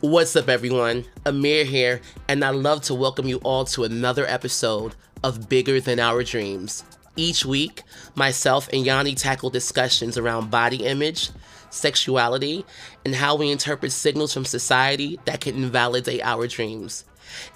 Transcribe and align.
What's 0.00 0.36
up, 0.36 0.48
everyone? 0.48 1.06
Amir 1.26 1.64
here, 1.64 2.00
and 2.28 2.44
I'd 2.44 2.54
love 2.54 2.82
to 2.82 2.94
welcome 2.94 3.26
you 3.26 3.38
all 3.38 3.64
to 3.64 3.82
another 3.82 4.24
episode 4.26 4.94
of 5.24 5.48
Bigger 5.48 5.80
Than 5.80 5.98
Our 5.98 6.22
Dreams. 6.22 6.84
Each 7.16 7.44
week, 7.44 7.82
myself 8.14 8.68
and 8.72 8.86
Yawny 8.86 9.16
tackle 9.16 9.50
discussions 9.50 10.16
around 10.16 10.52
body 10.52 10.86
image, 10.86 11.30
sexuality, 11.70 12.64
and 13.04 13.12
how 13.12 13.34
we 13.34 13.50
interpret 13.50 13.90
signals 13.90 14.32
from 14.32 14.44
society 14.44 15.18
that 15.24 15.40
can 15.40 15.56
invalidate 15.56 16.22
our 16.22 16.46
dreams. 16.46 17.04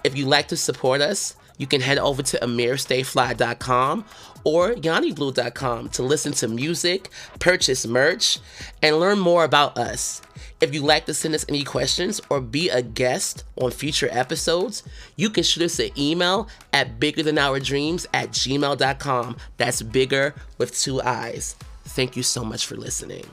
If 0.02 0.16
you'd 0.18 0.26
like 0.26 0.48
to 0.48 0.56
support 0.56 1.00
us, 1.00 1.36
you 1.58 1.68
can 1.68 1.80
head 1.80 1.98
over 1.98 2.24
to 2.24 2.38
amirstayfly.com 2.40 4.04
or 4.42 4.72
yawnyblew.com 4.72 5.90
to 5.90 6.02
listen 6.02 6.32
to 6.32 6.48
music, 6.48 7.08
purchase 7.38 7.86
merch, 7.86 8.40
and 8.82 8.98
learn 8.98 9.20
more 9.20 9.44
about 9.44 9.78
us. 9.78 10.22
If 10.62 10.72
you'd 10.72 10.84
like 10.84 11.06
to 11.06 11.14
send 11.14 11.34
us 11.34 11.44
any 11.48 11.64
questions 11.64 12.20
or 12.30 12.40
be 12.40 12.70
a 12.70 12.82
guest 12.82 13.42
on 13.56 13.72
future 13.72 14.08
episodes, 14.12 14.84
you 15.16 15.28
can 15.28 15.42
shoot 15.42 15.64
us 15.64 15.80
an 15.80 15.90
email 15.98 16.46
at 16.72 17.00
biiggerthanourdreams 17.00 18.06
at 18.14 18.30
gmail.com. 18.30 19.36
That's 19.56 19.82
bigger 19.82 20.36
with 20.58 20.78
two 20.78 21.02
eyes. 21.02 21.56
Thank 21.82 22.16
you 22.16 22.22
so 22.22 22.44
much 22.44 22.64
for 22.66 22.76
listening. 22.76 23.24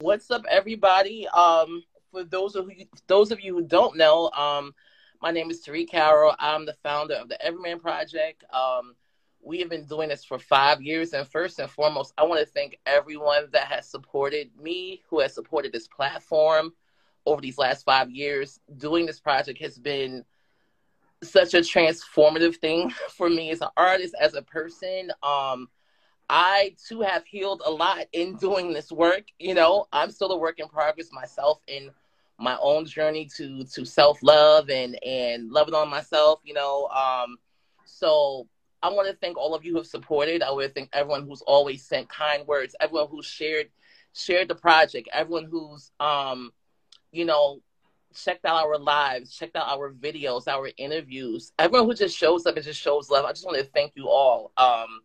What's 0.00 0.30
up, 0.30 0.44
everybody? 0.50 1.26
Um, 1.28 1.84
for 2.12 2.22
those 2.22 2.56
of 2.56 2.68
you, 2.70 2.84
those 3.06 3.32
of 3.32 3.40
you 3.40 3.54
who 3.54 3.62
don't 3.62 3.96
know, 3.96 4.28
um, 4.32 4.74
my 5.22 5.30
name 5.30 5.50
is 5.50 5.60
Tarik 5.60 5.90
Carroll. 5.90 6.34
I'm 6.38 6.66
the 6.66 6.76
founder 6.82 7.14
of 7.14 7.30
the 7.30 7.42
Everyman 7.42 7.80
Project. 7.80 8.44
Um, 8.52 8.94
we 9.44 9.60
have 9.60 9.68
been 9.68 9.84
doing 9.84 10.08
this 10.08 10.24
for 10.24 10.38
five 10.38 10.80
years. 10.80 11.12
And 11.12 11.26
first 11.26 11.58
and 11.58 11.70
foremost, 11.70 12.14
I 12.16 12.24
want 12.24 12.40
to 12.40 12.46
thank 12.46 12.78
everyone 12.86 13.48
that 13.52 13.66
has 13.68 13.88
supported 13.88 14.50
me, 14.60 15.02
who 15.08 15.20
has 15.20 15.34
supported 15.34 15.72
this 15.72 15.86
platform 15.86 16.72
over 17.26 17.40
these 17.40 17.58
last 17.58 17.84
five 17.84 18.10
years. 18.10 18.60
Doing 18.78 19.06
this 19.06 19.20
project 19.20 19.60
has 19.60 19.78
been 19.78 20.24
such 21.22 21.54
a 21.54 21.58
transformative 21.58 22.56
thing 22.56 22.90
for 23.10 23.28
me 23.28 23.50
as 23.50 23.60
an 23.60 23.68
artist, 23.76 24.14
as 24.20 24.34
a 24.34 24.42
person. 24.42 25.10
Um, 25.22 25.68
I 26.28 26.74
too 26.88 27.02
have 27.02 27.26
healed 27.26 27.62
a 27.66 27.70
lot 27.70 28.06
in 28.12 28.36
doing 28.36 28.72
this 28.72 28.90
work. 28.90 29.24
You 29.38 29.54
know, 29.54 29.86
I'm 29.92 30.10
still 30.10 30.32
a 30.32 30.38
work 30.38 30.58
in 30.58 30.68
progress 30.68 31.10
myself 31.12 31.60
in 31.66 31.90
my 32.38 32.56
own 32.60 32.86
journey 32.86 33.28
to 33.36 33.64
to 33.64 33.84
self 33.84 34.22
love 34.22 34.70
and 34.70 34.98
and 35.04 35.52
loving 35.52 35.74
on 35.74 35.90
myself. 35.90 36.40
You 36.44 36.54
know, 36.54 36.88
um, 36.88 37.36
so 37.84 38.48
I 38.84 38.90
want 38.90 39.08
to 39.08 39.16
thank 39.16 39.38
all 39.38 39.54
of 39.54 39.64
you 39.64 39.72
who 39.72 39.78
have 39.78 39.86
supported. 39.86 40.42
I 40.42 40.50
want 40.50 40.66
to 40.66 40.72
thank 40.72 40.90
everyone 40.92 41.26
who's 41.26 41.40
always 41.40 41.82
sent 41.82 42.06
kind 42.10 42.46
words, 42.46 42.76
everyone 42.80 43.08
who's 43.10 43.24
shared 43.24 43.70
shared 44.12 44.46
the 44.46 44.54
project, 44.54 45.08
everyone 45.10 45.46
who's 45.46 45.90
um, 45.98 46.52
you 47.10 47.24
know, 47.24 47.62
checked 48.14 48.44
out 48.44 48.62
our 48.62 48.78
lives, 48.78 49.34
checked 49.34 49.56
out 49.56 49.68
our 49.68 49.90
videos, 49.90 50.46
our 50.48 50.68
interviews, 50.76 51.50
everyone 51.58 51.88
who 51.88 51.94
just 51.94 52.14
shows 52.14 52.44
up 52.44 52.56
and 52.56 52.64
just 52.64 52.78
shows 52.78 53.08
love. 53.08 53.24
I 53.24 53.32
just 53.32 53.46
want 53.46 53.56
to 53.56 53.64
thank 53.64 53.92
you 53.96 54.10
all. 54.10 54.52
Um, 54.58 55.00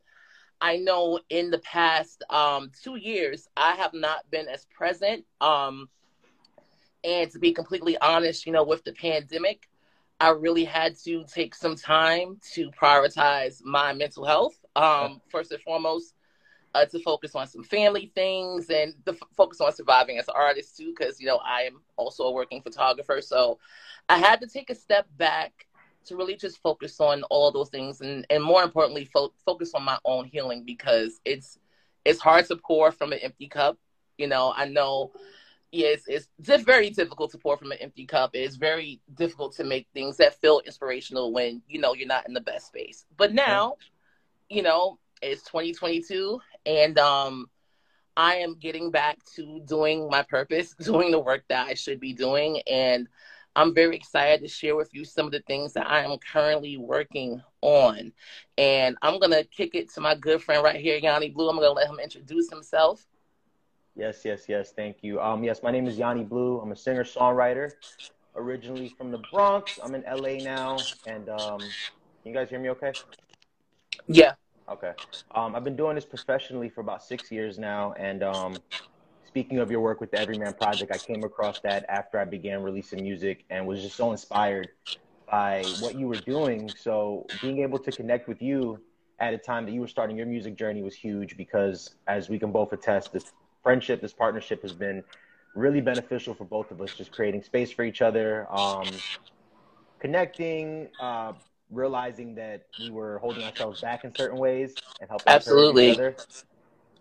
I 0.59 0.75
know 0.75 1.21
in 1.29 1.49
the 1.49 1.59
past 1.59 2.21
um, 2.29 2.71
two 2.83 2.97
years, 2.97 3.47
I 3.55 3.75
have 3.75 3.93
not 3.93 4.29
been 4.29 4.49
as 4.49 4.65
present. 4.65 5.23
Um, 5.39 5.87
and 7.05 7.31
to 7.31 7.39
be 7.39 7.53
completely 7.53 7.97
honest, 7.99 8.45
you 8.45 8.51
know, 8.51 8.65
with 8.65 8.83
the 8.83 8.91
pandemic, 8.91 9.69
I 10.19 10.29
really 10.29 10.65
had 10.65 10.95
to 11.05 11.23
take 11.25 11.55
some 11.55 11.75
time 11.75 12.37
to 12.53 12.69
prioritize 12.71 13.63
my 13.63 13.93
mental 13.93 14.25
health. 14.25 14.55
Um, 14.75 15.21
first 15.29 15.51
and 15.51 15.61
foremost, 15.61 16.15
uh, 16.73 16.85
to 16.85 16.99
focus 16.99 17.35
on 17.35 17.47
some 17.47 17.63
family 17.63 18.11
things 18.15 18.69
and 18.69 18.93
the 19.05 19.13
f- 19.13 19.27
focus 19.35 19.61
on 19.61 19.73
surviving 19.73 20.17
as 20.19 20.27
an 20.27 20.35
artist 20.37 20.77
too, 20.77 20.93
because 20.97 21.19
you 21.19 21.27
know 21.27 21.39
I 21.45 21.63
am 21.63 21.81
also 21.97 22.23
a 22.25 22.31
working 22.31 22.61
photographer. 22.61 23.21
So 23.21 23.59
I 24.09 24.17
had 24.17 24.41
to 24.41 24.47
take 24.47 24.69
a 24.69 24.75
step 24.75 25.07
back 25.17 25.67
to 26.05 26.15
really 26.15 26.35
just 26.35 26.61
focus 26.61 26.99
on 26.99 27.23
all 27.23 27.51
those 27.51 27.69
things, 27.69 28.01
and 28.01 28.25
and 28.29 28.43
more 28.43 28.63
importantly, 28.63 29.05
fo- 29.05 29.33
focus 29.45 29.73
on 29.73 29.83
my 29.83 29.97
own 30.05 30.25
healing 30.25 30.63
because 30.65 31.19
it's 31.25 31.59
it's 32.05 32.19
hard 32.19 32.45
to 32.47 32.55
pour 32.57 32.91
from 32.91 33.13
an 33.13 33.19
empty 33.19 33.47
cup. 33.47 33.77
You 34.17 34.27
know, 34.27 34.53
I 34.55 34.65
know 34.65 35.11
yes, 35.71 36.01
it's 36.07 36.27
very 36.63 36.89
difficult 36.89 37.31
to 37.31 37.37
pour 37.37 37.57
from 37.57 37.71
an 37.71 37.77
empty 37.79 38.05
cup. 38.05 38.31
It's 38.33 38.55
very 38.55 39.01
difficult 39.15 39.55
to 39.55 39.63
make 39.63 39.87
things 39.93 40.17
that 40.17 40.39
feel 40.41 40.61
inspirational 40.65 41.31
when 41.33 41.61
you 41.67 41.79
know 41.79 41.93
you're 41.93 42.07
not 42.07 42.27
in 42.27 42.33
the 42.33 42.41
best 42.41 42.67
space. 42.67 43.05
But 43.17 43.33
now, 43.33 43.75
you 44.49 44.61
know, 44.61 44.99
it's 45.21 45.43
2022, 45.43 46.39
and 46.65 46.97
um, 46.97 47.47
I 48.17 48.35
am 48.35 48.55
getting 48.55 48.91
back 48.91 49.17
to 49.35 49.61
doing 49.65 50.09
my 50.09 50.23
purpose, 50.23 50.73
doing 50.81 51.11
the 51.11 51.19
work 51.19 51.43
that 51.49 51.67
I 51.67 51.73
should 51.73 51.99
be 51.99 52.13
doing, 52.13 52.61
and 52.67 53.07
I'm 53.55 53.73
very 53.73 53.95
excited 53.95 54.41
to 54.41 54.47
share 54.47 54.75
with 54.75 54.93
you 54.93 55.03
some 55.03 55.25
of 55.25 55.31
the 55.31 55.41
things 55.41 55.73
that 55.73 55.89
I 55.89 56.03
am 56.03 56.17
currently 56.17 56.77
working 56.77 57.41
on. 57.61 58.13
And 58.57 58.97
I'm 59.01 59.19
gonna 59.19 59.43
kick 59.43 59.75
it 59.75 59.91
to 59.93 60.01
my 60.01 60.15
good 60.15 60.41
friend 60.41 60.63
right 60.63 60.79
here, 60.79 60.99
YawnyBlew. 60.99 61.49
I'm 61.49 61.57
gonna 61.57 61.71
let 61.71 61.89
him 61.89 61.99
introduce 61.99 62.49
himself. 62.49 63.05
Yes, 63.99 64.21
yes, 64.23 64.45
yes. 64.47 64.71
Thank 64.71 64.97
you. 65.01 65.19
Um, 65.19 65.43
yes, 65.43 65.61
my 65.61 65.71
name 65.71 65.85
is 65.85 65.97
YawnyBlew. 65.97 66.63
I'm 66.63 66.71
a 66.71 66.75
singer 66.75 67.03
songwriter, 67.03 67.73
originally 68.33 68.87
from 68.97 69.11
the 69.11 69.17
Bronx. 69.29 69.77
I'm 69.83 69.93
in 69.93 70.03
LA 70.09 70.41
now, 70.41 70.77
and 71.05 71.27
um, 71.27 71.59
can 71.59 71.67
you 72.23 72.33
guys 72.33 72.49
hear 72.49 72.59
me? 72.59 72.69
Okay. 72.69 72.93
Yeah. 74.07 74.35
Okay. 74.69 74.93
Um, 75.35 75.53
I've 75.53 75.65
been 75.65 75.75
doing 75.75 75.95
this 75.95 76.05
professionally 76.05 76.69
for 76.69 76.79
about 76.79 77.03
six 77.03 77.29
years 77.29 77.59
now, 77.59 77.91
and 77.99 78.23
um, 78.23 78.55
speaking 79.27 79.57
of 79.57 79.69
your 79.69 79.81
work 79.81 79.99
with 79.99 80.11
the 80.11 80.19
Everyman 80.19 80.53
Project, 80.53 80.93
I 80.93 80.97
came 80.97 81.25
across 81.25 81.59
that 81.59 81.85
after 81.89 82.19
I 82.19 82.23
began 82.23 82.63
releasing 82.63 83.03
music 83.03 83.43
and 83.49 83.67
was 83.67 83.81
just 83.81 83.97
so 83.97 84.13
inspired 84.13 84.69
by 85.29 85.61
what 85.81 85.95
you 85.95 86.07
were 86.07 86.21
doing. 86.21 86.69
So 86.69 87.27
being 87.41 87.59
able 87.59 87.79
to 87.79 87.91
connect 87.91 88.29
with 88.29 88.41
you 88.41 88.79
at 89.19 89.33
a 89.33 89.37
time 89.37 89.65
that 89.65 89.73
you 89.73 89.81
were 89.81 89.89
starting 89.89 90.15
your 90.15 90.25
music 90.25 90.55
journey 90.55 90.83
was 90.83 90.95
huge 90.95 91.35
because, 91.35 91.95
as 92.07 92.29
we 92.29 92.39
can 92.39 92.53
both 92.53 92.71
attest, 92.71 93.11
this 93.11 93.33
friendship, 93.63 94.01
this 94.01 94.13
partnership 94.13 94.61
has 94.63 94.73
been 94.73 95.03
really 95.55 95.81
beneficial 95.81 96.33
for 96.33 96.45
both 96.45 96.71
of 96.71 96.81
us, 96.81 96.93
just 96.93 97.11
creating 97.11 97.43
space 97.43 97.71
for 97.71 97.83
each 97.83 98.01
other, 98.01 98.51
um, 98.53 99.01
connecting, 99.99 100.87
uh, 100.99 101.33
realizing 101.71 102.35
that 102.35 102.67
we 102.77 102.89
were 102.89 103.19
holding 103.19 103.43
ourselves 103.43 103.77
back 103.79 104.03
in 104.03 104.13
certain 104.13 104.37
ways 104.37 104.77
and 104.99 105.09
helping 105.09 105.33
absolutely 105.33 105.87
each 105.87 105.91
other. 105.97 106.17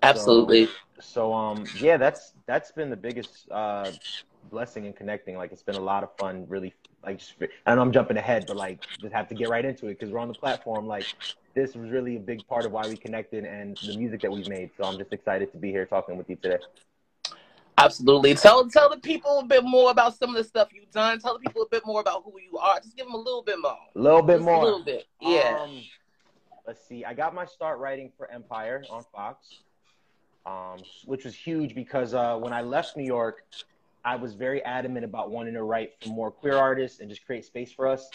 absolutely 0.02 0.66
so, 0.66 0.72
so, 1.00 1.32
um 1.34 1.70
yeah 1.78 1.96
that's 1.96 2.32
that's 2.46 2.72
been 2.72 2.90
the 2.90 2.96
biggest 2.96 3.50
uh 3.50 3.92
blessing 4.50 4.86
and 4.86 4.96
connecting 4.96 5.36
like 5.36 5.52
it's 5.52 5.62
been 5.62 5.76
a 5.76 5.80
lot 5.80 6.02
of 6.02 6.10
fun 6.18 6.44
really 6.48 6.74
like 7.04 7.18
just, 7.18 7.34
i 7.66 7.74
know 7.74 7.80
i'm 7.80 7.92
jumping 7.92 8.16
ahead 8.16 8.44
but 8.46 8.56
like 8.56 8.84
just 9.00 9.12
have 9.12 9.28
to 9.28 9.34
get 9.34 9.48
right 9.48 9.64
into 9.64 9.86
it 9.86 9.98
because 9.98 10.12
we're 10.12 10.18
on 10.18 10.28
the 10.28 10.34
platform 10.34 10.86
like 10.86 11.06
this 11.58 11.74
was 11.74 11.90
really 11.90 12.16
a 12.16 12.20
big 12.20 12.46
part 12.46 12.64
of 12.64 12.72
why 12.72 12.86
we 12.86 12.96
connected 12.96 13.44
and 13.44 13.76
the 13.78 13.96
music 13.96 14.22
that 14.22 14.30
we've 14.30 14.48
made. 14.48 14.70
So 14.76 14.84
I'm 14.84 14.96
just 14.96 15.12
excited 15.12 15.50
to 15.52 15.58
be 15.58 15.70
here 15.70 15.86
talking 15.86 16.16
with 16.16 16.30
you 16.30 16.36
today. 16.36 16.58
Absolutely. 17.76 18.34
Tell 18.34 18.68
tell 18.68 18.90
the 18.90 18.98
people 18.98 19.40
a 19.40 19.44
bit 19.44 19.64
more 19.64 19.90
about 19.90 20.16
some 20.16 20.30
of 20.30 20.36
the 20.36 20.44
stuff 20.44 20.68
you've 20.72 20.90
done. 20.90 21.18
Tell 21.20 21.34
the 21.34 21.40
people 21.40 21.62
a 21.62 21.68
bit 21.68 21.84
more 21.84 22.00
about 22.00 22.22
who 22.24 22.32
you 22.40 22.58
are. 22.58 22.76
Just 22.80 22.96
give 22.96 23.06
them 23.06 23.14
a 23.14 23.18
little 23.18 23.42
bit 23.42 23.56
more. 23.60 23.76
A 23.94 23.98
little 23.98 24.22
bit 24.22 24.36
just 24.36 24.44
more. 24.44 24.60
A 24.60 24.64
little 24.64 24.84
bit. 24.84 25.06
Yeah. 25.20 25.58
Um, 25.60 25.82
let's 26.66 26.84
see. 26.86 27.04
I 27.04 27.14
got 27.14 27.34
my 27.34 27.44
start 27.44 27.78
writing 27.78 28.10
for 28.16 28.30
Empire 28.30 28.84
on 28.90 29.04
Fox, 29.12 29.60
um, 30.44 30.78
which 31.06 31.24
was 31.24 31.34
huge 31.34 31.74
because 31.74 32.14
uh, 32.14 32.36
when 32.36 32.52
I 32.52 32.62
left 32.62 32.96
New 32.96 33.04
York, 33.06 33.44
I 34.04 34.16
was 34.16 34.34
very 34.34 34.62
adamant 34.64 35.04
about 35.04 35.30
wanting 35.30 35.54
to 35.54 35.62
write 35.62 35.92
for 36.02 36.08
more 36.10 36.30
queer 36.30 36.56
artists 36.56 37.00
and 37.00 37.08
just 37.08 37.24
create 37.26 37.44
space 37.44 37.72
for 37.72 37.86
us 37.86 38.08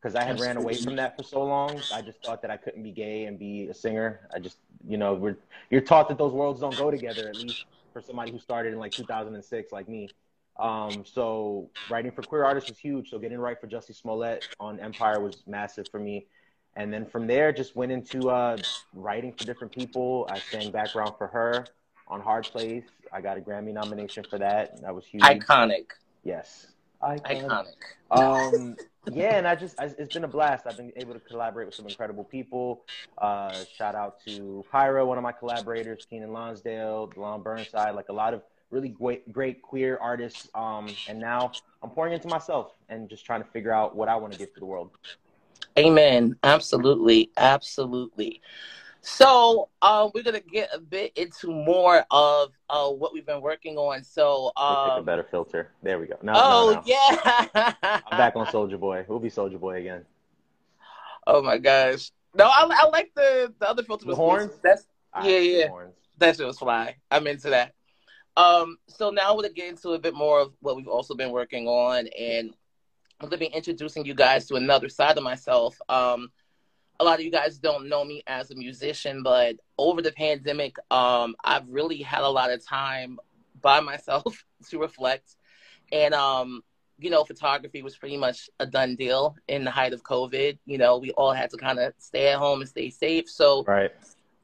because 0.00 0.14
I 0.14 0.22
had 0.22 0.38
ran 0.40 0.56
away 0.56 0.74
from 0.76 0.96
that 0.96 1.16
for 1.16 1.22
so 1.22 1.42
long. 1.42 1.80
I 1.92 2.02
just 2.02 2.22
thought 2.22 2.42
that 2.42 2.50
I 2.50 2.56
couldn't 2.56 2.82
be 2.82 2.92
gay 2.92 3.24
and 3.24 3.38
be 3.38 3.66
a 3.68 3.74
singer. 3.74 4.28
I 4.32 4.38
just, 4.38 4.58
you 4.86 4.98
know, 4.98 5.14
we're 5.14 5.36
you're 5.70 5.80
taught 5.80 6.08
that 6.08 6.18
those 6.18 6.32
worlds 6.32 6.60
don't 6.60 6.76
go 6.76 6.90
together. 6.90 7.28
At 7.28 7.36
least 7.36 7.64
for 7.92 8.00
somebody 8.00 8.30
who 8.30 8.38
started 8.38 8.72
in 8.72 8.78
like 8.78 8.92
2006, 8.92 9.72
like 9.72 9.88
me. 9.88 10.08
Um, 10.58 11.04
so 11.04 11.70
writing 11.90 12.12
for 12.12 12.22
queer 12.22 12.44
artists 12.44 12.70
was 12.70 12.78
huge. 12.78 13.10
So 13.10 13.18
getting 13.18 13.38
right 13.38 13.60
for 13.60 13.66
Jussie 13.66 13.94
Smollett 13.94 14.46
on 14.60 14.78
Empire 14.80 15.20
was 15.20 15.42
massive 15.46 15.88
for 15.90 15.98
me. 15.98 16.26
And 16.76 16.92
then 16.92 17.06
from 17.06 17.26
there, 17.26 17.52
just 17.52 17.74
went 17.74 17.90
into 17.90 18.30
uh, 18.30 18.58
writing 18.94 19.32
for 19.32 19.44
different 19.44 19.72
people. 19.72 20.28
I 20.30 20.38
sang 20.38 20.70
background 20.70 21.14
for 21.16 21.26
her 21.26 21.66
on 22.06 22.20
Hard 22.20 22.44
Place. 22.44 22.84
I 23.12 23.20
got 23.20 23.38
a 23.38 23.40
Grammy 23.40 23.72
nomination 23.72 24.24
for 24.28 24.38
that. 24.38 24.80
That 24.82 24.94
was 24.94 25.04
huge. 25.04 25.22
Iconic. 25.22 25.86
Yes. 26.24 26.68
Iconic. 27.02 27.66
Um, 28.10 28.76
yeah, 29.12 29.36
and 29.36 29.46
I 29.46 29.54
just 29.54 29.78
I, 29.78 29.84
it's 29.98 30.12
been 30.12 30.24
a 30.24 30.28
blast. 30.28 30.66
I've 30.66 30.76
been 30.76 30.92
able 30.96 31.14
to 31.14 31.20
collaborate 31.20 31.66
with 31.66 31.74
some 31.74 31.86
incredible 31.86 32.24
people. 32.24 32.82
Uh, 33.18 33.52
shout 33.76 33.94
out 33.94 34.22
to 34.24 34.64
Pyra, 34.72 35.06
one 35.06 35.18
of 35.18 35.22
my 35.22 35.32
collaborators, 35.32 36.06
Keenan 36.08 36.32
Lonsdale, 36.32 37.08
Delon 37.14 37.42
Burnside, 37.42 37.94
like 37.94 38.08
a 38.08 38.12
lot 38.12 38.34
of 38.34 38.42
really 38.70 38.88
great 38.88 39.32
great 39.32 39.62
queer 39.62 39.98
artists. 40.00 40.48
Um, 40.54 40.88
and 41.08 41.18
now 41.18 41.52
I'm 41.82 41.90
pouring 41.90 42.12
into 42.12 42.28
myself 42.28 42.72
and 42.88 43.08
just 43.08 43.24
trying 43.24 43.42
to 43.42 43.48
figure 43.50 43.72
out 43.72 43.94
what 43.94 44.08
I 44.08 44.16
want 44.16 44.32
to 44.32 44.38
give 44.38 44.52
to 44.54 44.60
the 44.60 44.66
world. 44.66 44.90
Amen. 45.78 46.36
Absolutely, 46.42 47.30
absolutely. 47.36 48.40
So 49.06 49.68
um, 49.82 50.10
we're 50.14 50.24
gonna 50.24 50.40
get 50.40 50.68
a 50.74 50.80
bit 50.80 51.12
into 51.16 51.46
more 51.52 52.04
of 52.10 52.50
uh, 52.68 52.88
what 52.90 53.12
we've 53.12 53.24
been 53.24 53.40
working 53.40 53.76
on. 53.76 54.02
So 54.02 54.50
um, 54.56 54.90
Pick 54.90 54.98
a 54.98 55.02
better 55.04 55.22
filter. 55.22 55.70
There 55.80 56.00
we 56.00 56.06
go. 56.08 56.16
Now, 56.22 56.32
oh 56.34 56.70
now, 56.72 56.80
now. 56.80 57.46
yeah, 57.54 58.00
I'm 58.10 58.18
back 58.18 58.34
on 58.34 58.50
Soldier 58.50 58.78
Boy. 58.78 59.04
We'll 59.06 59.20
be 59.20 59.30
Soldier 59.30 59.58
Boy 59.58 59.76
again. 59.78 60.04
Oh 61.24 61.40
my 61.40 61.56
gosh, 61.58 62.10
no, 62.34 62.46
I, 62.46 62.68
I 62.68 62.88
like 62.88 63.12
the 63.14 63.54
the 63.60 63.70
other 63.70 63.84
filter. 63.84 64.06
The 64.06 64.08
was- 64.10 64.16
horns? 64.18 64.52
That's 64.60 64.88
All 65.14 65.24
Yeah, 65.24 65.38
yeah. 65.38 65.68
horns. 65.68 65.94
that 66.18 66.36
shit 66.36 66.44
was 66.46 66.58
fly. 66.58 66.96
I'm 67.08 67.28
into 67.28 67.50
that. 67.50 67.74
Um, 68.36 68.76
so 68.88 69.10
now 69.10 69.36
we're 69.36 69.42
gonna 69.42 69.54
get 69.54 69.68
into 69.68 69.90
a 69.90 70.00
bit 70.00 70.14
more 70.16 70.40
of 70.40 70.52
what 70.58 70.74
we've 70.74 70.88
also 70.88 71.14
been 71.14 71.30
working 71.30 71.68
on, 71.68 72.08
and 72.18 72.52
I'm 73.20 73.28
gonna 73.28 73.38
be 73.38 73.46
introducing 73.46 74.04
you 74.04 74.14
guys 74.14 74.46
to 74.48 74.56
another 74.56 74.88
side 74.88 75.16
of 75.16 75.22
myself. 75.22 75.80
Um, 75.88 76.32
a 77.00 77.04
lot 77.04 77.18
of 77.18 77.24
you 77.24 77.30
guys 77.30 77.58
don't 77.58 77.88
know 77.88 78.04
me 78.04 78.22
as 78.26 78.50
a 78.50 78.54
musician, 78.54 79.22
but 79.22 79.56
over 79.78 80.02
the 80.02 80.12
pandemic, 80.12 80.76
um, 80.90 81.34
I've 81.44 81.68
really 81.68 81.98
had 81.98 82.22
a 82.22 82.28
lot 82.28 82.50
of 82.50 82.64
time 82.64 83.18
by 83.60 83.80
myself 83.92 84.44
to 84.70 84.78
reflect, 84.78 85.36
and 85.92 86.14
um, 86.14 86.62
you 86.98 87.10
know, 87.10 87.24
photography 87.24 87.82
was 87.82 87.96
pretty 87.96 88.16
much 88.16 88.48
a 88.58 88.66
done 88.66 88.96
deal 88.96 89.36
in 89.48 89.64
the 89.64 89.70
height 89.70 89.92
of 89.92 90.02
COVID. 90.02 90.58
You 90.64 90.78
know, 90.78 90.98
we 90.98 91.10
all 91.12 91.32
had 91.32 91.50
to 91.50 91.56
kind 91.56 91.78
of 91.78 91.92
stay 91.98 92.28
at 92.28 92.38
home 92.38 92.60
and 92.60 92.68
stay 92.68 92.90
safe, 92.90 93.28
so. 93.28 93.64
Right. 93.64 93.92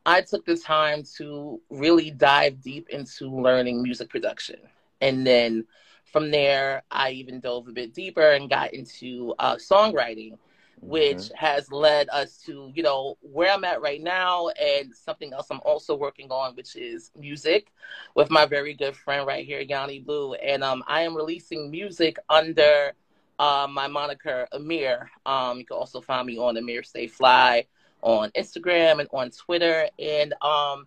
I 0.04 0.20
took 0.20 0.44
the 0.44 0.56
time 0.56 1.04
to 1.18 1.60
really 1.70 2.10
dive 2.10 2.60
deep 2.60 2.88
into 2.88 3.28
learning 3.28 3.84
music 3.84 4.10
production. 4.10 4.56
And 5.00 5.24
then 5.24 5.64
from 6.12 6.30
there, 6.30 6.82
I 6.90 7.10
even 7.12 7.40
dove 7.40 7.68
a 7.68 7.72
bit 7.72 7.94
deeper 7.94 8.32
and 8.32 8.50
got 8.50 8.74
into 8.74 9.34
uh, 9.38 9.56
songwriting, 9.56 10.38
which 10.82 11.30
Mhm. 11.30 11.34
has 11.36 11.70
led 11.72 12.08
us 12.10 12.38
to, 12.46 12.70
you 12.74 12.82
know, 12.82 13.16
where 13.22 13.52
I'm 13.52 13.64
at 13.64 13.80
right 13.82 14.02
now 14.02 14.48
and 14.50 14.94
something 14.94 15.32
else 15.32 15.48
I'm 15.50 15.60
also 15.64 15.94
working 15.96 16.30
on, 16.30 16.54
which 16.56 16.76
is 16.76 17.10
music 17.16 17.72
with 18.14 18.30
my 18.30 18.46
very 18.46 18.74
good 18.74 18.96
friend 18.96 19.26
right 19.26 19.44
here, 19.44 19.64
YawnyBlew. 19.64 20.36
And 20.42 20.62
um, 20.64 20.82
I 20.86 21.02
am 21.02 21.16
releasing 21.16 21.70
music 21.70 22.18
under 22.28 22.92
uh, 23.38 23.66
my 23.70 23.88
moniker, 23.88 24.46
Amir. 24.52 25.10
Um, 25.26 25.58
you 25.58 25.66
can 25.66 25.76
also 25.76 26.00
find 26.00 26.26
me 26.26 26.38
on 26.38 26.56
Amir 26.56 26.82
Stay 26.82 27.06
Fly 27.06 27.66
on 28.02 28.30
Instagram 28.30 29.00
and 29.00 29.08
on 29.12 29.30
Twitter. 29.30 29.88
And 29.98 30.34
um, 30.42 30.86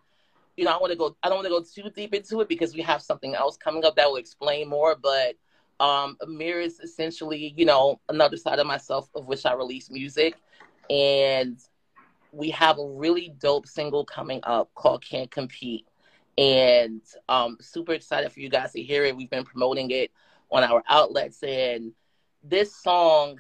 you 0.58 0.66
know, 0.66 0.72
I 0.72 0.78
want 0.78 0.92
to 0.92 0.98
go. 0.98 1.16
I 1.24 1.30
don't 1.30 1.38
want 1.38 1.48
to 1.48 1.50
go 1.50 1.62
too 1.84 1.90
deep 1.96 2.14
into 2.14 2.42
it 2.42 2.50
because 2.50 2.74
we 2.76 2.82
have 2.82 3.02
something 3.02 3.36
else 3.36 3.58
coming 3.58 3.86
up 3.86 3.96
that 3.96 4.08
will 4.08 4.18
explain 4.18 4.70
more. 4.70 4.96
But 5.02 5.36
um, 5.80 6.18
Amir 6.22 6.62
is 6.62 6.80
essentially, 6.80 7.54
you 7.58 7.66
know, 7.66 8.00
another 8.10 8.38
side 8.38 8.60
of 8.60 8.68
myself 8.68 9.10
of 9.16 9.28
which 9.28 9.46
I 9.46 9.54
release 9.54 9.90
music, 9.90 10.36
and 10.90 11.60
we 12.32 12.50
have 12.52 12.80
a 12.80 12.88
really 12.88 13.34
dope 13.40 13.68
single 13.68 14.06
coming 14.06 14.40
up 14.44 14.74
called 14.76 15.04
"Can't 15.04 15.30
Compete." 15.30 15.86
And 16.38 17.02
um, 17.30 17.58
super 17.62 17.94
excited 17.94 18.32
for 18.32 18.40
you 18.42 18.50
guys 18.50 18.74
to 18.74 18.82
hear 18.82 19.06
it. 19.06 19.16
We've 19.16 19.30
been 19.30 19.46
promoting 19.46 19.92
it 19.92 20.12
on 20.52 20.64
our 20.64 20.84
outlets, 20.90 21.44
and 21.44 21.92
this 22.44 22.76
song 22.76 23.40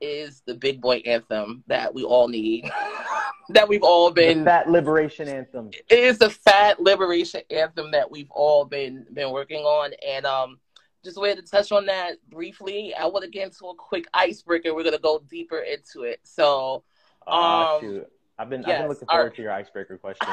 is 0.00 0.42
the 0.46 0.54
big 0.54 0.80
boy 0.80 0.96
anthem 1.06 1.64
that 1.66 1.92
we 1.94 2.04
all 2.04 2.28
need, 2.28 2.70
that 3.48 3.68
we've 3.68 3.82
all 3.82 4.10
The 4.10 4.14
been. 4.14 4.44
Fat 4.44 4.70
Liberation 4.70 5.28
Anthem. 5.28 5.70
It 5.88 5.98
is 5.98 6.18
the 6.18 6.30
fat 6.30 6.80
liberation 6.80 7.42
anthem 7.50 7.90
that 7.92 8.10
we've 8.10 8.30
all 8.30 8.64
been 8.64 9.06
been 9.12 9.30
working 9.30 9.62
on, 9.62 9.92
and 10.06 10.26
um, 10.26 10.58
just 11.04 11.16
wanted 11.18 11.36
to 11.36 11.42
touch 11.42 11.70
on 11.70 11.86
that 11.86 12.14
briefly. 12.30 12.94
I 12.94 13.06
want 13.06 13.24
to 13.24 13.30
get 13.30 13.44
into 13.46 13.66
a 13.66 13.74
quick 13.74 14.06
icebreaker. 14.14 14.74
We're 14.74 14.84
gonna 14.84 14.98
go 14.98 15.22
deeper 15.30 15.58
into 15.58 16.02
it. 16.02 16.20
So, 16.24 16.82
Ah, 17.26 17.74
Um, 17.76 17.80
shoot. 17.80 18.06
I've 18.38 18.50
been 18.50 18.64
I've 18.64 18.78
been 18.78 18.88
looking 18.88 19.08
forward 19.08 19.26
right. 19.26 19.36
to 19.36 19.42
your 19.42 19.52
icebreaker 19.52 19.96
question. 19.98 20.28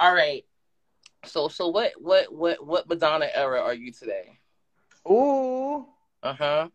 all 0.00 0.14
right. 0.14 0.44
So, 1.24 1.46
so 1.48 1.68
what, 1.68 1.92
what, 2.00 2.34
what, 2.34 2.66
what 2.66 2.88
Madonna 2.88 3.28
era 3.32 3.60
are 3.60 3.74
you 3.74 3.92
today? 3.92 4.38
Ooh, 5.08 5.86
Uh 6.22 6.34
huh. 6.34 6.68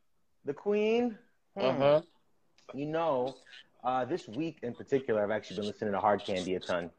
the 0.45 0.53
Queen. 0.53 1.17
Hmm. 1.57 1.65
Uh 1.65 1.73
huh. 1.73 2.01
You 2.73 2.85
know, 2.85 3.35
uh, 3.83 4.05
this 4.05 4.27
week 4.27 4.59
in 4.63 4.73
particular, 4.73 5.23
I've 5.23 5.31
actually 5.31 5.57
been 5.57 5.65
listening 5.67 5.91
to 5.93 5.99
Hard 5.99 6.23
Candy 6.23 6.55
a 6.55 6.59
ton. 6.59 6.91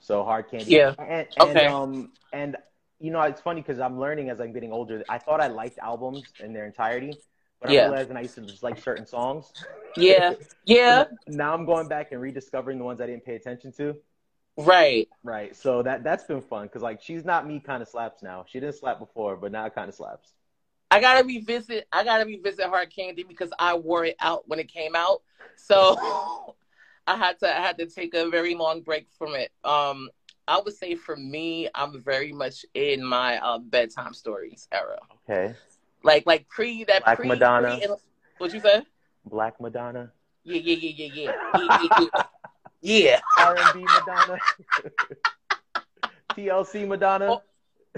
So 0.00 0.22
Hard 0.24 0.50
Candy, 0.50 0.72
Yeah. 0.72 0.94
and, 0.98 1.26
and 1.36 1.50
Okay. 1.56 1.66
um, 1.66 2.12
and 2.32 2.56
you 3.02 3.10
know, 3.10 3.20
it's 3.22 3.40
funny 3.40 3.60
because 3.60 3.80
I'm 3.80 3.98
learning 3.98 4.30
as 4.30 4.40
I'm 4.40 4.52
getting 4.52 4.72
older. 4.72 5.02
I 5.08 5.18
thought 5.18 5.40
I 5.40 5.48
liked 5.48 5.78
albums 5.80 6.22
in 6.38 6.52
their 6.52 6.66
entirety, 6.66 7.16
but 7.60 7.70
Yeah. 7.70 7.86
I'm 7.86 7.90
realizing 7.90 8.16
I 8.16 8.22
used 8.22 8.36
to 8.36 8.42
just 8.42 8.62
like 8.62 8.78
certain 8.78 9.06
songs. 9.06 9.52
Yeah. 9.96 10.34
Yeah. 10.64 11.04
now 11.26 11.52
I'm 11.52 11.66
going 11.66 11.88
back 11.88 12.12
and 12.12 12.20
rediscovering 12.20 12.78
the 12.78 12.84
ones 12.84 13.00
I 13.00 13.06
didn't 13.06 13.24
pay 13.24 13.34
attention 13.34 13.72
to. 13.72 13.96
Right. 14.56 15.08
Right. 15.24 15.56
So 15.56 15.82
that 15.82 16.04
that's 16.04 16.24
been 16.24 16.42
fun 16.42 16.66
because 16.66 16.82
like 16.82 17.02
she's 17.02 17.24
not 17.24 17.44
me 17.46 17.58
kind 17.58 17.82
of 17.82 17.88
slaps 17.88 18.22
now. 18.22 18.44
She 18.48 18.60
didn't 18.60 18.76
slap 18.76 19.00
before, 19.00 19.36
but 19.36 19.50
now 19.50 19.66
it 19.66 19.74
kind 19.74 19.88
of 19.88 19.94
slaps. 19.96 20.34
I 20.90 21.00
gotta 21.00 21.24
revisit. 21.24 21.88
I 21.90 22.04
gotta 22.04 22.24
revisit 22.24 22.66
Hard 22.66 22.94
Candy 22.94 23.24
because 23.24 23.50
I 23.58 23.74
wore 23.74 24.04
it 24.04 24.16
out 24.20 24.46
when 24.46 24.60
it 24.60 24.68
came 24.68 24.94
out. 24.94 25.22
So 25.56 25.96
I 27.06 27.16
had 27.16 27.40
to. 27.40 27.48
I 27.48 27.60
had 27.60 27.78
to 27.78 27.86
take 27.86 28.14
a 28.14 28.28
very 28.28 28.54
long 28.54 28.82
break 28.82 29.08
from 29.18 29.34
it. 29.34 29.50
Um, 29.64 30.10
I 30.48 30.60
would 30.60 30.74
say 30.74 30.94
for 30.94 31.16
me, 31.16 31.68
I'm 31.74 32.00
very 32.02 32.32
much 32.32 32.64
in 32.74 33.04
my 33.04 33.38
uh, 33.38 33.58
bedtime 33.58 34.12
stories 34.12 34.68
era. 34.72 34.98
Okay. 35.28 35.54
Like 36.02 36.26
like 36.26 36.48
pre 36.48 36.84
that 36.84 37.04
Black 37.04 37.18
pre 37.18 37.28
Madonna. 37.28 37.78
pre- 37.78 37.86
what 38.38 38.52
you 38.52 38.60
say? 38.60 38.82
Black 39.24 39.60
Madonna, 39.60 40.10
Yeah 40.42 40.58
yeah 40.58 40.74
yeah 40.74 40.90
yeah 40.96 41.12
yeah 41.14 41.32
yeah 41.54 41.88
yeah. 41.90 42.08
yeah. 42.10 42.20
yeah. 42.82 43.20
R&B 43.38 43.84
Madonna, 43.84 44.38
TLC 46.32 46.88
Madonna. 46.88 47.26
Oh. 47.30 47.42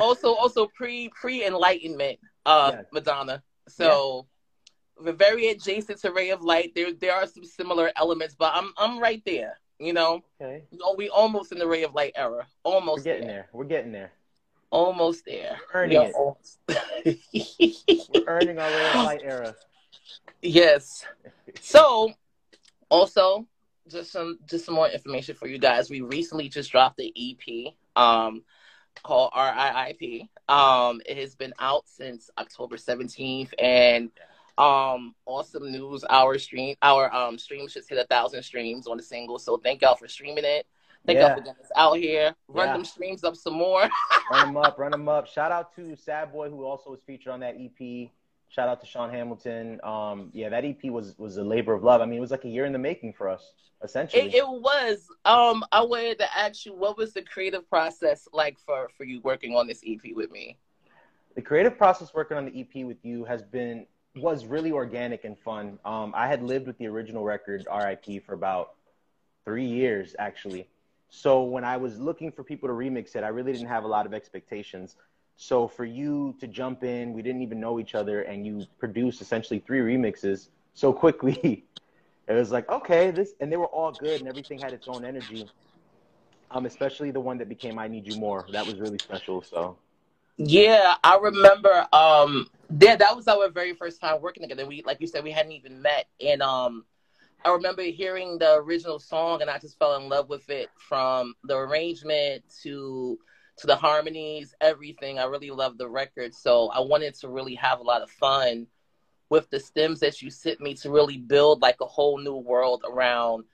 Also 0.01 0.35
also 0.35 0.67
pre 0.67 1.09
pre 1.09 1.47
enlightenment 1.47 2.19
uh 2.45 2.73
Yes. 2.75 2.85
Madonna. 2.93 3.43
So. 3.69 4.27
We're 4.97 5.11
very 5.11 5.49
adjacent 5.49 5.99
to 6.03 6.13
Ray 6.13 6.31
of 6.31 6.43
Light. 6.43 6.71
There, 6.77 6.93
there 6.93 7.13
are 7.13 7.27
some 7.27 7.45
similar 7.45 7.91
elements, 7.97 8.37
but 8.39 8.53
I'm, 8.55 8.73
I'm 8.79 9.01
right 9.01 9.21
there. 9.27 9.59
You 9.79 9.93
know, 9.93 10.23
Okay. 10.41 10.65
No, 10.73 10.95
we 10.97 11.09
almost 11.09 11.53
in 11.53 11.59
the 11.59 11.67
Ray 11.67 11.83
of 11.83 11.95
Light 11.95 12.13
era. 12.17 12.47
We're 12.65 12.73
Almost 12.73 13.05
getting 13.05 13.27
there. 13.27 13.37
there. 13.37 13.49
We're 13.53 13.65
getting 13.65 13.93
there. 13.93 14.13
Almost 14.71 15.25
there. 15.25 15.59
Earning 15.73 15.91
We 15.91 15.97
are 16.05 16.09
it. 16.09 16.15
almost- 16.15 16.59
We're 18.15 18.25
earning 18.27 18.59
our 18.59 18.69
Ray 18.71 18.89
of 18.89 18.95
Light 18.97 19.21
era. 19.25 19.55
yes. 20.43 21.05
So, 21.61 22.13
also, 22.89 23.47
just 23.89 24.13
some 24.13 24.39
just 24.47 24.65
some 24.65 24.75
more 24.75 24.89
information 24.89 25.35
for 25.35 25.47
you 25.49 25.59
guys. 25.59 25.91
We 25.91 26.01
recently 26.01 26.49
just 26.49 26.71
dropped 26.71 26.97
the 26.97 27.13
EP 27.17 27.75
um, 27.97 28.43
called 29.03 29.33
RIIP. 29.33 30.29
Um, 30.49 31.01
it 31.07 31.19
has 31.19 31.35
been 31.35 31.53
out 31.59 31.87
since 31.89 32.31
October 32.39 32.77
17th, 32.77 33.53
and 33.59 34.11
um, 34.59 35.15
awesome 35.27 35.71
news. 35.71 36.05
Our 36.09 36.39
stream, 36.39 36.77
our 36.83 37.13
um, 37.15 37.39
stream 37.39 37.67
just 37.69 37.89
hit 37.89 37.99
a 37.99 38.05
thousand 38.07 38.43
streams 38.43 38.87
on 38.87 38.97
the 38.97 39.03
single. 39.03 39.39
So 39.39 39.57
thank 39.57 39.83
y'all 39.83 39.97
for 39.97 40.09
streaming 40.09 40.45
it. 40.45 40.67
Thank 41.07 41.19
Yeah. 41.19 41.29
y'all 41.29 41.37
for 41.37 41.43
getting 41.43 41.61
us 41.63 41.71
out 41.77 41.99
here. 41.99 42.35
Run 42.49 42.69
Yeah. 42.69 42.73
them 42.75 42.85
streams 42.85 43.25
up 43.25 43.37
some 43.37 43.55
more. 43.55 43.83
Run 44.31 44.47
them 44.47 44.57
up, 44.57 44.79
run 44.79 44.91
them 44.93 45.09
up. 45.09 45.27
Shout 45.27 45.53
out 45.53 45.75
to 45.77 45.95
Sad 45.97 46.33
Boy 46.33 46.49
who 46.49 46.65
also 46.65 46.91
was 46.91 47.03
featured 47.03 47.33
on 47.33 47.41
that 47.41 47.57
EP. 47.59 48.11
Shout 48.49 48.69
out 48.69 48.81
to 48.81 48.87
Sean 48.87 49.11
Hamilton. 49.11 49.81
Um, 49.83 50.31
yeah, 50.33 50.49
that 50.49 50.65
EP 50.65 50.85
was 50.85 51.19
was 51.19 51.37
a 51.37 51.43
labor 51.45 51.75
of 51.75 51.83
love. 51.83 52.01
I 52.01 52.07
mean, 52.07 52.19
it 52.19 52.21
was 52.21 52.31
like 52.31 52.45
a 52.45 52.49
year 52.49 52.65
in 52.65 52.73
the 52.73 52.79
making 52.79 53.13
for 53.13 53.29
us, 53.29 53.53
essentially. 53.83 54.23
It, 54.29 54.35
it 54.37 54.49
was. 54.49 55.09
Um, 55.25 55.65
I 55.73 55.83
wanted 55.83 56.19
to 56.21 56.39
ask 56.39 56.65
you, 56.65 56.73
what 56.73 56.97
was 56.97 57.13
the 57.13 57.23
creative 57.23 57.69
process 57.69 58.29
like 58.33 58.59
for 58.65 58.89
for 58.97 59.05
you 59.05 59.21
working 59.23 59.57
on 59.57 59.67
this 59.67 59.83
EP 59.87 60.15
with 60.15 60.31
me? 60.31 60.57
the 61.35 61.43
creative 61.43 61.77
process 61.77 62.15
working 62.15 62.37
on 62.37 62.45
the 62.45 62.61
EP 62.61 62.87
with 62.87 63.05
you 63.05 63.25
has 63.25 63.43
been 63.43 63.87
was 64.17 64.47
really 64.47 64.71
organic 64.73 65.25
and 65.25 65.37
fun. 65.39 65.79
Um, 65.85 66.13
I 66.15 66.29
had 66.29 66.43
lived 66.43 66.67
with 66.67 66.79
the 66.79 66.87
original 66.87 67.25
record 67.25 67.67
RIP 67.73 68.25
for 68.25 68.35
about 68.35 68.75
three 69.45 69.67
years 69.67 70.15
actually. 70.19 70.69
So 71.11 71.43
when 71.43 71.65
I 71.65 71.77
was 71.77 71.99
looking 71.99 72.33
for 72.33 72.43
people 72.43 72.69
to 72.69 72.75
remix 72.75 73.17
it, 73.17 73.25
I 73.25 73.29
really 73.29 73.53
didn't 73.53 73.69
have 73.69 73.85
a 73.85 73.89
lot 73.89 74.07
of 74.07 74.15
expectations. 74.15 74.97
So 75.37 75.67
for 75.67 75.85
you 75.85 76.35
to 76.41 76.47
jump 76.47 76.85
in, 76.85 77.13
we 77.13 77.23
didn't 77.23 77.43
even 77.43 77.61
know 77.61 77.81
each 77.81 77.95
other, 77.95 78.23
and 78.23 78.47
you 78.47 78.67
produced 78.79 79.21
essentially 79.21 79.59
three 79.59 79.81
remixes 79.81 80.49
so 80.75 80.93
quickly. 80.93 81.65
It 82.27 82.33
was 82.33 82.51
like 82.51 82.67
okay, 82.71 83.11
this, 83.11 83.35
and 83.41 83.53
they 83.53 83.59
were 83.59 83.67
all 83.67 83.93
good, 83.93 84.21
and 84.21 84.27
everything 84.27 84.59
had 84.59 84.73
its 84.73 84.89
own 84.89 85.05
energy. 85.05 85.47
Um, 86.51 86.65
especially 86.65 87.11
the 87.11 87.21
one 87.21 87.37
that 87.37 87.51
became 87.51 87.79
"I 87.79 87.87
Need 87.87 88.07
You 88.07 88.15
More." 88.15 88.47
That 88.51 88.67
was 88.67 88.81
really 88.81 88.97
special. 88.97 89.43
So 89.43 89.77
Yeah, 90.39 90.95
I 91.05 91.19
remember. 91.19 91.87
Um, 91.93 92.49
yeah, 92.81 92.97
that 92.97 93.17
was 93.17 93.29
our 93.29 93.49
very 93.51 93.75
first 93.75 94.01
time 94.01 94.21
working 94.21 94.43
together. 94.43 94.67
We, 94.67 94.83
like 94.85 95.01
you 95.01 95.07
said, 95.07 95.25
we 95.25 95.31
hadn't 95.31 95.53
even 95.53 95.83
met, 95.83 96.07
and 96.21 96.43
um, 96.43 96.85
I 97.45 97.51
remember 97.51 97.83
hearing 97.83 98.39
the 98.39 98.55
original 98.55 98.99
song, 98.99 99.43
and 99.43 99.51
I 99.51 99.59
just 99.59 99.79
fell 99.79 99.97
in 99.97 100.09
love 100.09 100.29
with 100.29 100.49
it 100.49 100.71
from 100.77 101.35
the 101.45 101.57
arrangement 101.57 102.45
to 102.63 103.19
to 103.57 103.67
the 103.67 103.77
harmonies, 103.77 104.55
everything. 104.61 105.19
I 105.19 105.25
really 105.25 105.51
loved 105.51 105.79
the 105.79 105.89
record, 105.89 106.35
so 106.35 106.69
I 106.69 106.81
wanted 106.81 107.15
to 107.17 107.29
really 107.29 107.55
have 107.57 107.81
a 107.81 107.85
lot 107.85 108.03
of 108.03 108.11
fun 108.11 108.67
with 109.31 109.49
the 109.51 109.61
stems 109.61 110.01
that 110.01 110.23
you 110.23 110.31
sent 110.31 110.61
me 110.61 110.75
to 110.75 110.91
really 110.91 111.19
build 111.19 111.63
like 111.63 111.81
a 111.81 111.87
whole 111.87 112.19
new 112.19 112.37
world 112.37 112.85
around 112.89 113.45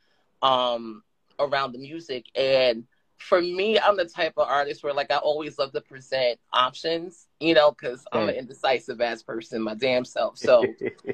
um 0.42 1.02
around 1.38 1.72
the 1.72 1.78
music. 1.78 2.26
And 2.34 2.84
for 3.20 3.40
me, 3.40 3.78
I'm 3.78 3.96
the 3.96 4.06
type 4.06 4.34
of 4.36 4.48
artist 4.48 4.82
where 4.82 4.94
like 4.94 5.12
I 5.12 5.16
always 5.16 5.58
love 5.58 5.72
to 5.72 5.80
present 5.80 6.40
options, 6.52 7.28
you 7.38 7.54
know, 7.54 7.70
because 7.70 8.04
I'm 8.12 8.28
an 8.28 8.34
indecisive 8.34 9.00
ass 9.00 9.22
person, 9.22 9.62
my 9.62 9.74
damn 9.74 10.04
self. 10.04 10.38
So, 10.38 10.64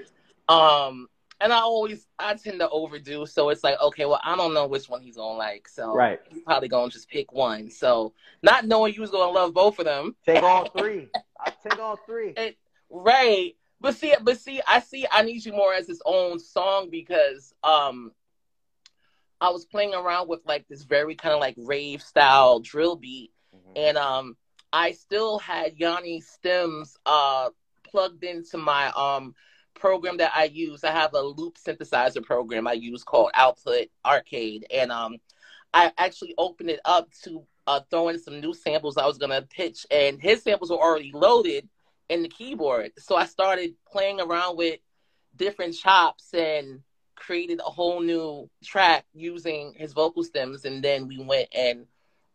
um, 0.49 1.09
and 1.41 1.53
I 1.53 1.59
always 1.59 2.07
I 2.19 2.35
tend 2.35 2.61
to 2.61 2.69
overdo. 2.71 3.27
So 3.27 3.51
it's 3.51 3.65
like, 3.65 3.81
okay, 3.81 4.07
well, 4.07 4.21
I 4.25 4.37
don't 4.37 4.55
know 4.55 4.67
which 4.67 4.89
one 4.89 5.03
he's 5.03 5.17
gonna 5.17 5.37
like. 5.37 5.69
So 5.69 5.95
right. 5.95 6.21
he's 6.29 6.43
probably 6.43 6.69
gonna 6.69 6.91
just 6.91 7.09
pick 7.11 7.33
one. 7.33 7.71
So 7.71 8.15
not 8.43 8.67
knowing 8.67 8.95
you 8.95 9.01
was 9.01 9.11
gonna 9.11 9.33
love 9.33 9.53
both 9.53 9.79
of 9.79 9.85
them. 9.85 10.15
Take 10.25 10.43
all 10.43 10.69
three. 10.77 11.09
I 11.41 11.53
take 11.69 11.79
all 11.79 11.97
three. 12.07 12.35
It, 12.37 12.57
right. 12.89 13.55
But 13.81 13.95
see, 13.97 14.15
but 14.23 14.39
see, 14.39 14.63
I 14.67 14.81
see 14.81 15.07
I 15.11 15.23
need 15.23 15.45
you 15.45 15.53
more 15.53 15.75
as 15.75 15.87
his 15.87 16.01
own 16.07 16.39
song 16.39 16.89
because 16.89 17.53
um 17.63 18.13
I 19.41 19.51
was 19.51 19.65
playing 19.65 19.95
around 19.95 20.29
with 20.29 20.41
like 20.47 20.67
this 20.69 20.85
very 20.85 21.15
kind 21.15 21.35
of 21.35 21.41
like 21.41 21.55
rave 21.59 22.03
style 22.03 22.61
drill 22.61 22.97
beat, 22.97 23.33
mm-hmm. 23.55 23.73
and 23.77 23.97
um 23.97 24.37
I 24.73 24.93
still 24.93 25.39
had 25.39 25.79
Yawny 25.79 26.23
stems 26.23 26.97
uh 27.07 27.51
plugged 27.85 28.25
into 28.25 28.59
my 28.59 28.89
um 28.97 29.35
program 29.77 30.17
that 30.17 30.33
I 30.35 30.45
use. 30.45 30.83
I 30.83 30.91
have 30.91 31.15
a 31.15 31.21
loop 31.21 31.57
synthesizer 31.59 32.23
program 32.23 32.67
I 32.67 32.73
use 32.73 33.05
called 33.05 33.31
Output 33.35 33.89
Arcade, 34.05 34.67
and 34.73 34.91
um, 34.91 35.19
I 35.73 35.93
actually 35.99 36.35
opened 36.39 36.71
it 36.71 36.81
up 36.85 37.09
to 37.25 37.45
uh, 37.67 37.81
throw 37.91 38.09
in 38.09 38.19
some 38.19 38.41
new 38.41 38.55
samples 38.55 38.97
I 38.97 39.07
was 39.07 39.19
gonna 39.19 39.43
pitch, 39.43 39.87
and 39.91 40.21
his 40.21 40.43
samples 40.43 40.71
were 40.71 40.79
already 40.79 41.13
loaded 41.15 41.69
in 42.09 42.23
the 42.23 42.29
keyboard. 42.29 42.93
So 42.99 43.17
I 43.17 43.27
started 43.27 43.75
playing 43.91 44.21
around 44.21 44.57
with 44.57 44.81
different 45.37 45.75
chops 45.75 46.33
and 46.33 46.81
created 47.17 47.61
a 47.61 47.71
whole 47.71 48.01
new 48.01 48.49
track 48.65 49.05
using 49.15 49.75
his 49.77 49.93
vocal 49.93 50.23
stems, 50.23 50.65
and 50.65 50.83
then 50.83 51.09
we 51.09 51.19
went 51.19 51.49
and 51.55 51.87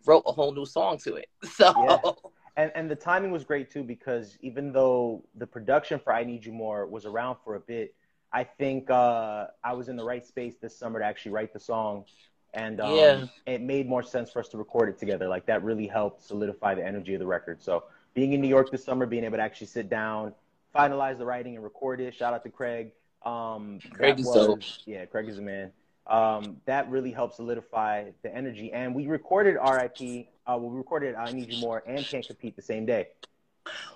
wrote 0.06 0.24
a 0.26 0.32
whole 0.32 0.54
new 0.54 0.66
song 0.66 0.98
to 1.00 1.16
it. 1.16 1.30
So. 1.46 1.74
Yeah 1.88 2.12
and 2.58 2.72
and 2.76 2.92
the 2.92 2.96
timing 2.96 3.32
was 3.32 3.44
great 3.44 3.72
too 3.72 3.84
because 3.84 4.38
even 4.42 4.72
though 4.72 5.24
the 5.36 5.48
production 5.48 6.00
for 6.00 6.14
I 6.14 6.24
Need 6.24 6.46
You 6.46 6.52
More 6.52 6.86
was 6.86 7.06
around 7.06 7.38
for 7.44 7.56
a 7.56 7.60
bit, 7.60 7.96
I 8.34 8.44
think 8.44 8.90
uh, 8.90 9.48
I 9.64 9.74
was 9.74 9.90
in 9.90 9.96
the 9.96 10.04
right 10.04 10.26
space 10.26 10.56
this 10.62 10.78
summer 10.78 11.00
to 11.00 11.06
actually 11.06 11.32
write 11.32 11.54
the 11.54 11.60
song, 11.60 12.06
and 12.54 12.82
um, 12.82 12.96
yeah. 12.96 13.26
it 13.46 13.62
made 13.62 13.88
more 13.88 14.04
sense 14.04 14.32
for 14.32 14.40
us 14.40 14.50
to 14.50 14.58
record 14.58 14.90
it 14.90 15.00
together. 15.00 15.28
Like 15.28 15.46
that 15.46 15.64
really 15.64 15.88
helped 15.88 16.24
solidify 16.24 16.76
the 16.76 16.86
energy 16.86 17.14
of 17.14 17.20
the 17.20 17.28
record. 17.28 17.62
So 17.62 17.86
being 18.14 18.34
in 18.34 18.42
New 18.42 18.50
York 18.50 18.72
this 18.72 18.84
summer, 18.84 19.06
being 19.06 19.24
able 19.24 19.38
to 19.38 19.44
actually 19.44 19.68
sit 19.68 19.90
down, 19.90 20.34
finalize 20.76 21.18
the 21.18 21.26
writing, 21.26 21.56
and 21.56 21.64
record 21.64 22.02
it. 22.02 22.14
Shout 22.14 22.34
out 22.34 22.44
to 22.44 22.50
Craig. 22.50 22.92
Um, 23.24 23.80
Craig 23.94 24.20
is 24.20 24.26
so. 24.26 24.58
Yeah, 24.86 25.06
Craig 25.06 25.30
is 25.30 25.38
a 25.38 25.42
man. 25.42 25.72
Um, 26.08 26.58
that 26.66 26.90
really 26.90 27.12
helped 27.12 27.36
solidify 27.36 28.10
the 28.24 28.36
energy. 28.36 28.72
And 28.74 28.96
we 28.96 29.08
recorded 29.08 29.56
RIP 29.56 30.28
uh, 30.48 30.58
we 30.58 30.76
recorded 30.76 31.16
I 31.16 31.32
Need 31.32 31.54
You 31.54 31.62
More 31.62 31.84
and 31.86 32.04
Can't 32.06 32.26
Compete 32.26 32.56
the 32.56 32.62
same 32.62 32.86
day. 32.86 33.10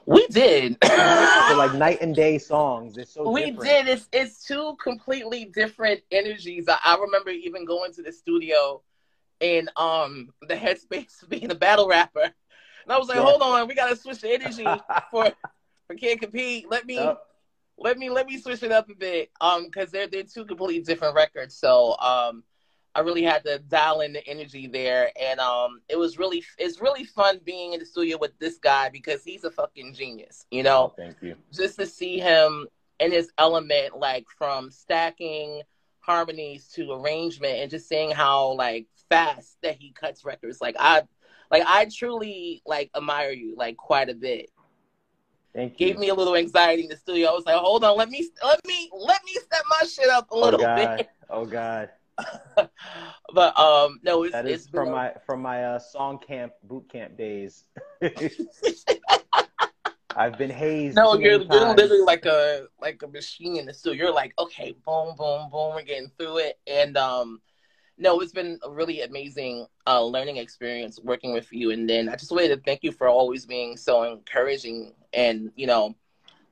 We 0.05 0.27
did. 0.27 0.77
They're 0.81 1.57
like 1.57 1.73
night 1.73 1.99
and 2.01 2.15
day 2.15 2.37
songs. 2.37 2.97
It's 2.97 3.13
so 3.13 3.29
we 3.31 3.51
different. 3.51 3.63
did. 3.63 3.87
It's 3.87 4.07
it's 4.13 4.43
two 4.45 4.77
completely 4.81 5.45
different 5.45 6.01
energies. 6.11 6.65
I, 6.69 6.77
I, 6.83 6.97
remember 6.99 7.31
even 7.31 7.65
going 7.65 7.91
to 7.93 8.03
the 8.03 8.11
studio 8.11 8.81
and 9.41 9.69
um 9.75 10.29
the 10.47 10.53
headspace 10.53 11.27
being 11.29 11.49
a 11.49 11.55
battle 11.55 11.87
rapper. 11.87 12.21
And 12.21 12.91
I 12.91 12.99
was 12.99 13.07
like, 13.07 13.17
yeah. 13.17 13.23
hold 13.23 13.41
on, 13.41 13.67
we 13.67 13.73
gotta 13.73 13.95
switch 13.95 14.21
the 14.21 14.31
energy 14.31 14.63
for 15.11 15.31
for 15.87 15.95
Can't 15.95 16.21
Compete. 16.21 16.69
Let 16.69 16.85
me 16.85 16.95
yep. 16.95 17.19
Let 17.77 17.97
me 17.97 18.09
let 18.09 18.27
me 18.27 18.37
switch 18.39 18.63
it 18.63 18.71
up 18.71 18.89
a 18.89 18.95
bit. 18.95 19.31
Um, 19.41 19.65
because 19.65 19.91
they're 19.91 20.07
they're 20.07 20.23
two 20.23 20.45
completely 20.45 20.81
different 20.81 21.15
records. 21.15 21.55
So 21.55 21.97
um 21.99 22.43
I 22.95 23.01
really 23.01 23.23
had 23.23 23.43
to 23.43 23.59
dial 23.59 23.99
in 23.99 24.13
the 24.13 24.25
energy 24.25 24.67
there, 24.67 25.11
and 25.21 25.37
um, 25.41 25.81
it 25.89 25.97
was 25.97 26.17
really 26.17 26.43
it's 26.57 26.79
really 26.79 27.03
fun 27.03 27.41
being 27.43 27.73
in 27.73 27.79
the 27.79 27.85
studio 27.85 28.17
with 28.17 28.39
this 28.39 28.57
guy 28.57 28.87
because 28.87 29.21
he's 29.21 29.43
a 29.43 29.51
fucking 29.51 29.93
genius, 29.93 30.45
you 30.49 30.63
know. 30.63 30.93
Oh, 30.93 30.93
thank 30.95 31.17
you. 31.21 31.35
Just 31.51 31.77
to 31.77 31.85
see 31.85 32.19
him 32.19 32.67
in 33.01 33.11
his 33.11 33.29
element, 33.37 33.99
like 33.99 34.25
from 34.37 34.71
stacking 34.71 35.61
harmonies 35.99 36.69
to 36.69 36.93
arrangement, 36.93 37.59
and 37.59 37.69
just 37.69 37.89
seeing 37.89 38.11
how 38.11 38.53
like 38.53 38.87
fast 39.09 39.57
that 39.61 39.75
he 39.77 39.91
cuts 39.91 40.23
records. 40.23 40.61
Like 40.61 40.77
I, 40.79 41.01
like 41.51 41.63
I 41.67 41.89
truly 41.93 42.61
like 42.65 42.91
admire 42.95 43.31
you 43.31 43.55
like 43.57 43.75
quite 43.75 44.09
a 44.09 44.15
bit. 44.15 44.51
Thank 45.55 45.79
you. 45.79 45.87
Gave 45.87 45.97
me 45.97 46.09
a 46.09 46.13
little 46.13 46.35
anxiety 46.35 46.83
in 46.83 46.89
the 46.89 46.97
studio. 46.97 47.29
I 47.29 47.31
was 47.31 47.45
like, 47.45 47.55
hold 47.55 47.85
on, 47.85 47.97
let 47.97 48.09
me 48.09 48.29
let 48.43 48.59
me 48.67 48.89
let 48.93 49.23
me 49.23 49.31
step 49.31 49.63
my 49.69 49.87
shit 49.87 50.09
up 50.09 50.29
a 50.31 50.37
little 50.37 50.59
oh, 50.59 50.63
God. 50.63 50.97
bit. 50.97 51.09
Oh 51.29 51.45
God. 51.45 51.89
but 53.33 53.57
um, 53.59 53.99
no, 54.03 54.23
it's, 54.23 54.33
that 54.33 54.45
is 54.45 54.63
it's 54.63 54.69
from 54.69 54.91
my 54.91 55.13
from 55.25 55.41
my 55.41 55.63
uh, 55.63 55.79
song 55.79 56.19
camp 56.19 56.51
boot 56.63 56.89
camp 56.91 57.17
days. 57.17 57.63
I've 60.17 60.37
been 60.37 60.49
hazed. 60.49 60.95
No, 60.95 61.15
you're, 61.15 61.41
you're 61.41 61.73
literally 61.75 62.03
like 62.03 62.25
a 62.25 62.67
like 62.81 63.01
a 63.03 63.07
machine 63.07 63.57
in 63.57 63.65
the 63.65 63.73
studio. 63.73 64.05
You're 64.05 64.13
like, 64.13 64.33
okay, 64.39 64.75
boom, 64.85 65.15
boom, 65.17 65.49
boom, 65.49 65.73
we're 65.75 65.83
getting 65.83 66.11
through 66.17 66.39
it. 66.39 66.59
And 66.67 66.97
um, 66.97 67.41
no, 67.97 68.19
it's 68.19 68.31
been 68.31 68.59
a 68.63 68.69
really 68.69 69.01
amazing 69.01 69.65
uh, 69.87 70.03
learning 70.03 70.37
experience 70.37 70.99
working 71.03 71.33
with 71.33 71.51
you. 71.51 71.71
And 71.71 71.89
then 71.89 72.09
I 72.09 72.15
just 72.15 72.31
wanted 72.31 72.49
to 72.49 72.57
thank 72.57 72.83
you 72.83 72.91
for 72.91 73.07
always 73.07 73.45
being 73.45 73.77
so 73.77 74.03
encouraging 74.03 74.93
and 75.13 75.51
you 75.55 75.65
know 75.65 75.95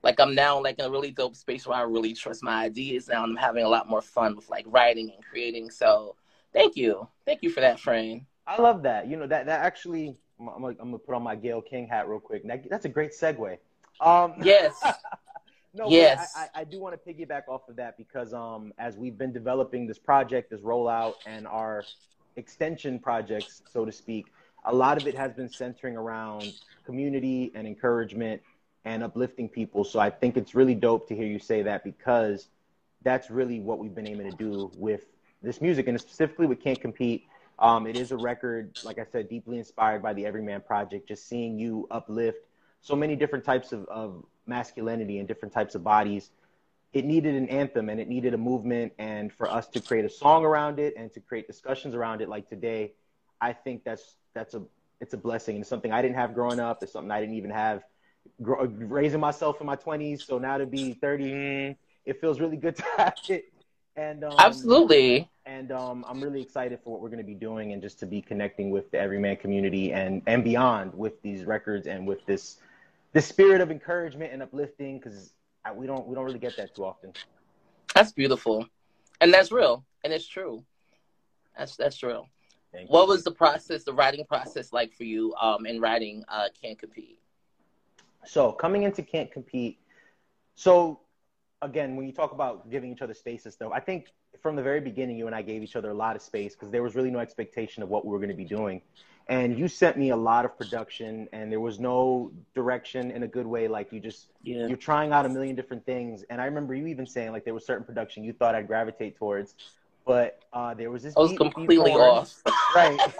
like 0.03 0.19
I'm 0.19 0.35
now 0.35 0.61
like 0.61 0.79
in 0.79 0.85
a 0.85 0.89
really 0.89 1.11
dope 1.11 1.35
space 1.35 1.65
where 1.65 1.77
I 1.77 1.81
really 1.81 2.13
trust 2.13 2.43
my 2.43 2.63
ideas 2.63 3.07
now 3.07 3.23
and 3.23 3.31
I'm 3.31 3.43
having 3.43 3.63
a 3.63 3.69
lot 3.69 3.89
more 3.89 4.01
fun 4.01 4.35
with 4.35 4.49
like 4.49 4.65
writing 4.67 5.11
and 5.15 5.23
creating. 5.23 5.71
So 5.71 6.15
thank 6.51 6.75
you. 6.75 7.07
Thank 7.25 7.41
you 7.41 7.49
for 7.49 7.61
that, 7.61 7.79
friend. 7.79 8.25
I 8.45 8.61
love 8.61 8.83
that. 8.83 9.07
You 9.07 9.17
know, 9.17 9.27
that 9.27 9.45
that 9.45 9.61
actually 9.61 10.17
I'm, 10.39 10.49
I'm, 10.49 10.65
I'm 10.65 10.75
gonna 10.75 10.97
put 10.99 11.15
on 11.15 11.23
my 11.23 11.35
Gayle 11.35 11.61
King 11.61 11.87
hat 11.87 12.07
real 12.09 12.19
quick. 12.19 12.45
That, 12.47 12.69
that's 12.69 12.85
a 12.85 12.89
great 12.89 13.11
segue. 13.11 13.57
Um, 14.01 14.33
yes. 14.43 14.81
no, 15.73 15.89
yes. 15.89 16.33
I, 16.35 16.41
I, 16.41 16.61
I 16.61 16.63
do 16.63 16.79
want 16.79 16.93
to 16.93 17.13
piggyback 17.13 17.47
off 17.47 17.67
of 17.67 17.75
that 17.77 17.97
because 17.97 18.33
um, 18.33 18.73
as 18.77 18.95
we've 18.95 19.17
been 19.17 19.33
developing 19.33 19.87
this 19.87 19.97
project, 19.97 20.51
this 20.51 20.61
rollout, 20.61 21.15
and 21.25 21.47
our 21.47 21.83
extension 22.35 22.99
projects, 22.99 23.61
so 23.71 23.85
to 23.85 23.91
speak, 23.91 24.27
a 24.65 24.73
lot 24.73 25.01
of 25.01 25.07
it 25.07 25.15
has 25.15 25.33
been 25.33 25.49
centering 25.49 25.97
around 25.97 26.53
community 26.85 27.51
and 27.55 27.67
encouragement 27.67 28.41
and 28.85 29.03
uplifting 29.03 29.49
people. 29.49 29.83
So 29.83 29.99
I 29.99 30.09
think 30.09 30.37
it's 30.37 30.55
really 30.55 30.75
dope 30.75 31.07
to 31.07 31.15
hear 31.15 31.25
you 31.25 31.39
say 31.39 31.61
that 31.63 31.83
because 31.83 32.47
that's 33.03 33.29
really 33.29 33.59
what 33.59 33.79
we've 33.79 33.95
been 33.95 34.07
aiming 34.07 34.29
to 34.29 34.37
do 34.37 34.71
with 34.75 35.05
this 35.41 35.61
music 35.61 35.87
and 35.87 35.99
specifically 35.99 36.47
with 36.47 36.61
Can't 36.61 36.79
Compete. 36.79 37.25
Um, 37.59 37.85
it 37.85 37.97
is 37.97 38.11
a 38.11 38.17
record, 38.17 38.77
like 38.83 38.99
I 38.99 39.05
said, 39.11 39.29
deeply 39.29 39.57
inspired 39.57 40.01
by 40.01 40.13
the 40.13 40.25
Everyman 40.25 40.61
Project. 40.61 41.07
Just 41.07 41.27
seeing 41.27 41.59
you 41.59 41.87
uplift 41.91 42.45
so 42.83 42.95
many 42.95 43.15
different 43.15 43.45
types 43.45 43.71
of, 43.71 43.85
of 43.87 44.23
masculinity 44.45 45.17
and 45.17 45.27
different 45.27 45.53
types 45.53 45.73
of 45.73 45.83
bodies. 45.83 46.29
It 46.91 47.05
needed 47.05 47.33
an 47.33 47.47
anthem 47.49 47.89
and 47.89 47.99
it 47.99 48.07
needed 48.07 48.33
a 48.33 48.37
movement. 48.37 48.93
And 48.99 49.33
for 49.33 49.49
us 49.49 49.67
to 49.69 49.79
create 49.79 50.05
a 50.05 50.09
song 50.09 50.45
around 50.45 50.79
it 50.79 50.93
and 50.95 51.11
to 51.13 51.19
create 51.21 51.47
discussions 51.47 51.95
around 51.95 52.21
it, 52.21 52.29
like 52.29 52.47
today, 52.47 52.91
I 53.41 53.53
think 53.53 53.83
that's 53.83 54.15
that's 54.35 54.53
a 54.53 54.61
it's 54.99 55.13
a 55.13 55.17
blessing. 55.17 55.55
and 55.55 55.65
something 55.65 55.91
I 55.91 56.01
didn't 56.01 56.17
have 56.17 56.35
growing 56.35 56.59
up. 56.59 56.83
It's 56.83 56.91
something 56.91 57.09
I 57.09 57.19
didn't 57.19 57.35
even 57.35 57.51
have 57.51 57.83
raising 58.39 59.19
myself 59.19 59.59
in 59.61 59.65
my 59.65 59.75
20s. 59.75 60.21
So 60.21 60.37
now 60.37 60.57
to 60.57 60.65
be 60.65 60.93
30, 60.93 61.75
it 62.05 62.21
feels 62.21 62.39
really 62.39 62.57
good 62.57 62.75
to 62.75 62.83
have 62.97 63.15
it. 63.29 63.45
And 63.95 64.23
um, 64.23 64.35
absolutely. 64.39 65.29
And 65.45 65.71
um, 65.71 66.05
I'm 66.07 66.21
really 66.21 66.41
excited 66.41 66.79
for 66.83 66.91
what 66.91 67.01
we're 67.01 67.09
going 67.09 67.19
to 67.19 67.25
be 67.25 67.35
doing 67.35 67.73
and 67.73 67.81
just 67.81 67.99
to 67.99 68.05
be 68.05 68.21
connecting 68.21 68.71
with 68.71 68.91
the 68.91 68.99
Everyman 68.99 69.37
community 69.37 69.93
and 69.93 70.21
and 70.25 70.43
beyond 70.43 70.93
with 70.93 71.21
these 71.21 71.45
records 71.45 71.87
and 71.87 72.07
with 72.07 72.25
this 72.25 72.57
this 73.13 73.27
spirit 73.27 73.61
of 73.61 73.71
encouragement 73.71 74.33
and 74.33 74.41
uplifting 74.41 74.99
because 74.99 75.33
we 75.75 75.87
don't 75.87 76.07
we 76.07 76.15
don't 76.15 76.25
really 76.25 76.39
get 76.39 76.57
that 76.57 76.75
too 76.75 76.83
often. 76.83 77.13
That's 77.95 78.11
beautiful, 78.11 78.67
and 79.21 79.33
that's 79.33 79.51
real, 79.51 79.85
and 80.03 80.11
it's 80.11 80.27
true. 80.27 80.63
That's 81.57 81.75
that's 81.75 82.01
real. 82.03 82.27
Thank 82.71 82.89
what 82.89 83.03
you. 83.03 83.09
was 83.09 83.23
the 83.23 83.31
process, 83.31 83.83
the 83.83 83.93
writing 83.93 84.25
process, 84.25 84.73
like 84.73 84.93
for 84.93 85.03
you 85.03 85.33
um, 85.39 85.65
in 85.65 85.79
writing 85.79 86.23
uh, 86.27 86.49
"Can't 86.59 86.77
Compete"? 86.77 87.19
So 88.25 88.51
coming 88.51 88.83
into 88.83 89.03
can't 89.03 89.31
compete. 89.31 89.79
So 90.55 90.99
again, 91.61 91.95
when 91.95 92.05
you 92.05 92.11
talk 92.11 92.31
about 92.31 92.69
giving 92.69 92.91
each 92.91 93.01
other 93.01 93.13
spaces, 93.13 93.55
though, 93.55 93.71
I 93.71 93.79
think 93.79 94.07
from 94.41 94.55
the 94.55 94.63
very 94.63 94.81
beginning, 94.81 95.17
you 95.17 95.27
and 95.27 95.35
I 95.35 95.41
gave 95.41 95.63
each 95.63 95.75
other 95.75 95.89
a 95.89 95.93
lot 95.93 96.15
of 96.15 96.21
space 96.21 96.53
because 96.53 96.71
there 96.71 96.83
was 96.83 96.95
really 96.95 97.11
no 97.11 97.19
expectation 97.19 97.83
of 97.83 97.89
what 97.89 98.05
we 98.05 98.11
were 98.11 98.19
going 98.19 98.29
to 98.29 98.35
be 98.35 98.45
doing. 98.45 98.81
And 99.29 99.57
you 99.57 99.69
sent 99.69 99.97
me 99.97 100.09
a 100.09 100.15
lot 100.15 100.43
of 100.43 100.57
production, 100.57 101.29
and 101.31 101.49
there 101.49 101.61
was 101.61 101.79
no 101.79 102.31
direction 102.53 103.09
in 103.09 103.23
a 103.23 103.27
good 103.27 103.45
way. 103.45 103.69
Like 103.69 103.93
you 103.93 104.01
just 104.01 104.27
yeah. 104.43 104.67
you're 104.67 104.75
trying 104.75 105.13
out 105.13 105.25
a 105.25 105.29
million 105.29 105.55
different 105.55 105.85
things. 105.85 106.23
And 106.29 106.41
I 106.41 106.45
remember 106.45 106.75
you 106.75 106.87
even 106.87 107.05
saying 107.05 107.31
like 107.31 107.45
there 107.45 107.53
was 107.53 107.65
certain 107.65 107.85
production 107.85 108.23
you 108.23 108.33
thought 108.33 108.53
I'd 108.53 108.67
gravitate 108.67 109.17
towards, 109.17 109.55
but 110.05 110.39
uh, 110.51 110.73
there 110.73 110.91
was 110.91 111.03
this. 111.03 111.15
I 111.15 111.21
was 111.21 111.33
completely 111.33 111.91
off. 111.91 112.41
Right. 112.75 112.99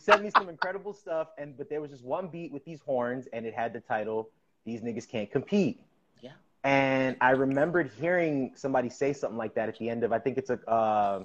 sent 0.00 0.22
me 0.22 0.30
some 0.30 0.48
incredible 0.48 0.92
stuff, 0.92 1.28
and 1.38 1.56
but 1.56 1.68
there 1.68 1.80
was 1.80 1.90
just 1.90 2.04
one 2.04 2.28
beat 2.28 2.52
with 2.52 2.64
these 2.64 2.80
horns, 2.80 3.28
and 3.32 3.46
it 3.46 3.54
had 3.54 3.72
the 3.72 3.80
title 3.80 4.30
"These 4.64 4.80
Niggas 4.80 5.08
Can't 5.08 5.30
Compete." 5.30 5.80
Yeah. 6.20 6.32
And 6.64 7.16
I 7.20 7.30
remembered 7.30 7.90
hearing 7.98 8.52
somebody 8.54 8.90
say 8.90 9.12
something 9.12 9.38
like 9.38 9.54
that 9.54 9.68
at 9.68 9.78
the 9.78 9.88
end 9.88 10.04
of 10.04 10.12
I 10.12 10.18
think 10.18 10.38
it's 10.38 10.50
a 10.50 10.58
uh, 10.68 11.24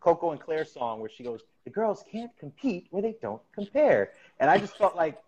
Coco 0.00 0.32
and 0.32 0.40
Claire 0.40 0.64
song 0.64 1.00
where 1.00 1.10
she 1.10 1.22
goes, 1.22 1.42
"The 1.64 1.70
girls 1.70 2.04
can't 2.10 2.30
compete 2.38 2.86
where 2.90 3.02
they 3.02 3.16
don't 3.20 3.42
compare," 3.52 4.12
and 4.38 4.50
I 4.50 4.58
just 4.58 4.76
felt 4.76 4.96
like 4.96 5.22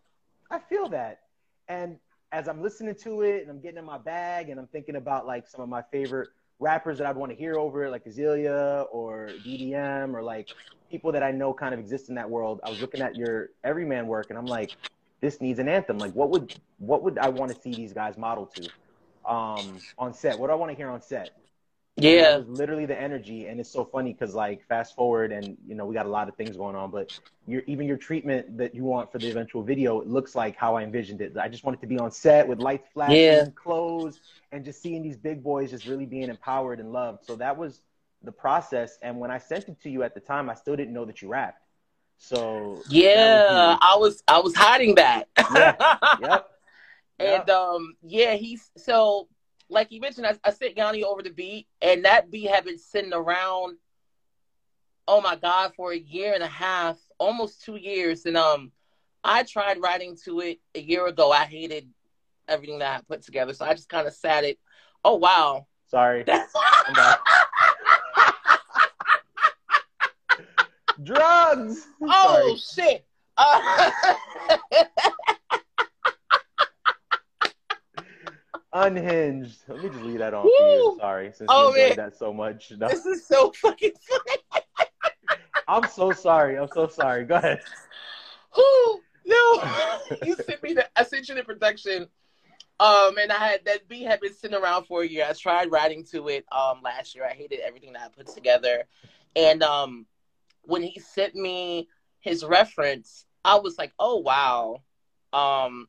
I 0.50 0.58
feel 0.58 0.88
that. 0.90 1.20
And 1.68 1.98
as 2.32 2.48
I'm 2.48 2.62
listening 2.62 2.94
to 2.96 3.22
it 3.22 3.42
and 3.42 3.50
I'm 3.50 3.60
getting 3.60 3.78
in 3.78 3.84
my 3.84 3.98
bag 3.98 4.48
and 4.48 4.58
I'm 4.58 4.66
thinking 4.66 4.96
about 4.96 5.26
like 5.26 5.46
some 5.46 5.60
of 5.60 5.68
my 5.68 5.82
favorite 5.92 6.30
rappers 6.58 6.98
that 6.98 7.06
I'd 7.06 7.16
want 7.16 7.30
to 7.30 7.36
hear 7.36 7.58
over 7.58 7.84
it, 7.84 7.90
like 7.90 8.04
Azealia 8.04 8.86
or 8.90 9.30
DDM 9.44 10.14
or 10.14 10.22
like 10.22 10.48
people 10.90 11.12
that 11.12 11.22
I 11.22 11.30
know 11.30 11.52
kind 11.52 11.74
of 11.74 11.80
exist 11.80 12.08
in 12.08 12.14
that 12.14 12.28
world. 12.28 12.60
I 12.64 12.70
was 12.70 12.80
looking 12.80 13.02
at 13.02 13.16
your 13.16 13.50
Everyman 13.64 14.06
work 14.06 14.30
and 14.30 14.38
I'm 14.38 14.46
like, 14.46 14.72
this 15.20 15.40
needs 15.40 15.58
an 15.58 15.68
anthem. 15.68 15.98
Like, 15.98 16.12
what 16.12 16.30
would 16.30 16.54
what 16.78 17.02
would 17.02 17.18
I 17.18 17.28
want 17.28 17.54
to 17.54 17.60
see 17.60 17.74
these 17.74 17.92
guys 17.92 18.18
model 18.18 18.46
to 18.46 19.30
um, 19.30 19.80
on 19.98 20.12
set? 20.12 20.38
What 20.38 20.48
do 20.48 20.52
I 20.52 20.56
want 20.56 20.70
to 20.72 20.76
hear 20.76 20.90
on 20.90 21.00
set? 21.00 21.32
Yeah, 21.96 22.40
literally 22.46 22.86
the 22.86 22.98
energy, 22.98 23.46
and 23.46 23.60
it's 23.60 23.70
so 23.70 23.84
funny 23.84 24.14
because 24.14 24.34
like 24.34 24.66
fast 24.66 24.96
forward, 24.96 25.30
and 25.30 25.58
you 25.66 25.74
know 25.74 25.84
we 25.84 25.94
got 25.94 26.06
a 26.06 26.10
lot 26.10 26.26
of 26.26 26.34
things 26.36 26.56
going 26.56 26.74
on, 26.74 26.90
but 26.90 27.18
your 27.46 27.62
even 27.66 27.86
your 27.86 27.98
treatment 27.98 28.56
that 28.56 28.74
you 28.74 28.82
want 28.82 29.12
for 29.12 29.18
the 29.18 29.30
eventual 29.30 29.62
video, 29.62 30.00
it 30.00 30.08
looks 30.08 30.34
like 30.34 30.56
how 30.56 30.74
I 30.74 30.84
envisioned 30.84 31.20
it. 31.20 31.36
I 31.36 31.48
just 31.48 31.64
wanted 31.64 31.82
to 31.82 31.86
be 31.86 31.98
on 31.98 32.10
set 32.10 32.48
with 32.48 32.60
lights 32.60 32.88
flashing, 32.94 33.16
yeah. 33.16 33.44
clothes, 33.54 34.20
and 34.52 34.64
just 34.64 34.80
seeing 34.80 35.02
these 35.02 35.18
big 35.18 35.42
boys 35.42 35.70
just 35.70 35.86
really 35.86 36.06
being 36.06 36.30
empowered 36.30 36.80
and 36.80 36.92
loved. 36.92 37.26
So 37.26 37.36
that 37.36 37.58
was 37.58 37.82
the 38.22 38.32
process. 38.32 38.98
And 39.02 39.18
when 39.18 39.30
I 39.30 39.36
sent 39.36 39.68
it 39.68 39.80
to 39.82 39.90
you 39.90 40.02
at 40.02 40.14
the 40.14 40.20
time, 40.20 40.48
I 40.48 40.54
still 40.54 40.76
didn't 40.76 40.94
know 40.94 41.04
that 41.04 41.20
you 41.20 41.28
rapped. 41.28 41.62
So 42.16 42.82
yeah, 42.88 43.72
was 43.72 43.78
I 43.82 43.96
was 43.96 44.22
I 44.28 44.38
was 44.38 44.54
hiding 44.54 44.94
that. 44.94 45.28
yeah. 45.54 46.38
Yep. 47.20 47.40
And 47.40 47.50
um, 47.50 47.96
yeah, 48.02 48.34
he's 48.34 48.68
so 48.76 49.28
like 49.72 49.90
you 49.90 50.00
mentioned, 50.00 50.26
I, 50.26 50.36
I 50.44 50.52
sent 50.52 50.76
Yawny 50.76 51.02
over 51.02 51.22
the 51.22 51.30
beat, 51.30 51.66
and 51.80 52.04
that 52.04 52.30
beat 52.30 52.50
had 52.50 52.64
been 52.64 52.78
sitting 52.78 53.12
around. 53.12 53.78
Oh 55.08 55.20
my 55.20 55.34
god, 55.34 55.72
for 55.74 55.92
a 55.92 55.98
year 55.98 56.34
and 56.34 56.42
a 56.42 56.48
half, 56.48 56.98
almost 57.18 57.64
two 57.64 57.76
years, 57.76 58.26
and 58.26 58.36
um, 58.36 58.70
I 59.24 59.42
tried 59.42 59.80
writing 59.80 60.16
to 60.24 60.40
it 60.40 60.60
a 60.74 60.80
year 60.80 61.06
ago. 61.06 61.32
I 61.32 61.44
hated 61.44 61.88
everything 62.46 62.78
that 62.80 63.00
I 63.00 63.02
put 63.08 63.22
together, 63.22 63.54
so 63.54 63.64
I 63.64 63.74
just 63.74 63.88
kind 63.88 64.06
of 64.06 64.12
sat 64.12 64.44
it. 64.44 64.58
Oh 65.04 65.16
wow, 65.16 65.66
sorry. 65.86 66.24
Drugs. 71.02 71.88
Oh 72.04 72.56
sorry. 72.66 72.90
shit. 72.90 73.06
Uh- 73.36 73.90
Unhinged. 78.72 79.58
Let 79.68 79.82
me 79.82 79.88
just 79.90 80.02
leave 80.02 80.18
that 80.18 80.32
on 80.32 80.44
Woo! 80.44 80.50
for 80.56 80.64
you. 80.64 80.96
Sorry, 80.98 81.32
since 81.34 81.50
oh, 81.52 81.74
you 81.74 81.82
enjoyed 81.82 81.98
that 81.98 82.16
so 82.16 82.32
much. 82.32 82.72
No. 82.76 82.88
This 82.88 83.04
is 83.04 83.26
so 83.26 83.52
fucking 83.52 83.92
funny. 84.00 84.66
I'm 85.68 85.88
so 85.88 86.12
sorry. 86.12 86.58
I'm 86.58 86.68
so 86.68 86.88
sorry. 86.88 87.24
Go 87.24 87.36
ahead. 87.36 87.60
Who? 88.52 89.02
No. 89.26 89.62
you 90.24 90.36
sent 90.36 90.62
me 90.62 90.74
the 90.74 90.88
I 90.96 91.04
sent 91.04 91.28
you 91.28 91.34
the 91.34 91.44
production. 91.44 92.08
Um, 92.80 93.16
and 93.18 93.30
I 93.30 93.36
had 93.36 93.64
that 93.66 93.88
beat 93.88 94.06
had 94.06 94.20
been 94.20 94.34
sitting 94.34 94.56
around 94.56 94.86
for 94.86 95.02
a 95.02 95.06
year. 95.06 95.26
I 95.28 95.32
tried 95.34 95.70
writing 95.70 96.04
to 96.12 96.28
it 96.28 96.44
um 96.50 96.80
last 96.82 97.14
year. 97.14 97.26
I 97.26 97.34
hated 97.34 97.60
everything 97.60 97.92
that 97.92 98.02
I 98.02 98.08
put 98.08 98.26
together. 98.26 98.84
And 99.36 99.62
um 99.62 100.06
when 100.62 100.82
he 100.82 100.98
sent 100.98 101.34
me 101.34 101.88
his 102.20 102.44
reference, 102.44 103.26
I 103.44 103.56
was 103.56 103.78
like, 103.78 103.92
oh 103.98 104.18
wow. 104.18 104.82
Um 105.32 105.88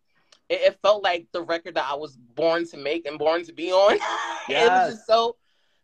it, 0.50 0.62
it, 0.62 0.80
felt 0.82 1.04
like 1.04 1.28
the 1.32 1.42
record 1.42 1.76
that 1.76 1.86
I 1.90 1.96
was 1.96 2.16
born 2.16 2.68
to 2.70 2.78
make 2.78 3.06
and 3.06 3.18
born 3.18 3.44
to 3.46 3.54
be 3.54 3.72
on. 3.72 3.98
Yes. 4.48 4.50
it 4.50 4.70
was 4.70 4.94
just 4.96 5.08
so 5.08 5.36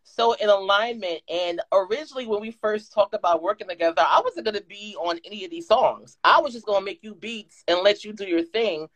so 0.02 0.32
in 0.34 0.48
alignment. 0.48 1.20
And 1.28 1.60
originally 1.72 2.26
when 2.26 2.40
we 2.40 2.50
first 2.50 2.92
talked 2.92 3.14
about 3.14 3.42
working 3.42 3.68
together, 3.68 4.02
I 4.02 4.20
wasn't 4.24 4.46
gonna 4.46 4.60
be 4.60 4.96
on 4.98 5.18
any 5.24 5.44
of 5.44 5.50
these 5.50 5.66
songs. 5.66 6.18
I 6.24 6.40
was 6.40 6.52
just 6.52 6.66
gonna 6.66 6.84
make 6.84 7.02
you 7.02 7.14
beats 7.14 7.62
and 7.68 7.80
let 7.80 8.04
you 8.04 8.12
do 8.12 8.24
your 8.24 8.42
thing. 8.42 8.88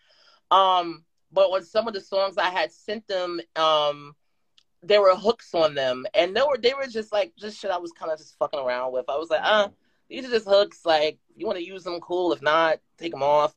Um, 0.51 1.05
but 1.33 1.49
on 1.49 1.65
some 1.65 1.89
of 1.89 1.95
the 1.95 2.01
songs 2.01 2.39
I 2.39 2.51
had 2.51 2.73
sent 2.73 3.07
them, 3.09 3.41
um, 3.57 4.15
there 4.83 5.01
were 5.01 5.17
hooks 5.17 5.55
on 5.55 5.75
them, 5.75 6.07
and 6.15 6.37
they 6.37 6.43
were 6.43 6.59
they 6.59 6.75
were 6.75 6.87
just 6.87 7.13
like 7.13 7.33
just 7.37 7.59
shit 7.59 7.71
I 7.71 7.79
was 7.79 7.93
kind 7.93 8.13
of 8.13 8.19
just 8.19 8.37
fucking 8.39 8.61
around 8.61 8.93
with. 8.93 9.07
I 9.09 9.17
was 9.17 9.31
like, 9.31 9.41
uh, 9.43 9.69
these 10.09 10.27
are 10.27 10.31
just 10.31 10.47
hooks. 10.47 10.85
Like, 10.85 11.19
you 11.37 11.47
want 11.47 11.59
to 11.59 11.65
use 11.65 11.85
them, 11.85 12.01
cool. 12.01 12.33
If 12.33 12.43
not, 12.43 12.81
take 12.99 13.13
them 13.13 13.23
off. 13.23 13.55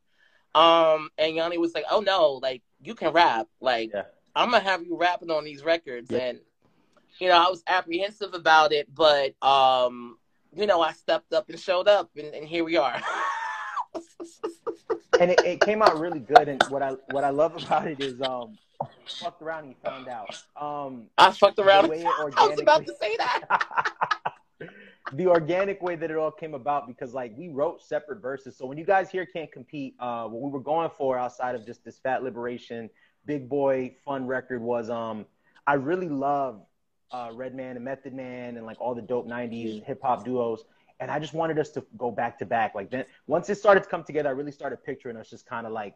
Um, 0.58 1.10
and 1.20 1.36
Yawny 1.36 1.58
was 1.58 1.74
like, 1.76 1.86
"Oh 1.90 2.00
no, 2.00 2.34
like 2.42 2.64
you 2.82 2.96
can 2.96 3.14
rap. 3.14 3.48
Like 3.62 3.92
yeah. 3.94 4.04
I'm 4.36 4.52
gonna 4.52 4.64
have 4.64 4.84
you 4.84 4.98
rapping 4.98 5.30
on 5.30 5.44
these 5.44 5.64
records." 5.64 6.10
Yeah. 6.10 6.20
And 6.20 6.40
you 7.20 7.30
know, 7.30 7.38
I 7.38 7.50
was 7.50 7.64
apprehensive 7.68 8.34
about 8.34 8.72
it, 8.72 8.88
but 8.94 9.36
um, 9.44 10.18
you 10.56 10.66
know, 10.66 10.82
I 10.82 10.94
stepped 10.94 11.32
up 11.34 11.50
and 11.50 11.60
showed 11.60 11.88
up, 11.88 12.10
and, 12.16 12.34
and 12.34 12.48
here 12.48 12.64
we 12.64 12.76
are. 12.78 13.00
and 15.20 15.32
it, 15.32 15.40
it, 15.46 15.62
came 15.62 15.84
out 15.84 16.00
really 16.00 16.20
good. 16.20 16.48
And 16.48 16.62
what 16.70 16.82
I 16.82 16.94
what 17.12 17.24
I 17.24 17.30
love 17.30 17.64
about 17.64 17.88
it 17.88 18.00
is, 18.00 18.20
um, 18.22 18.58
fucked 19.06 19.44
around 19.44 19.66
and 19.66 19.76
found 19.84 20.08
out. 20.08 20.44
Um, 20.60 21.08
I 21.20 21.32
fucked 21.32 21.60
around. 21.60 21.92
I 21.92 22.48
was 22.48 22.60
about 22.60 22.86
to 22.88 22.96
say 23.00 23.16
that. 23.18 23.92
the 25.14 25.28
organic 25.28 25.82
way 25.82 25.96
that 25.96 26.12
it 26.12 26.18
all 26.18 26.32
came 26.32 26.54
about 26.54 26.88
because 26.88 27.14
like 27.14 27.34
we 27.38 27.50
wrote 27.50 27.82
separate 27.82 28.22
verses. 28.22 28.58
So 28.58 28.66
when 28.66 28.78
you 28.78 28.86
guys 28.86 29.10
here 29.10 29.26
can't 29.26 29.52
compete, 29.52 29.96
uh, 30.00 30.28
what 30.28 30.42
we 30.42 30.50
were 30.50 30.60
going 30.60 30.90
for 30.98 31.18
outside 31.18 31.56
of 31.56 31.66
just 31.66 31.84
this 31.86 31.98
fat 32.00 32.24
liberation, 32.24 32.90
big 33.26 33.48
boy 33.48 33.96
fun 34.06 34.26
record 34.26 34.62
was 34.62 34.90
um 34.90 35.26
I 35.66 35.74
really 35.74 36.10
love 36.10 36.62
uh, 37.12 37.30
Redman 37.34 37.76
and 37.76 37.86
Method 37.86 38.14
Man 38.14 38.58
and 38.58 38.66
like 38.66 38.80
all 38.80 38.96
the 38.96 39.02
dope 39.02 39.28
'90s 39.28 39.84
hip 39.84 40.02
hop 40.02 40.26
duos. 40.26 40.66
And 41.00 41.12
I 41.12 41.20
just 41.20 41.34
wanted 41.34 41.60
us 41.60 41.70
to 41.72 41.86
go 41.96 42.10
back 42.10 42.40
to 42.40 42.46
back. 42.46 42.74
Like 42.74 42.90
then, 42.90 43.06
once 43.28 43.50
it 43.50 43.56
started 43.56 43.84
to 43.84 43.90
come 43.90 44.04
together, 44.04 44.30
I 44.30 44.32
really 44.32 44.52
started 44.52 44.84
picturing 44.84 45.16
us 45.16 45.30
just 45.30 45.46
kind 45.46 45.68
of 45.68 45.72
like 45.72 45.94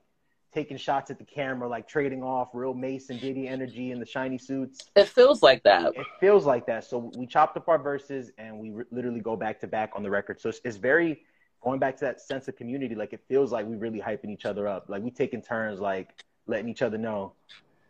taking 0.53 0.77
shots 0.77 1.09
at 1.09 1.17
the 1.17 1.23
camera, 1.23 1.67
like 1.67 1.87
trading 1.87 2.23
off 2.23 2.49
real 2.53 2.73
Mase 2.73 3.09
and 3.09 3.19
Diddy 3.19 3.47
energy 3.47 3.91
in 3.91 3.99
the 3.99 4.05
shiny 4.05 4.37
suits. 4.37 4.89
It 4.95 5.07
feels 5.07 5.41
like 5.41 5.63
that. 5.63 5.93
It 5.95 6.05
feels 6.19 6.45
like 6.45 6.65
that. 6.67 6.83
So 6.83 7.11
we 7.15 7.25
chopped 7.25 7.55
up 7.57 7.69
our 7.69 7.77
verses 7.77 8.31
and 8.37 8.59
we 8.59 8.71
re- 8.71 8.85
literally 8.91 9.21
go 9.21 9.35
back 9.35 9.59
to 9.61 9.67
back 9.67 9.91
on 9.95 10.03
the 10.03 10.09
record. 10.09 10.41
So 10.41 10.49
it's, 10.49 10.59
it's, 10.65 10.77
very 10.77 11.23
going 11.61 11.79
back 11.79 11.95
to 11.97 12.05
that 12.05 12.19
sense 12.19 12.47
of 12.47 12.57
community. 12.57 12.95
Like 12.95 13.13
it 13.13 13.21
feels 13.27 13.51
like 13.51 13.65
we 13.65 13.75
really 13.77 13.99
hyping 13.99 14.29
each 14.29 14.45
other 14.45 14.67
up. 14.67 14.89
Like 14.89 15.03
we 15.03 15.11
taking 15.11 15.41
turns, 15.41 15.79
like 15.79 16.23
letting 16.47 16.67
each 16.67 16.81
other 16.81 16.97
know, 16.97 17.33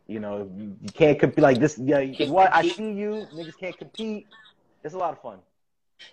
you 0.08 0.20
know, 0.20 0.50
you, 0.56 0.76
you 0.82 0.90
can't 0.94 1.20
compete 1.20 1.42
like 1.42 1.60
this. 1.60 1.80
Yeah, 1.80 2.02
what 2.28 2.54
I 2.54 2.68
see 2.68 2.92
you 2.92 3.26
niggas 3.34 3.58
can't 3.60 3.78
compete. 3.78 4.28
It's 4.84 4.94
a 4.94 4.98
lot 4.98 5.14
of 5.14 5.22
fun. 5.22 5.40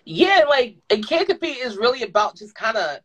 Yeah, 0.05 0.45
like 0.49 0.77
and 0.89 1.07
can't 1.07 1.27
compete 1.27 1.57
is 1.57 1.77
really 1.77 2.03
about 2.03 2.37
just 2.37 2.55
kind 2.55 2.77
of 2.77 2.99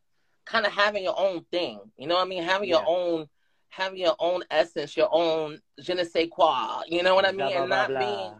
kind 0.44 0.66
of 0.66 0.72
having 0.72 1.02
your 1.02 1.18
own 1.18 1.44
thing. 1.50 1.80
You 1.98 2.06
know 2.06 2.14
what 2.14 2.26
I 2.26 2.28
mean? 2.28 2.42
Having 2.42 2.68
yeah. 2.68 2.76
your 2.76 2.84
own 2.86 3.28
having 3.74 3.98
your 3.98 4.14
own 4.18 4.42
essence, 4.50 4.96
your 4.96 5.08
own 5.10 5.60
je 5.80 5.94
ne 5.94 6.04
sais 6.04 6.28
quoi. 6.30 6.82
You 6.88 7.02
know 7.02 7.14
what 7.14 7.26
I 7.26 7.32
mean? 7.32 7.38
Blah, 7.38 7.48
blah, 7.48 7.60
and 7.60 7.70
not 7.70 7.88
blah, 7.88 7.98
being 7.98 8.32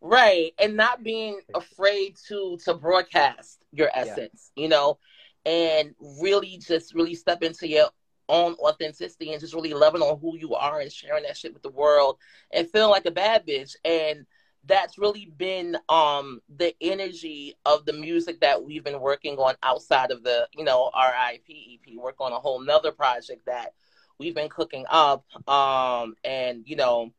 right 0.00 0.52
and 0.58 0.76
not 0.76 1.02
being 1.02 1.40
afraid 1.54 2.16
to 2.28 2.58
to 2.64 2.74
broadcast 2.74 3.58
your 3.72 3.90
essence. 3.94 4.52
Yeah. 4.54 4.62
You 4.62 4.68
know, 4.68 4.98
and 5.44 5.94
really 6.20 6.58
just 6.58 6.94
really 6.94 7.14
step 7.14 7.42
into 7.42 7.68
your 7.68 7.88
own 8.28 8.54
authenticity 8.54 9.32
and 9.32 9.40
just 9.40 9.54
really 9.54 9.74
loving 9.74 10.02
on 10.02 10.18
who 10.20 10.36
you 10.36 10.54
are 10.54 10.80
and 10.80 10.92
sharing 10.92 11.22
that 11.24 11.36
shit 11.36 11.52
with 11.52 11.62
the 11.62 11.70
world 11.70 12.18
and 12.52 12.68
feeling 12.70 12.90
like 12.90 13.06
a 13.06 13.10
bad 13.10 13.46
bitch 13.46 13.76
and 13.84 14.26
that's 14.64 14.98
really 14.98 15.32
been 15.36 15.76
um 15.88 16.40
the 16.56 16.74
energy 16.80 17.54
of 17.64 17.86
the 17.86 17.92
music 17.92 18.40
that 18.40 18.64
we've 18.64 18.82
been 18.82 19.00
working 19.00 19.36
on 19.36 19.54
outside 19.62 20.10
of 20.10 20.24
the 20.24 20.48
you 20.52 20.64
know 20.64 20.90
RIP 20.92 21.48
EP 21.48 21.96
work 21.96 22.16
on 22.18 22.32
a 22.32 22.40
whole 22.40 22.60
nother 22.60 22.90
project 22.90 23.46
that 23.46 23.74
we've 24.18 24.34
been 24.34 24.48
cooking 24.48 24.84
up 24.88 25.24
um 25.48 26.14
and 26.24 26.62
you 26.66 26.76
know 26.76 27.12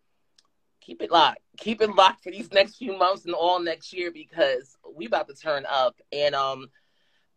keep 0.81 1.01
it 1.01 1.11
locked 1.11 1.39
keep 1.57 1.81
it 1.81 1.93
locked 1.95 2.23
for 2.23 2.31
these 2.31 2.51
next 2.53 2.77
few 2.77 2.97
months 2.97 3.25
and 3.25 3.33
all 3.33 3.59
next 3.59 3.93
year 3.93 4.11
because 4.11 4.77
we 4.95 5.05
about 5.05 5.27
to 5.27 5.33
turn 5.33 5.65
up 5.67 5.95
and 6.11 6.35
um 6.35 6.67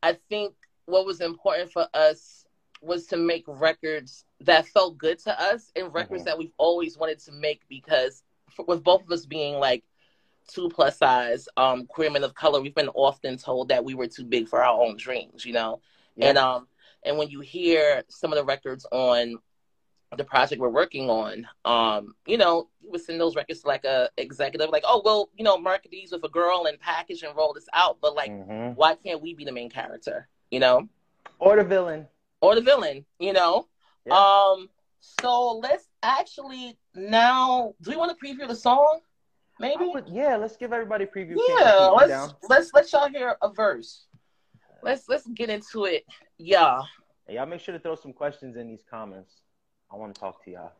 I 0.02 0.16
think 0.28 0.54
what 0.86 1.06
was 1.06 1.20
important 1.20 1.72
for 1.72 1.86
us 1.94 2.44
was 2.82 3.06
to 3.06 3.16
make 3.16 3.44
records 3.46 4.24
that 4.40 4.66
felt 4.66 4.96
good 4.96 5.18
to 5.18 5.40
us 5.40 5.70
and 5.76 5.92
records 5.92 6.22
mm-hmm. 6.22 6.30
that 6.30 6.38
we've 6.38 6.52
always 6.56 6.96
wanted 6.96 7.18
to 7.20 7.32
make 7.32 7.62
because 7.68 8.22
for, 8.50 8.64
with 8.64 8.82
both 8.82 9.02
of 9.02 9.10
us 9.10 9.26
being 9.26 9.56
like 9.56 9.84
two 10.48 10.68
plus 10.70 10.98
size 10.98 11.48
um, 11.56 11.86
queer 11.86 12.10
men 12.10 12.24
of 12.24 12.34
color, 12.34 12.60
we've 12.60 12.74
been 12.74 12.88
often 12.88 13.36
told 13.36 13.68
that 13.68 13.84
we 13.84 13.94
were 13.94 14.06
too 14.06 14.24
big 14.24 14.48
for 14.48 14.62
our 14.62 14.80
own 14.80 14.96
dreams, 14.96 15.44
you 15.44 15.52
know. 15.52 15.80
Yeah. 16.16 16.28
And 16.28 16.38
um, 16.38 16.68
and 17.04 17.18
when 17.18 17.28
you 17.28 17.40
hear 17.40 18.02
some 18.08 18.32
of 18.32 18.38
the 18.38 18.44
records 18.44 18.86
on 18.90 19.36
the 20.16 20.24
project 20.24 20.60
we're 20.60 20.68
working 20.68 21.08
on, 21.08 21.46
um, 21.64 22.14
you 22.26 22.36
know, 22.36 22.68
you 22.80 22.90
would 22.90 23.00
send 23.00 23.20
those 23.20 23.36
records 23.36 23.60
to 23.60 23.68
like 23.68 23.84
a 23.84 24.08
executive, 24.16 24.70
like, 24.70 24.82
oh 24.86 25.00
well, 25.04 25.30
you 25.36 25.44
know, 25.44 25.56
market 25.56 25.90
these 25.90 26.12
with 26.12 26.24
a 26.24 26.28
girl 26.28 26.66
and 26.66 26.78
package 26.80 27.22
and 27.22 27.36
roll 27.36 27.52
this 27.52 27.68
out, 27.72 27.98
but 28.00 28.14
like, 28.14 28.30
mm-hmm. 28.30 28.72
why 28.74 28.94
can't 28.96 29.22
we 29.22 29.34
be 29.34 29.44
the 29.44 29.52
main 29.52 29.70
character, 29.70 30.28
you 30.50 30.58
know? 30.58 30.88
Or 31.38 31.56
the 31.56 31.64
villain. 31.64 32.06
Or 32.40 32.54
the 32.54 32.60
villain, 32.60 33.04
you 33.18 33.32
know. 33.32 33.68
Yeah. 34.04 34.14
Um, 34.14 34.68
so 35.00 35.58
let's 35.58 35.86
actually 36.02 36.76
now. 36.94 37.74
Do 37.82 37.90
we 37.90 37.96
want 37.96 38.16
to 38.16 38.26
preview 38.26 38.48
the 38.48 38.54
song? 38.54 39.00
Maybe. 39.58 39.86
Would, 39.86 40.08
yeah, 40.08 40.36
let's 40.36 40.56
give 40.56 40.72
everybody 40.72 41.04
a 41.04 41.06
preview. 41.06 41.36
Yeah, 41.48 41.86
let's 41.86 42.34
let's 42.48 42.72
let 42.74 42.90
y'all 42.92 43.08
hear 43.08 43.36
a 43.42 43.50
verse. 43.52 44.06
Let's 44.82 45.08
let's 45.08 45.26
get 45.34 45.50
into 45.50 45.84
it. 45.84 46.04
Yeah. 46.38 46.80
Hey, 47.26 47.34
y'all 47.34 47.46
make 47.46 47.60
sure 47.60 47.74
to 47.74 47.78
throw 47.78 47.94
some 47.94 48.12
questions 48.12 48.56
in 48.56 48.66
these 48.66 48.82
comments. 48.90 49.42
I 49.92 49.96
want 49.96 50.14
to 50.14 50.20
talk 50.20 50.44
to 50.44 50.50
y'all. 50.50 50.72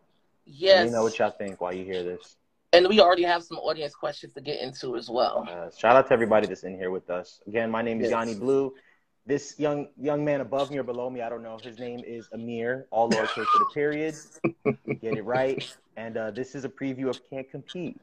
Yes. 0.47 0.79
Let 0.79 0.87
me 0.87 0.93
know 0.93 1.03
what 1.03 1.19
y'all 1.19 1.31
think 1.31 1.61
while 1.61 1.73
you 1.73 1.85
hear 1.85 2.03
this. 2.03 2.37
And 2.73 2.89
we 2.89 3.01
already 3.01 3.25
have 3.25 3.43
some 3.43 3.59
audience 3.59 3.95
questions 3.95 4.33
to 4.35 4.41
get 4.41 4.61
into 4.61 4.97
as 4.97 5.11
well. 5.11 5.47
Uh, 5.51 5.71
shout 5.77 5.97
out 5.97 6.07
to 6.09 6.13
everybody 6.13 6.47
that's 6.47 6.63
in 6.63 6.77
here 6.77 6.91
with 6.91 7.11
us. 7.11 7.41
Again, 7.49 7.71
my 7.71 7.83
name 7.83 8.01
is 8.01 8.11
yes. 8.11 8.29
YawnyBlew. 8.29 8.71
This 9.27 9.55
young 9.59 9.89
young 10.01 10.25
man 10.25 10.41
above 10.41 10.71
me 10.71 10.79
or 10.79 10.83
below 10.83 11.11
me, 11.11 11.21
I 11.21 11.29
don't 11.29 11.43
know. 11.43 11.59
His 11.63 11.79
name 11.79 12.01
is 12.07 12.29
Amir, 12.33 12.87
all 12.91 13.11
lowercase 13.11 13.37
with 13.37 13.69
a 13.69 13.75
period. 13.75 14.15
Get 15.01 15.19
it 15.19 15.25
right. 15.25 15.77
And 15.97 16.17
uh, 16.17 16.31
this 16.31 16.55
is 16.55 16.65
a 16.65 16.69
preview 16.69 17.09
of 17.09 17.21
Can't 17.29 17.49
Compete, 17.51 18.01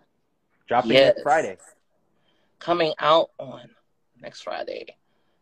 dropping 0.68 0.92
yes. 0.92 1.16
next 1.16 1.24
Friday. 1.24 1.58
Coming 2.60 2.94
out 3.00 3.32
on 3.40 3.70
next 4.22 4.42
Friday, 4.42 4.96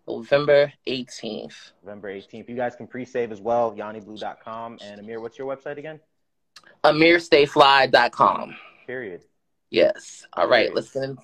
November 0.07 0.71
18th. 0.87 1.71
November 1.83 2.13
18th. 2.13 2.49
You 2.49 2.55
guys 2.55 2.75
can 2.75 2.87
pre-save 2.87 3.31
as 3.31 3.41
well, 3.41 3.73
yawnyblew.com. 3.75 4.79
And 4.83 4.99
Amir, 4.99 5.19
what's 5.19 5.37
your 5.37 5.53
website 5.53 5.77
again? 5.77 5.99
AmirStayFly.com. 6.83 8.55
Period. 8.85 9.21
Yes. 9.71 10.25
All 10.33 10.47
right. 10.47 10.73
Let's 10.73 10.91
get 10.91 11.03
in, 11.03 11.17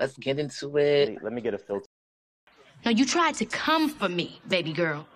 let's 0.00 0.16
get 0.16 0.38
into 0.38 0.76
it. 0.76 1.08
Let 1.08 1.14
me, 1.14 1.18
let 1.22 1.32
me 1.32 1.40
get 1.40 1.54
a 1.54 1.58
filter. 1.58 1.86
Now 2.84 2.90
you 2.90 3.06
tried 3.06 3.34
to 3.36 3.46
come 3.46 3.88
for 3.88 4.08
me, 4.08 4.40
baby 4.48 4.72
girl, 4.72 5.06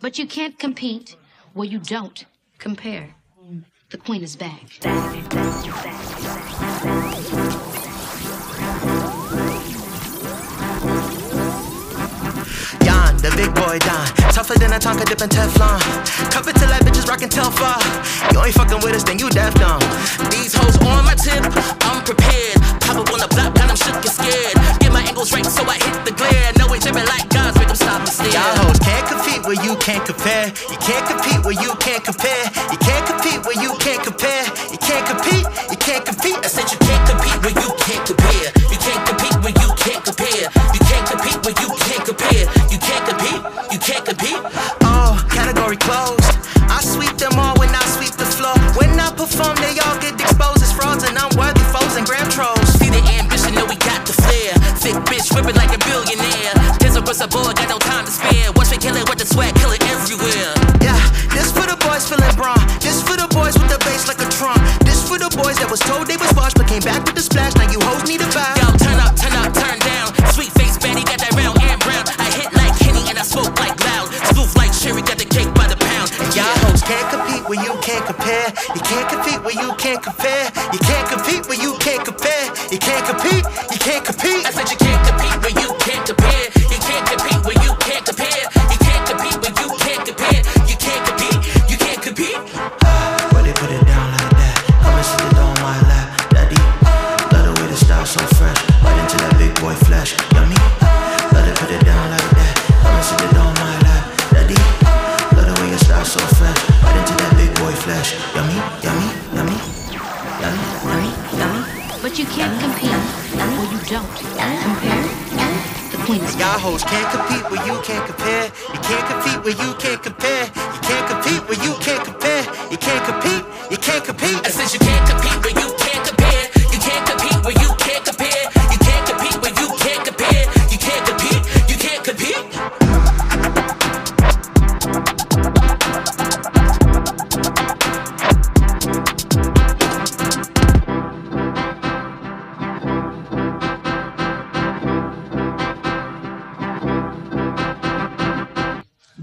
but 0.00 0.18
you 0.18 0.26
can't 0.26 0.58
compete 0.58 1.16
where 1.54 1.66
you 1.66 1.78
don't 1.78 2.24
compare. 2.58 3.14
The 3.90 3.96
queen 3.96 4.22
is 4.22 4.36
back. 4.36 4.78
The 13.30 13.36
big 13.36 13.52
boy 13.54 13.78
Don. 13.84 14.06
Tougher 14.32 14.58
than 14.58 14.72
a 14.72 14.78
Tonka 14.78 15.04
dipping 15.04 15.28
Teflon. 15.28 15.80
Cover 16.32 16.52
till 16.52 16.68
that 16.68 16.82
bitches 16.84 17.06
rockin' 17.08 17.28
Telfar. 17.28 17.76
You 18.32 18.40
ain't 18.40 18.54
fucking 18.54 18.80
with 18.80 18.94
us, 18.94 19.04
then 19.04 19.18
you 19.18 19.28
deaf 19.30 19.52
dumb. 19.54 19.80
These 20.32 20.54
hoes 20.54 20.76
on 20.84 21.04
my 21.04 21.14
tip, 21.14 21.44
I'm 21.84 22.00
prepared. 22.04 22.56
Pop 22.84 22.96
up 22.96 23.10
on 23.12 23.20
the 23.20 23.28
block, 23.28 23.52
got 23.54 23.68
them 23.68 23.76
shook 23.76 23.96
and 23.96 24.08
scared. 24.08 24.54
Get 24.80 24.92
my 24.92 25.02
angles 25.04 25.32
right, 25.32 25.44
so 25.44 25.62
I 25.64 25.76
hit 25.76 26.04
the 26.04 26.14
glare. 26.16 26.52
No 26.56 26.68
way 26.68 26.78
dripping 26.78 27.06
like 27.08 27.28
gods, 27.28 27.58
make 27.58 27.68
them 27.68 27.76
stop 27.76 28.00
and 28.00 28.08
stare. 28.08 28.32
Y'all 28.32 28.64
hoes 28.64 28.80
can't 28.80 29.04
compete 29.08 29.42
where 29.44 29.58
you 29.60 29.76
can't 29.76 30.04
compare. 30.04 30.48
You 30.70 30.78
can't 30.80 31.04
compete 31.04 31.40
where 31.44 31.58
you 31.58 31.72
can't 31.82 32.04
compare. 32.04 32.44
You 32.72 32.78
can't 32.80 33.04
compete 33.04 33.40
where 33.44 33.58
you 33.58 33.72
can't 33.82 34.02
compare. 34.02 34.44
You 34.72 34.78
can't 34.78 35.04
compete, 35.04 35.46
you 35.68 35.78
can't 35.78 36.04
compete. 36.04 36.38
I 36.44 36.48
said 36.48 36.66
you 36.70 36.78
can't 36.80 37.04
compete 37.08 37.38
where 37.44 37.56
you 37.56 37.70
can't 37.82 38.04
compare. 38.06 38.57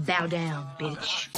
Bow 0.06 0.26
down, 0.28 0.68
bitch. 0.78 1.28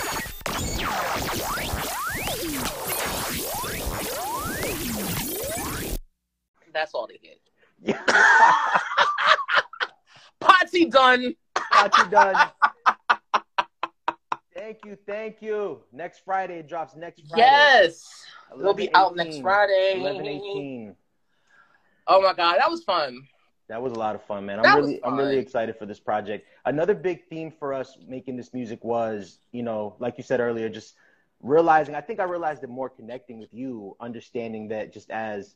That's 6.74 6.92
all 6.92 7.06
they 7.06 7.16
did. 7.16 7.38
Yeah. 7.80 8.02
Party 10.40 10.84
done. 10.84 11.34
Potsy 11.56 12.10
done. 12.10 12.50
thank 14.54 14.84
you, 14.84 14.98
thank 15.06 15.40
you. 15.40 15.80
Next 15.92 16.22
Friday 16.24 16.58
it 16.58 16.68
drops 16.68 16.94
next 16.94 17.22
Friday. 17.28 17.42
Yes. 17.42 18.06
We'll 18.54 18.74
be 18.74 18.92
out 18.94 19.16
next 19.16 19.40
Friday. 19.40 19.94
11 20.00 20.26
18. 20.26 20.96
Oh 22.06 22.20
my 22.20 22.34
god, 22.34 22.58
that 22.58 22.70
was 22.70 22.84
fun. 22.84 23.22
That 23.68 23.82
was 23.82 23.92
a 23.92 23.96
lot 23.96 24.14
of 24.14 24.22
fun, 24.24 24.46
man. 24.46 24.58
I'm 24.58 24.64
That 24.64 24.76
was 24.80 24.86
really 24.86 25.04
I'm 25.04 25.16
really 25.16 25.38
excited 25.38 25.76
for 25.78 25.86
this 25.86 26.00
project. 26.00 26.46
Another 26.64 26.94
big 26.94 27.28
theme 27.28 27.52
for 27.58 27.74
us 27.74 27.96
making 28.06 28.36
this 28.36 28.54
music 28.54 28.82
was, 28.82 29.38
you 29.52 29.62
know, 29.62 29.96
like 29.98 30.16
you 30.16 30.24
said 30.24 30.40
earlier, 30.40 30.68
just 30.68 30.94
realizing 31.42 31.94
I 31.94 32.00
think 32.00 32.18
I 32.20 32.24
realized 32.24 32.64
it 32.64 32.70
more 32.70 32.88
connecting 32.88 33.38
with 33.38 33.52
you, 33.52 33.96
understanding 34.00 34.68
that 34.68 34.92
just 34.92 35.10
as 35.10 35.54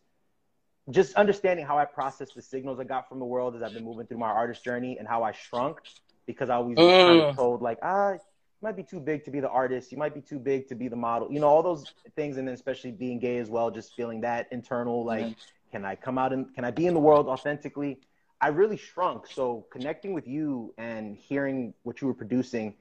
just 0.91 1.15
understanding 1.15 1.65
how 1.65 1.79
I 1.79 1.85
process 1.85 2.31
the 2.33 2.43
signals 2.43 2.79
I 2.81 2.85
got 2.85 3.09
from 3.09 3.19
the 3.19 3.25
world 3.25 3.57
as 3.57 3.63
I've 3.63 3.73
been 3.75 3.85
moving 3.85 4.07
through 4.07 4.19
my 4.19 4.29
artist 4.29 4.65
journey 4.65 4.99
and 4.99 5.09
how 5.09 5.23
I 5.23 5.33
shrunk 5.33 5.79
because 6.27 6.51
I 6.51 6.59
was 6.59 6.99
kind 7.05 7.21
of 7.21 7.29
Mm. 7.29 7.35
told 7.35 7.63
like, 7.63 7.79
ah, 7.83 8.13
you 8.13 8.19
might 8.63 8.77
be 8.77 8.83
too 8.83 9.01
big 9.01 9.25
to 9.25 9.31
be 9.31 9.41
the 9.41 9.49
artist, 9.49 9.93
you 9.93 9.99
might 9.99 10.15
be 10.15 10.21
too 10.21 10.39
big 10.39 10.69
to 10.69 10.75
be 10.75 10.89
the 10.89 10.97
model, 10.97 11.33
you 11.33 11.41
know, 11.41 11.49
all 11.49 11.63
those 11.63 11.87
things, 12.17 12.37
and 12.37 12.47
then 12.47 12.55
especially 12.55 12.91
being 12.93 13.19
gay 13.19 13.39
as 13.39 13.49
well, 13.49 13.71
just 13.71 13.95
feeling 13.97 14.21
that 14.23 14.49
internal 14.53 15.05
like, 15.05 15.27
Mhm. 15.27 15.37
Can 15.73 15.85
I 15.85 15.97
come 15.97 16.19
out 16.19 16.33
and 16.33 16.55
can 16.55 16.65
I 16.65 16.71
be 16.71 16.87
in 16.87 16.95
the 16.95 17.01
world 17.01 17.27
authentically? 17.27 17.99
I 18.41 18.49
really 18.49 18.77
shrunk. 18.77 19.27
So 19.27 19.67
connecting 19.73 20.13
with 20.13 20.29
you 20.29 20.75
and 20.79 21.17
hearing 21.17 21.75
what 21.83 22.01
you 22.01 22.07
were 22.09 22.15
producing 22.15 22.75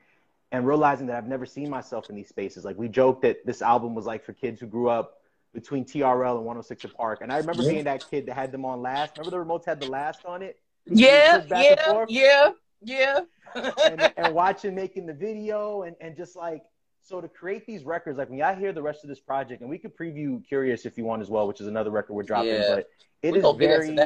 and 0.51 0.67
realizing 0.67 1.08
that 1.08 1.15
I've 1.15 1.27
never 1.27 1.45
seen 1.45 1.69
myself 1.69 2.10
in 2.10 2.15
these 2.15 2.27
spaces. 2.27 2.65
Like 2.65 2.77
we 2.77 2.89
joked 2.89 3.21
that 3.21 3.45
this 3.45 3.62
album 3.62 3.95
was 3.95 4.06
like 4.06 4.25
for 4.25 4.34
kids 4.34 4.60
who 4.60 4.67
grew 4.67 4.89
up 4.89 5.21
between 5.54 5.86
TRL 5.86 6.36
and 6.38 6.45
106 6.45 6.84
and 6.84 6.93
Park. 6.93 7.19
And 7.21 7.32
I 7.32 7.38
remember 7.38 7.63
Yeah. 7.63 7.69
being 7.71 7.84
that 7.86 8.10
kid 8.10 8.25
that 8.25 8.34
had 8.36 8.51
them 8.51 8.65
on 8.65 8.82
last. 8.82 9.15
Remember 9.17 9.32
the 9.32 9.43
remotes 9.43 9.65
had 9.65 9.80
the 9.80 9.86
last 9.86 10.25
on 10.25 10.41
it? 10.41 10.60
Yeah, 10.86 11.38
Push 11.39 11.49
back 11.49 11.65
and 11.88 12.10
yeah, 12.10 12.51
yeah, 12.82 13.19
yeah. 13.56 13.71
and, 13.86 14.12
and 14.17 14.34
watching 14.34 14.73
making 14.75 15.06
the 15.06 15.13
video 15.13 15.84
and, 15.84 15.95
and 16.01 16.17
just 16.17 16.36
like 16.36 16.63
so 17.04 17.20
to 17.22 17.28
create 17.28 17.66
these 17.66 17.84
records 17.84 18.18
like 18.18 18.30
when 18.30 18.42
I 18.42 18.54
hear 18.56 18.74
the 18.74 18.82
rest 18.82 19.04
of 19.04 19.10
this 19.10 19.20
project 19.20 19.62
and 19.62 19.70
we 19.70 19.78
could 19.78 19.96
preview 19.96 20.46
Curious 20.48 20.86
if 20.86 20.98
you 20.98 21.04
want 21.04 21.22
as 21.22 21.30
well 21.30 21.48
which 21.48 21.62
is 21.62 21.68
another 21.68 21.92
record 21.92 22.14
we're 22.14 22.24
dropping 22.24 22.52
Yeah. 22.52 22.76
but 22.76 22.90
it 23.22 23.36
is 23.36 23.46
very 23.58 23.98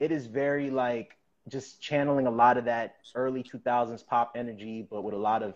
it 0.00 0.12
is 0.12 0.26
very 0.26 0.70
like 0.70 1.16
just 1.48 1.80
channeling 1.80 2.26
a 2.26 2.30
lot 2.30 2.56
of 2.56 2.64
that 2.66 2.96
early 3.14 3.42
2000s 3.42 4.06
pop 4.06 4.32
energy 4.36 4.86
but 4.90 5.02
with 5.02 5.14
a 5.14 5.18
lot 5.18 5.42
of 5.42 5.54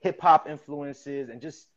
hip 0.00 0.20
hop 0.20 0.48
influences 0.48 1.28
and 1.28 1.40
just 1.40 1.68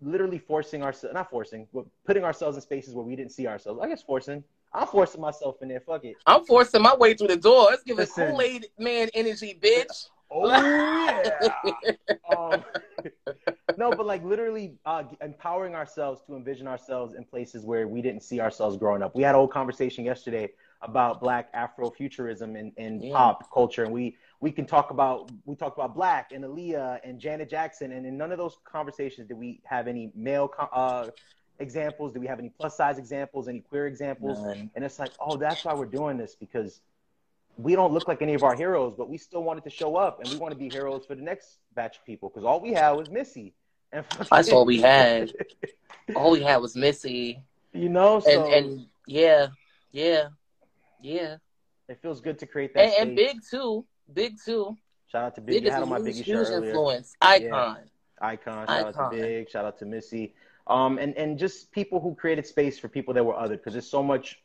literally 0.00 0.38
forcing 0.38 0.82
ourselves 0.82 1.14
not 1.14 1.30
forcing 1.30 1.66
but 1.72 1.84
putting 2.06 2.24
ourselves 2.24 2.56
in 2.56 2.62
spaces 2.62 2.94
where 2.94 3.04
we 3.04 3.16
didn't 3.16 3.32
see 3.32 3.46
ourselves 3.46 3.80
I 3.82 3.88
guess 3.88 4.02
forcing 4.02 4.42
I'm 4.74 4.86
forcing 4.86 5.20
myself 5.20 5.56
in 5.60 5.68
there. 5.68 5.80
Fuck 5.80 6.04
it. 6.04 6.16
I'm 6.26 6.44
forcing 6.44 6.82
my 6.82 6.94
way 6.94 7.14
through 7.14 7.28
the 7.28 7.36
door. 7.36 7.66
Let's 7.70 7.82
give 7.82 7.98
it 7.98 8.02
Listen. 8.02 8.30
Kool 8.30 8.40
Aid 8.40 8.66
man 8.78 9.10
energy, 9.14 9.58
bitch. 9.60 10.08
Oh 10.30 10.48
yeah. 10.48 11.50
um, 12.36 12.64
but 14.02 14.08
like 14.08 14.24
literally 14.24 14.74
uh, 14.84 15.04
empowering 15.20 15.76
ourselves 15.76 16.22
to 16.26 16.34
envision 16.34 16.66
ourselves 16.66 17.14
in 17.14 17.24
places 17.24 17.64
where 17.64 17.86
we 17.86 18.02
didn't 18.02 18.24
see 18.24 18.40
ourselves 18.40 18.76
growing 18.76 19.00
up. 19.00 19.14
We 19.14 19.22
had 19.22 19.36
a 19.36 19.38
whole 19.38 19.46
conversation 19.46 20.04
yesterday 20.04 20.50
about 20.80 21.20
Black 21.20 21.54
Afrofuturism 21.54 22.58
and, 22.58 22.72
and 22.76 23.04
Yeah. 23.04 23.14
pop 23.14 23.48
culture, 23.54 23.84
and 23.84 23.92
we 23.92 24.16
we 24.40 24.50
can 24.50 24.66
talk 24.66 24.90
about 24.90 25.30
we 25.44 25.54
talked 25.54 25.78
about 25.78 25.94
Black 25.94 26.32
and 26.32 26.42
Aaliyah 26.44 26.98
and 27.04 27.20
Janet 27.20 27.48
Jackson, 27.48 27.92
and 27.92 28.04
in 28.04 28.18
none 28.18 28.32
of 28.32 28.38
those 28.38 28.58
conversations 28.64 29.28
did 29.28 29.36
we 29.36 29.60
have 29.62 29.86
any 29.86 30.10
male 30.16 30.52
uh, 30.72 31.10
examples. 31.60 32.12
Did 32.12 32.22
we 32.22 32.26
have 32.26 32.40
any 32.40 32.48
plus 32.48 32.76
size 32.76 32.98
examples? 32.98 33.46
Any 33.46 33.60
queer 33.60 33.86
examples? 33.86 34.40
None. 34.40 34.68
And 34.74 34.84
it's 34.84 34.98
like, 34.98 35.12
oh, 35.20 35.36
that's 35.36 35.64
why 35.64 35.74
we're 35.74 35.86
doing 35.86 36.16
this 36.18 36.34
because 36.34 36.80
we 37.56 37.76
don't 37.76 37.92
look 37.92 38.08
like 38.08 38.20
any 38.20 38.34
of 38.34 38.42
our 38.42 38.56
heroes, 38.56 38.94
but 38.98 39.08
we 39.08 39.16
still 39.16 39.44
wanted 39.44 39.62
to 39.62 39.70
show 39.70 39.94
up 39.94 40.18
and 40.20 40.28
we 40.28 40.38
want 40.38 40.50
to 40.50 40.58
be 40.58 40.68
heroes 40.68 41.06
for 41.06 41.14
the 41.14 41.22
next 41.22 41.58
batch 41.76 41.98
of 41.98 42.04
people 42.04 42.30
because 42.30 42.44
all 42.44 42.60
we 42.60 42.72
had 42.72 42.90
was 42.90 43.08
Missy. 43.08 43.54
And 43.92 44.04
That's 44.30 44.50
all 44.50 44.64
we 44.64 44.80
had. 44.80 45.32
All 46.16 46.32
we 46.32 46.42
had 46.42 46.56
was 46.58 46.74
Missy, 46.74 47.42
you 47.72 47.88
know, 47.88 48.20
so 48.20 48.30
and 48.30 48.52
and 48.52 48.86
yeah, 49.06 49.48
yeah, 49.92 50.28
yeah, 51.00 51.36
it 51.88 52.00
feels 52.02 52.20
good 52.20 52.38
to 52.40 52.46
create 52.46 52.74
that. 52.74 52.84
and, 52.84 53.08
and. 53.08 53.16
Big 53.16 53.36
too, 53.48 53.84
Big 54.12 54.36
too. 54.44 54.76
Shout 55.06 55.24
out 55.24 55.34
to 55.36 55.40
Big. 55.40 55.54
Big 55.54 55.62
You 55.62 55.68
is 55.68 55.74
had 55.74 55.82
on 55.82 55.88
my 55.88 55.98
huge, 55.98 56.16
Biggie 56.16 56.24
huge 56.24 56.48
shirt 56.48 56.64
influence, 56.64 57.14
icon. 57.20 57.78
Icon. 58.20 58.66
Shout 58.66 58.70
out 58.70 58.86
Icon. 58.88 59.10
to 59.10 59.16
Big. 59.16 59.50
Shout 59.50 59.64
out 59.64 59.78
to 59.78 59.86
Missy. 59.86 60.34
Um, 60.66 60.98
and 60.98 61.16
and 61.16 61.38
just 61.38 61.70
people 61.72 62.00
who 62.00 62.14
created 62.14 62.46
space 62.46 62.78
for 62.78 62.88
people 62.88 63.14
that 63.14 63.24
were 63.24 63.34
othered 63.34 63.58
because 63.58 63.74
there's 63.74 63.90
so 63.90 64.02
much, 64.02 64.40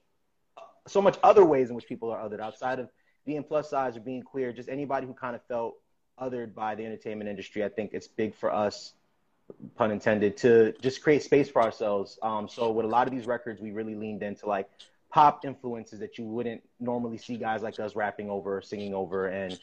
so 0.88 1.01
much 1.01 1.17
other 1.23 1.45
ways 1.45 1.69
in 1.69 1.75
which 1.75 1.88
people 1.88 2.12
are 2.12 2.19
othered 2.19 2.39
outside 2.39 2.79
of 2.79 2.89
being 3.25 3.43
plus 3.43 3.69
size 3.69 3.97
or 3.97 4.01
being 4.01 4.23
queer. 4.23 4.51
Just 4.51 4.69
anybody 4.69 5.07
who 5.07 5.13
kind 5.13 5.36
of 5.36 5.41
felt 5.47 5.75
othered 6.19 6.53
by 6.53 6.75
the 6.75 6.86
entertainment 6.86 7.29
industry. 7.29 7.63
I 7.63 7.69
think 7.69 7.91
it's 7.93 8.07
big 8.07 8.36
for 8.36 8.53
us, 8.53 8.93
pun 9.75 9.91
intended, 9.91 10.38
to 10.38 10.73
just 10.81 11.01
create 11.01 11.23
space 11.23 11.49
for 11.49 11.62
ourselves. 11.62 12.19
Um, 12.21 12.47
so 12.47 12.71
with 12.71 12.86
a 12.86 12.89
lot 12.89 13.07
of 13.07 13.13
these 13.13 13.27
records, 13.27 13.62
we 13.62 13.71
really 13.71 13.95
leaned 13.95 14.23
into 14.23 14.45
like 14.45 14.69
pop 15.10 15.45
influences 15.45 15.99
that 15.99 16.17
you 16.17 16.25
wouldn't 16.25 16.62
normally 16.79 17.17
see 17.17 17.38
guys 17.38 17.62
like 17.62 17.79
us 17.79 17.95
rapping 17.95 18.29
over, 18.29 18.62
singing 18.62 18.93
over, 18.93 19.27
and 19.27 19.60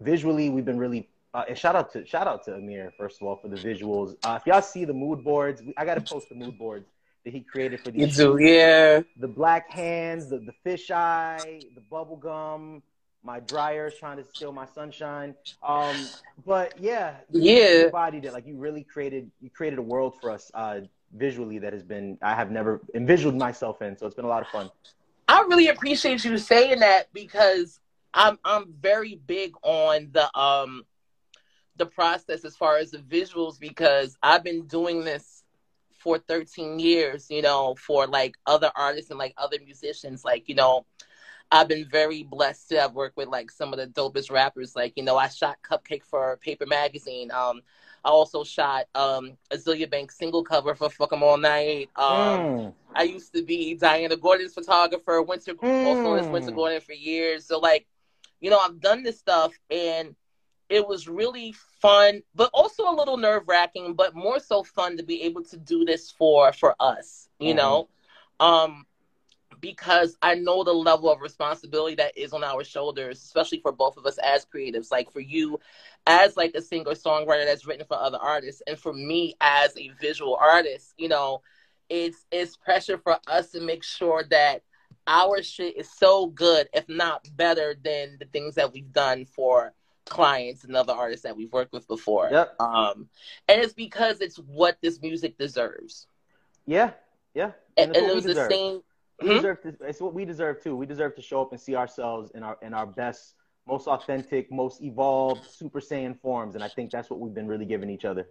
visually 0.00 0.48
we've 0.50 0.64
been 0.64 0.78
really 0.78 1.08
uh, 1.34 1.44
and 1.48 1.56
shout 1.56 1.76
out 1.76 1.92
to 1.92 2.04
shout 2.06 2.26
out 2.26 2.44
to 2.44 2.54
Amir 2.54 2.92
first 2.98 3.20
of 3.20 3.26
all 3.26 3.36
for 3.36 3.48
the 3.48 3.56
visuals. 3.56 4.16
Uh, 4.24 4.38
if 4.40 4.46
y'all 4.46 4.62
see 4.62 4.84
the 4.84 4.94
mood 4.94 5.22
boards, 5.22 5.62
I 5.76 5.84
got 5.84 5.94
to 5.94 6.00
post 6.00 6.28
the 6.28 6.34
mood 6.34 6.58
boards 6.58 6.88
that 7.24 7.32
he 7.32 7.40
created 7.40 7.80
for 7.80 7.90
You 7.90 8.06
these. 8.06 8.16
do, 8.16 8.38
yeah. 8.40 9.02
The 9.18 9.28
black 9.28 9.70
hands, 9.70 10.30
the 10.30 10.38
the 10.38 10.54
fish 10.64 10.90
eye, 10.90 11.60
the 11.74 11.80
bubble 11.82 12.16
gum, 12.16 12.82
my 13.22 13.40
dryers 13.40 13.94
trying 13.98 14.16
to 14.16 14.24
steal 14.24 14.52
my 14.52 14.66
sunshine. 14.66 15.34
Um, 15.62 16.08
but 16.46 16.74
yeah, 16.80 17.16
Yeah. 17.30 17.88
body 17.90 18.20
that 18.20 18.32
like 18.32 18.46
you 18.46 18.56
really 18.56 18.82
created 18.82 19.30
you 19.40 19.50
created 19.50 19.78
a 19.78 19.82
world 19.82 20.14
for 20.20 20.30
us 20.30 20.50
uh, 20.54 20.80
visually 21.14 21.58
that 21.58 21.72
has 21.72 21.82
been 21.82 22.18
I 22.22 22.34
have 22.34 22.50
never 22.50 22.80
envisioned 22.94 23.38
myself 23.38 23.82
in. 23.82 23.96
So 23.96 24.06
it's 24.06 24.14
been 24.14 24.24
a 24.24 24.28
lot 24.28 24.42
of 24.42 24.48
fun. 24.48 24.70
I 25.28 25.40
really 25.48 25.68
appreciate 25.68 26.24
you 26.24 26.36
saying 26.38 26.80
that 26.80 27.12
because 27.12 27.80
I'm 28.14 28.38
I'm 28.44 28.72
very 28.80 29.20
big 29.26 29.52
on 29.62 30.10
the 30.12 30.36
um 30.38 30.84
the 31.76 31.86
process 31.86 32.44
as 32.44 32.56
far 32.56 32.76
as 32.78 32.90
the 32.90 32.98
visuals 32.98 33.58
because 33.58 34.16
I've 34.22 34.44
been 34.44 34.66
doing 34.66 35.04
this 35.04 35.44
for 35.98 36.18
13 36.18 36.78
years, 36.78 37.26
you 37.30 37.42
know, 37.42 37.74
for 37.74 38.06
like 38.06 38.34
other 38.46 38.70
artists 38.74 39.10
and 39.10 39.18
like 39.18 39.34
other 39.36 39.58
musicians. 39.64 40.24
Like, 40.24 40.48
you 40.48 40.54
know, 40.54 40.86
I've 41.52 41.68
been 41.68 41.86
very 41.88 42.22
blessed 42.22 42.68
to 42.70 42.80
have 42.80 42.94
worked 42.94 43.16
with 43.16 43.28
like 43.28 43.50
some 43.50 43.72
of 43.72 43.78
the 43.78 43.86
dopest 43.88 44.30
rappers. 44.30 44.76
Like, 44.76 44.94
you 44.96 45.02
know, 45.04 45.16
I 45.16 45.28
shot 45.28 45.58
Cupcakke 45.62 46.04
for 46.04 46.36
Paper 46.38 46.66
Magazine. 46.66 47.30
Um, 47.32 47.62
I 48.04 48.10
also 48.10 48.44
shot 48.44 48.86
um 48.94 49.36
Azealia 49.52 49.90
Banks 49.90 50.16
single 50.18 50.44
cover 50.44 50.74
for 50.74 50.90
Fuck 50.90 51.12
'em 51.12 51.22
All 51.22 51.36
Night. 51.38 51.90
Um, 51.96 52.48
Mm. 52.56 52.74
I 52.94 53.02
used 53.04 53.34
to 53.34 53.42
be 53.42 53.74
Diana 53.74 54.16
Gordon's 54.16 54.54
photographer, 54.54 55.22
Wynter 55.22 55.54
also 55.82 56.14
as 56.14 56.30
Wynter 56.30 56.52
Mm. 56.52 56.54
Gordon 56.54 56.80
for 56.80 56.92
years. 56.92 57.46
So 57.46 57.58
like, 57.58 57.86
you 58.40 58.50
know, 58.50 58.58
I've 58.58 58.80
done 58.80 59.02
this 59.02 59.18
stuff 59.18 59.58
and 59.70 60.14
it 60.68 60.86
was 60.86 61.08
really 61.08 61.52
fun, 61.80 62.22
but 62.34 62.50
also 62.54 62.84
a 62.88 62.94
little 62.94 63.16
nerve 63.16 63.48
wracking, 63.48 63.94
but 63.94 64.14
more 64.14 64.38
so 64.40 64.62
fun 64.62 64.96
to 64.96 65.02
be 65.02 65.22
able 65.22 65.42
to 65.44 65.56
do 65.56 65.84
this 65.84 66.10
for 66.10 66.52
for 66.52 66.74
us, 66.80 67.28
you 67.40 67.54
Mhm. 67.54 67.56
know. 67.56 67.88
Um 68.40 68.86
because 69.60 70.16
I 70.22 70.34
know 70.34 70.64
the 70.64 70.72
level 70.72 71.10
of 71.10 71.20
responsibility 71.20 71.96
that 71.96 72.16
is 72.16 72.32
on 72.32 72.44
our 72.44 72.64
shoulders, 72.64 73.22
especially 73.22 73.60
for 73.60 73.72
both 73.72 73.96
of 73.96 74.06
us 74.06 74.18
as 74.18 74.46
creatives. 74.46 74.90
Like 74.90 75.12
for 75.12 75.20
you 75.20 75.60
as 76.06 76.36
like 76.36 76.54
a 76.54 76.62
singer 76.62 76.92
songwriter 76.92 77.44
that's 77.44 77.66
written 77.66 77.86
for 77.86 77.96
other 77.96 78.18
artists, 78.18 78.62
and 78.66 78.78
for 78.78 78.92
me 78.92 79.34
as 79.40 79.76
a 79.76 79.90
visual 80.00 80.36
artist, 80.40 80.94
you 80.96 81.08
know, 81.08 81.42
it's 81.88 82.24
it's 82.30 82.56
pressure 82.56 82.98
for 82.98 83.18
us 83.26 83.50
to 83.52 83.60
make 83.60 83.84
sure 83.84 84.24
that 84.30 84.62
our 85.06 85.42
shit 85.42 85.76
is 85.76 85.90
so 85.90 86.26
good, 86.26 86.68
if 86.72 86.88
not 86.88 87.28
better 87.36 87.74
than 87.82 88.16
the 88.18 88.26
things 88.26 88.54
that 88.54 88.72
we've 88.72 88.92
done 88.92 89.24
for 89.24 89.72
clients 90.06 90.64
and 90.64 90.76
other 90.76 90.92
artists 90.92 91.22
that 91.24 91.36
we've 91.36 91.52
worked 91.52 91.72
with 91.72 91.86
before. 91.88 92.28
Yep. 92.30 92.60
Um, 92.60 93.08
and 93.48 93.60
it's 93.60 93.72
because 93.72 94.20
it's 94.20 94.36
what 94.36 94.78
this 94.80 95.00
music 95.00 95.38
deserves. 95.38 96.06
Yeah. 96.66 96.92
Yeah. 97.34 97.52
And, 97.76 97.96
and 97.96 98.06
it 98.06 98.14
was 98.14 98.24
the 98.24 98.48
same. 98.48 98.82
We 99.20 99.28
Hmm? 99.28 99.40
deserve 99.40 99.60
to, 99.62 99.74
it's 99.82 100.00
what 100.00 100.14
we 100.14 100.24
deserve 100.24 100.62
too. 100.62 100.76
We 100.76 100.86
deserve 100.86 101.14
to 101.16 101.22
show 101.22 101.42
up 101.42 101.52
and 101.52 101.60
see 101.60 101.76
ourselves 101.76 102.30
in 102.34 102.42
our 102.42 102.58
in 102.62 102.74
our 102.74 102.86
best, 102.86 103.34
most 103.66 103.86
authentic, 103.88 104.50
most 104.50 104.82
evolved 104.82 105.46
Super 105.50 105.80
Saiyan 105.80 106.18
forms, 106.20 106.54
and 106.54 106.64
I 106.64 106.68
think 106.68 106.90
that's 106.90 107.10
what 107.10 107.20
we've 107.20 107.34
been 107.34 107.48
really 107.48 107.66
giving 107.66 107.90
each 107.90 108.04
other. 108.04 108.28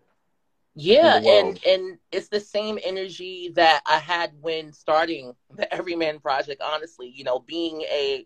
Yeah, 0.76 1.02
in 1.02 1.12
the 1.12 1.20
world. 1.20 1.58
and 1.58 1.60
and 1.66 2.00
it's 2.12 2.30
the 2.30 2.40
same 2.40 2.80
energy 2.84 3.52
that 3.56 3.82
I 3.86 3.98
had 4.00 4.32
when 4.42 4.72
starting 4.74 5.34
the 5.56 5.72
Everyman 5.74 6.20
Project. 6.20 6.62
Honestly, 6.62 7.10
you 7.14 7.24
know, 7.24 7.40
being 7.40 7.82
a 7.82 8.26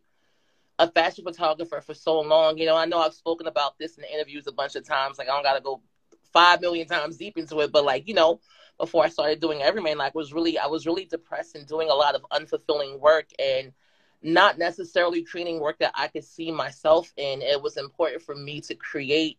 a 0.79 0.91
fashion 0.91 1.23
photographer 1.25 1.81
for 1.81 1.93
so 1.93 2.19
long, 2.21 2.57
you 2.57 2.65
know, 2.65 2.75
I 2.77 2.85
know 2.85 2.99
I've 2.99 3.13
spoken 3.13 3.47
about 3.47 3.77
this 3.79 3.97
in 3.97 4.05
interviews 4.05 4.47
a 4.47 4.51
bunch 4.53 4.75
of 4.75 4.87
times. 4.87 5.17
Like 5.17 5.29
I 5.29 5.33
don't 5.33 5.43
got 5.43 5.55
to 5.55 5.61
go 5.61 5.81
five 6.33 6.61
million 6.61 6.87
times 6.87 7.17
deep 7.17 7.37
into 7.37 7.59
it, 7.61 7.71
but 7.71 7.85
like 7.85 8.07
you 8.07 8.13
know, 8.15 8.39
before 8.77 9.03
I 9.05 9.09
started 9.09 9.39
doing 9.39 9.61
Everyman, 9.61 9.97
like 9.97 10.15
was 10.15 10.33
really 10.33 10.57
I 10.57 10.67
was 10.67 10.85
really 10.85 11.05
depressed 11.05 11.55
and 11.55 11.67
doing 11.67 11.89
a 11.89 11.95
lot 11.95 12.15
of 12.15 12.25
unfulfilling 12.31 12.99
work 12.99 13.29
and 13.39 13.73
not 14.21 14.57
necessarily 14.57 15.23
creating 15.23 15.59
work 15.59 15.79
that 15.79 15.93
I 15.95 16.07
could 16.07 16.23
see 16.25 16.51
myself 16.51 17.13
in. 17.17 17.41
It 17.41 17.61
was 17.61 17.77
important 17.77 18.21
for 18.23 18.35
me 18.35 18.61
to 18.61 18.75
create 18.75 19.37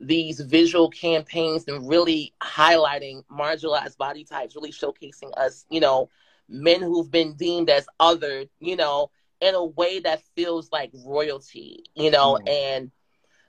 these 0.00 0.40
visual 0.40 0.90
campaigns 0.90 1.66
and 1.68 1.88
really 1.88 2.34
highlighting 2.42 3.24
marginalized 3.30 3.98
body 3.98 4.24
types, 4.24 4.56
really 4.56 4.72
showcasing 4.72 5.32
us, 5.36 5.66
you 5.70 5.80
know, 5.80 6.08
men 6.48 6.80
who've 6.82 7.10
been 7.10 7.34
deemed 7.34 7.70
as 7.70 7.86
other, 8.00 8.46
you 8.60 8.76
know, 8.76 9.10
in 9.40 9.54
a 9.54 9.64
way 9.64 10.00
that 10.00 10.22
feels 10.36 10.70
like 10.72 10.90
royalty, 11.06 11.84
you 11.94 12.10
know, 12.10 12.38
Mm. 12.46 12.50
and 12.50 12.92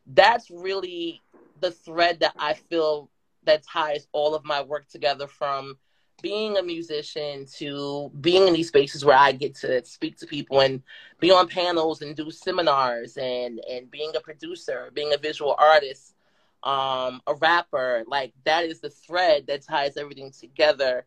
that's 0.07 0.49
really 0.51 1.23
the 1.59 1.71
thread 1.71 2.21
that 2.21 2.35
I 2.39 2.55
feel 2.55 3.10
that 3.43 3.63
ties 3.63 4.07
all 4.11 4.35
of 4.35 4.45
my 4.45 4.61
work 4.61 4.87
together 4.87 5.27
from 5.27 5.77
being 6.21 6.57
a 6.57 6.63
musician 6.63 7.45
to 7.57 8.11
being 8.21 8.47
in 8.47 8.53
these 8.53 8.67
spaces 8.67 9.03
where 9.03 9.17
I 9.17 9.31
get 9.31 9.55
to 9.55 9.83
speak 9.85 10.17
to 10.17 10.27
people 10.27 10.59
and 10.61 10.83
be 11.19 11.31
on 11.31 11.47
panels 11.47 12.01
and 12.01 12.15
do 12.15 12.29
seminars 12.29 13.17
and 13.17 13.59
and 13.69 13.89
being 13.89 14.11
a 14.15 14.19
producer, 14.19 14.91
being 14.93 15.13
a 15.13 15.17
visual 15.17 15.55
artist, 15.57 16.15
um, 16.63 17.21
a 17.27 17.33
rapper, 17.35 18.03
like 18.07 18.33
that 18.45 18.65
is 18.65 18.81
the 18.81 18.89
thread 18.89 19.47
that 19.47 19.63
ties 19.63 19.97
everything 19.97 20.31
together. 20.31 21.05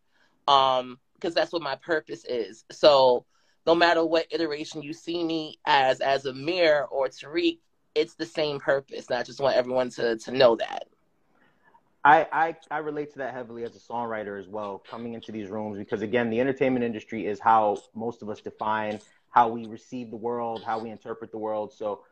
Um, 0.48 0.98
because 1.14 1.34
that's 1.34 1.52
what 1.52 1.62
my 1.62 1.76
purpose 1.76 2.24
is. 2.26 2.64
So 2.70 3.24
no 3.66 3.74
matter 3.74 4.04
what 4.04 4.26
iteration 4.30 4.82
you 4.82 4.92
see 4.92 5.24
me 5.24 5.58
as 5.64 6.00
as 6.00 6.26
Amir 6.26 6.86
or 6.90 7.08
Tarik, 7.08 7.60
it's 7.94 8.14
the 8.14 8.26
same 8.26 8.60
purpose. 8.60 9.06
And 9.08 9.18
I 9.18 9.22
just 9.22 9.40
want 9.40 9.56
everyone 9.56 9.90
to 9.90 10.18
to 10.18 10.32
know 10.32 10.56
that. 10.56 10.84
I, 12.04 12.26
I 12.32 12.56
I 12.70 12.78
relate 12.78 13.12
to 13.12 13.18
that 13.18 13.32
heavily 13.32 13.64
as 13.64 13.74
a 13.74 13.78
songwriter 13.78 14.38
as 14.38 14.46
well, 14.46 14.84
coming 14.90 15.14
into 15.14 15.32
these 15.32 15.48
rooms 15.48 15.78
because 15.78 16.02
again, 16.02 16.28
the 16.28 16.38
entertainment 16.40 16.84
industry 16.84 17.26
is 17.26 17.40
how 17.40 17.78
most 17.94 18.20
of 18.22 18.28
us 18.28 18.40
define 18.40 19.00
how 19.30 19.48
we 19.48 19.66
receive 19.66 20.10
the 20.10 20.16
world, 20.16 20.62
how 20.64 20.78
we 20.78 20.90
interpret 20.90 21.30
the 21.32 21.38
world. 21.38 21.72
So, 21.72 22.02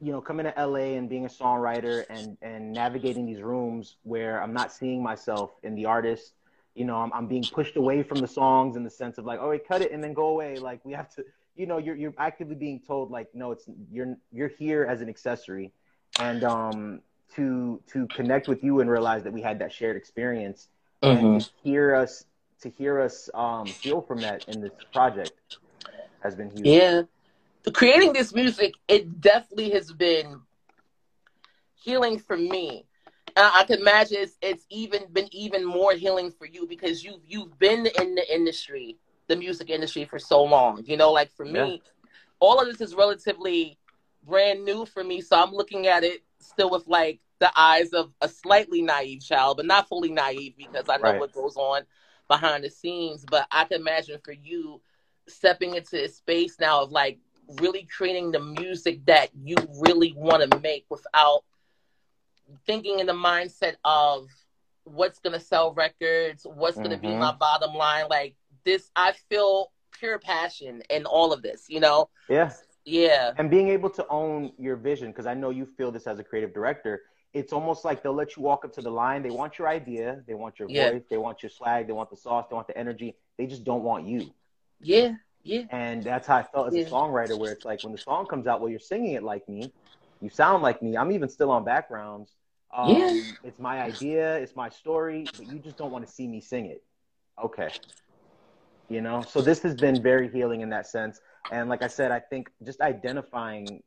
you 0.00 0.12
know, 0.12 0.20
coming 0.20 0.46
to 0.46 0.54
LA 0.56 0.96
and 0.96 1.08
being 1.08 1.24
a 1.24 1.28
songwriter 1.28 2.04
and 2.08 2.38
and 2.40 2.72
navigating 2.72 3.26
these 3.26 3.42
rooms 3.42 3.96
where 4.04 4.40
I'm 4.40 4.52
not 4.52 4.72
seeing 4.72 5.02
myself 5.02 5.50
in 5.64 5.74
the 5.74 5.86
artist, 5.86 6.34
you 6.76 6.84
know, 6.84 6.96
I'm 6.96 7.12
I'm 7.12 7.26
being 7.26 7.42
pushed 7.46 7.76
away 7.76 8.04
from 8.04 8.20
the 8.20 8.28
songs 8.28 8.76
in 8.76 8.84
the 8.84 8.90
sense 8.90 9.18
of 9.18 9.24
like, 9.24 9.40
oh, 9.42 9.48
wait, 9.48 9.66
cut 9.66 9.82
it 9.82 9.90
and 9.90 10.04
then 10.04 10.14
go 10.14 10.28
away. 10.28 10.60
Like 10.60 10.84
we 10.84 10.92
have 10.92 11.08
to, 11.16 11.24
you 11.56 11.66
know, 11.66 11.78
you're 11.78 11.96
you're 11.96 12.14
actively 12.16 12.54
being 12.54 12.78
told 12.78 13.10
like, 13.10 13.28
no, 13.34 13.50
it's 13.50 13.68
you're 13.90 14.16
you're 14.30 14.52
here 14.56 14.86
as 14.88 15.00
an 15.00 15.08
accessory, 15.08 15.72
and 16.20 16.44
um 16.44 17.00
to 17.34 17.80
to 17.92 18.06
connect 18.08 18.48
with 18.48 18.62
you 18.62 18.80
and 18.80 18.88
realize 18.90 19.24
that 19.24 19.32
we 19.32 19.42
had 19.42 19.58
that 19.58 19.72
shared 19.72 19.96
experience 19.96 20.68
and 21.02 21.40
to 21.40 21.50
hear 21.62 21.94
us 21.94 22.24
to 22.62 22.70
hear 22.70 23.00
us 23.00 23.28
um, 23.34 23.66
feel 23.66 24.00
from 24.00 24.20
that 24.22 24.42
in 24.48 24.60
this 24.60 24.72
project. 24.92 25.32
has 26.22 26.34
been 26.34 26.50
huge. 26.50 26.66
Yeah. 26.66 27.02
Creating 27.72 28.12
this 28.12 28.32
music, 28.32 28.74
it 28.88 29.20
definitely 29.20 29.70
has 29.70 29.92
been 29.92 30.40
healing 31.74 32.18
for 32.18 32.36
me. 32.36 32.86
And 33.36 33.50
I 33.52 33.64
can 33.64 33.80
imagine 33.80 34.18
it's, 34.20 34.38
it's 34.40 34.64
even 34.70 35.02
been 35.12 35.28
even 35.32 35.64
more 35.64 35.92
healing 35.92 36.30
for 36.30 36.46
you 36.46 36.66
because 36.66 37.04
you've 37.04 37.20
you've 37.26 37.58
been 37.58 37.86
in 37.86 38.14
the 38.14 38.34
industry, 38.34 38.96
the 39.26 39.36
music 39.36 39.68
industry 39.68 40.04
for 40.04 40.18
so 40.18 40.42
long. 40.42 40.82
You 40.86 40.96
know, 40.96 41.12
like 41.12 41.30
for 41.32 41.44
me, 41.44 41.82
Yeah. 41.84 41.90
all 42.40 42.60
of 42.60 42.66
this 42.66 42.80
is 42.80 42.94
relatively 42.94 43.78
brand 44.26 44.64
new 44.64 44.84
for 44.86 45.04
me. 45.04 45.20
So 45.20 45.40
I'm 45.40 45.52
looking 45.52 45.86
at 45.86 46.04
it 46.04 46.22
still 46.40 46.70
with 46.70 46.86
like 46.86 47.20
the 47.38 47.50
eyes 47.58 47.92
of 47.92 48.12
a 48.20 48.28
slightly 48.28 48.82
naive 48.82 49.22
child, 49.24 49.56
but 49.58 49.66
not 49.66 49.88
fully 49.88 50.10
naive 50.10 50.54
because 50.56 50.88
I 50.88 50.96
know 50.96 51.02
Right. 51.04 51.20
what 51.20 51.32
goes 51.32 51.56
on 51.56 51.82
behind 52.28 52.64
the 52.64 52.70
scenes. 52.70 53.24
But 53.28 53.46
I 53.50 53.64
can 53.64 53.80
imagine 53.80 54.20
for 54.24 54.32
you 54.32 54.80
stepping 55.28 55.74
into 55.74 56.02
a 56.02 56.08
space 56.08 56.58
now 56.58 56.82
of 56.82 56.90
like 56.92 57.18
really 57.60 57.84
creating 57.84 58.32
the 58.32 58.40
music 58.40 59.04
that 59.06 59.30
you 59.34 59.56
really 59.80 60.12
want 60.16 60.50
to 60.50 60.58
make 60.60 60.86
without 60.90 61.44
thinking 62.66 63.00
in 63.00 63.06
the 63.06 63.12
mindset 63.12 63.74
of 63.84 64.28
what's 64.84 65.18
gonna 65.18 65.40
sell 65.40 65.72
records, 65.74 66.46
what's 66.46 66.76
gonna 66.76 66.96
be 66.96 67.08
Mhm. 67.08 67.18
my 67.18 67.32
bottom 67.32 67.74
line. 67.74 68.06
Like 68.08 68.36
this, 68.64 68.90
I 68.96 69.12
feel 69.12 69.72
pure 69.92 70.18
passion 70.18 70.82
in 70.90 71.06
all 71.06 71.32
of 71.32 71.42
this. 71.42 71.66
You 71.68 71.80
know? 71.80 72.10
Yeah. 72.28 72.52
Yeah. 72.86 73.32
and 73.38 73.50
being 73.50 73.68
able 73.68 73.90
to 73.90 74.06
own 74.08 74.52
your 74.58 74.76
vision 74.76 75.08
because 75.10 75.26
i 75.26 75.34
know 75.34 75.50
you 75.50 75.66
feel 75.66 75.90
this 75.92 76.06
as 76.06 76.18
a 76.20 76.24
creative 76.24 76.54
director 76.54 77.02
it's 77.34 77.52
almost 77.52 77.84
like 77.84 78.02
they'll 78.02 78.14
let 78.14 78.36
you 78.36 78.42
walk 78.42 78.64
up 78.64 78.72
to 78.74 78.80
the 78.80 78.90
line 78.90 79.22
they 79.22 79.30
want 79.30 79.58
your 79.58 79.68
idea 79.68 80.22
they 80.26 80.34
want 80.34 80.58
your 80.58 80.68
Yeah. 80.70 80.90
voice 80.90 81.04
they 81.10 81.18
want 81.18 81.42
your 81.42 81.50
swag 81.50 81.86
they 81.86 81.92
want 81.92 82.10
the 82.10 82.16
sauce 82.16 82.46
they 82.48 82.54
want 82.54 82.68
the 82.68 82.78
energy 82.78 83.16
they 83.38 83.46
just 83.46 83.64
don't 83.64 83.82
want 83.82 84.06
you 84.06 84.32
Yeah. 84.80 85.14
Yeah. 85.42 85.64
and 85.70 86.04
that's 86.04 86.26
how 86.28 86.36
i 86.36 86.42
felt 86.42 86.68
as 86.68 86.74
Yeah. 86.76 86.82
a 86.86 86.90
songwriter 86.90 87.36
where 87.36 87.52
it's 87.52 87.64
like 87.64 87.82
when 87.82 87.92
the 87.92 87.98
song 87.98 88.26
comes 88.26 88.46
out 88.46 88.60
well 88.60 88.70
you're 88.70 88.78
singing 88.78 89.14
it 89.14 89.22
like 89.22 89.48
me 89.48 89.72
you 90.20 90.30
sound 90.30 90.62
like 90.62 90.80
me 90.82 90.96
i'm 90.96 91.10
even 91.12 91.28
still 91.28 91.50
on 91.50 91.64
backgrounds 91.64 92.32
um, 92.76 92.90
Yeah. 92.96 93.14
it's 93.44 93.58
my 93.58 93.80
idea 93.82 94.36
it's 94.38 94.56
my 94.56 94.68
story 94.68 95.30
but 95.36 95.46
you 95.46 95.58
just 95.58 95.76
don't 95.76 95.90
want 95.90 96.06
to 96.06 96.12
see 96.12 96.26
me 96.28 96.40
sing 96.40 96.66
it 96.66 96.82
okay 97.42 97.70
you 98.88 99.00
know 99.00 99.24
so 99.28 99.40
this 99.40 99.62
has 99.62 99.74
been 99.74 100.02
very 100.02 100.28
healing 100.28 100.60
in 100.60 100.70
that 100.70 100.86
sense 100.86 101.20
and 101.50 101.68
like 101.68 101.82
i 101.82 101.86
said 101.86 102.10
i 102.10 102.20
think 102.20 102.50
just 102.64 102.80
identifying 102.80 103.82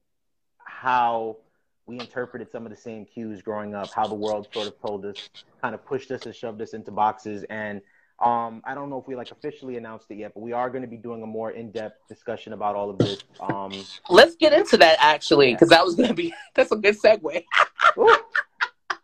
how 0.64 1.38
we 1.86 2.00
interpreted 2.00 2.52
some 2.52 2.66
of 2.66 2.72
the 2.72 2.78
same 2.78 3.06
cues 3.06 3.42
growing 3.42 3.74
up 3.74 3.92
how 3.94 4.08
the 4.08 4.16
world 4.16 4.48
sort 4.54 4.68
of 4.68 4.80
told 4.82 5.06
us 5.06 5.30
kind 5.62 5.74
of 5.74 5.86
pushed 5.86 6.12
us 6.12 6.26
and 6.26 6.36
shoved 6.36 6.62
us 6.62 6.74
into 6.74 6.92
boxes 6.92 7.44
and 7.50 7.82
um, 8.22 8.62
I 8.66 8.76
don't 8.76 8.90
know 8.90 9.00
if 9.00 9.08
we 9.08 9.16
like 9.16 9.32
officially 9.32 9.78
announced 9.78 10.08
it 10.10 10.18
yet, 10.18 10.34
but 10.34 10.42
we 10.42 10.52
are 10.52 10.70
going 10.70 10.82
to 10.82 10.90
be 10.90 10.98
doing 10.98 11.24
a 11.24 11.26
more 11.26 11.52
in-depth 11.52 12.06
discussion 12.10 12.52
about 12.52 12.76
all 12.76 12.90
of 12.90 12.98
this. 12.98 13.20
Um, 13.40 13.72
Let's 14.10 14.36
get 14.36 14.52
into 14.52 14.76
that 14.76 14.98
actually, 15.00 15.54
because 15.54 15.70
that 15.70 15.86
was 15.86 15.96
gonna 15.96 16.14
be 16.14 16.34
that's 16.54 16.74
a 16.74 16.76
good 16.76 17.00
segue. 17.00 17.46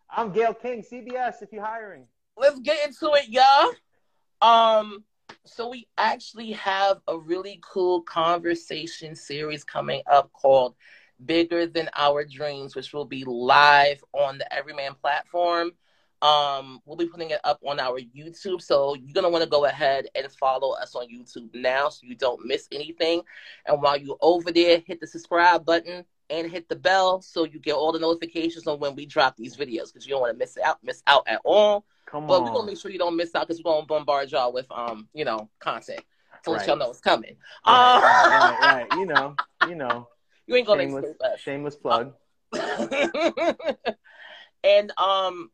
I'm 0.09 0.33
Gayle 0.33 0.53
King, 0.53 0.83
CBS. 0.83 1.35
If 1.41 1.53
you're 1.53 1.63
hiring, 1.63 2.07
Let's 2.37 2.59
get 2.59 2.85
into 2.85 3.13
it, 3.13 3.29
y'all. 3.29 3.71
Um, 4.41 5.03
so 5.45 5.69
we 5.69 5.87
actually 5.97 6.51
have 6.53 7.01
a 7.07 7.17
really 7.17 7.59
cool 7.61 8.01
conversation 8.01 9.15
series 9.15 9.63
coming 9.63 10.01
up 10.11 10.31
called 10.33 10.75
Bigger 11.23 11.67
Than 11.67 11.89
Our 11.95 12.25
Dreams, 12.25 12.75
which 12.75 12.93
will 12.93 13.05
be 13.05 13.23
live 13.23 14.03
on 14.13 14.39
the 14.39 14.51
Everyman 14.51 14.95
platform. 14.95 15.71
Um, 16.21 16.81
we'll 16.85 16.97
be 16.97 17.07
putting 17.07 17.29
it 17.29 17.41
up 17.43 17.59
on 17.63 17.79
our 17.79 17.99
YouTube, 17.99 18.61
so 18.61 18.95
you're 18.95 19.13
gonna 19.13 19.29
want 19.29 19.43
to 19.43 19.49
go 19.49 19.65
ahead 19.65 20.07
and 20.15 20.31
follow 20.31 20.71
us 20.75 20.95
on 20.95 21.07
YouTube 21.07 21.53
now, 21.53 21.89
so 21.89 22.07
you 22.07 22.15
don't 22.15 22.45
miss 22.45 22.67
anything. 22.71 23.21
And 23.67 23.81
while 23.81 23.97
you're 23.97 24.17
over 24.21 24.51
there, 24.51 24.81
hit 24.85 24.99
the 24.99 25.07
subscribe 25.07 25.63
button 25.63 26.05
and 26.29 26.49
hit 26.49 26.69
the 26.69 26.75
bell, 26.75 27.21
so 27.21 27.43
you 27.43 27.59
get 27.59 27.73
all 27.73 27.91
the 27.91 27.99
notifications 27.99 28.67
on 28.67 28.79
when 28.79 28.95
we 28.95 29.05
drop 29.05 29.35
these 29.35 29.55
videos, 29.55 29.93
because 29.93 30.05
you 30.05 30.11
don't 30.11 30.21
want 30.21 30.33
to 30.33 30.37
miss 30.37 30.57
out, 30.63 30.77
miss 30.83 31.01
out 31.07 31.23
at 31.27 31.41
all. 31.43 31.85
come 32.05 32.27
But 32.27 32.41
on. 32.41 32.45
we're 32.45 32.53
gonna 32.53 32.67
make 32.67 32.77
sure 32.77 32.91
you 32.91 32.99
don't 32.99 33.15
miss 33.15 33.33
out 33.35 33.47
because 33.47 33.63
we're 33.63 33.71
gonna 33.71 33.85
bombard 33.85 34.31
y'all 34.31 34.53
with 34.53 34.69
um, 34.71 35.07
you 35.13 35.25
know, 35.25 35.49
content 35.59 36.01
to 36.43 36.51
let 36.51 36.67
y'all 36.67 36.77
know 36.77 36.89
it's 36.89 36.99
coming. 36.99 37.35
right, 37.67 37.95
Uh, 37.95 38.01
right, 38.01 38.59
right, 38.59 38.61
right. 38.61 38.91
You 38.91 39.05
know, 39.05 39.37
you 39.61 39.75
know, 39.75 40.07
you 40.47 40.55
ain't 40.55 40.67
gonna 40.67 40.81
shameless, 40.81 41.15
shameless 41.37 41.75
plug. 41.75 42.13
and 44.63 44.91
um, 44.97 45.51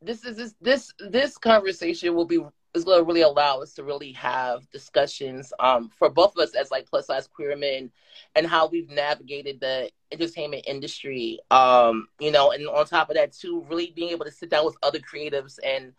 this 0.00 0.24
is 0.24 0.36
this 0.36 0.54
this 0.60 0.92
this 0.98 1.38
conversation 1.38 2.14
will 2.14 2.24
be 2.24 2.40
is 2.74 2.84
going 2.84 2.98
to 2.98 3.04
really 3.04 3.22
allow 3.22 3.60
us 3.60 3.74
to 3.74 3.84
really 3.84 4.12
have 4.12 4.68
discussions 4.70 5.52
um 5.60 5.90
for 5.90 6.08
both 6.08 6.34
of 6.36 6.42
us 6.42 6.54
as 6.54 6.70
like 6.70 6.86
plus 6.86 7.06
size 7.06 7.26
queer 7.26 7.56
men 7.56 7.90
and 8.34 8.46
how 8.46 8.66
we've 8.68 8.90
navigated 8.90 9.60
the 9.60 9.90
entertainment 10.10 10.64
industry 10.66 11.38
um 11.50 12.06
you 12.18 12.30
know 12.30 12.52
and 12.52 12.66
on 12.68 12.86
top 12.86 13.10
of 13.10 13.16
that 13.16 13.32
too 13.32 13.64
really 13.68 13.92
being 13.94 14.10
able 14.10 14.24
to 14.24 14.30
sit 14.30 14.50
down 14.50 14.64
with 14.64 14.76
other 14.82 14.98
creatives 14.98 15.58
and 15.64 15.92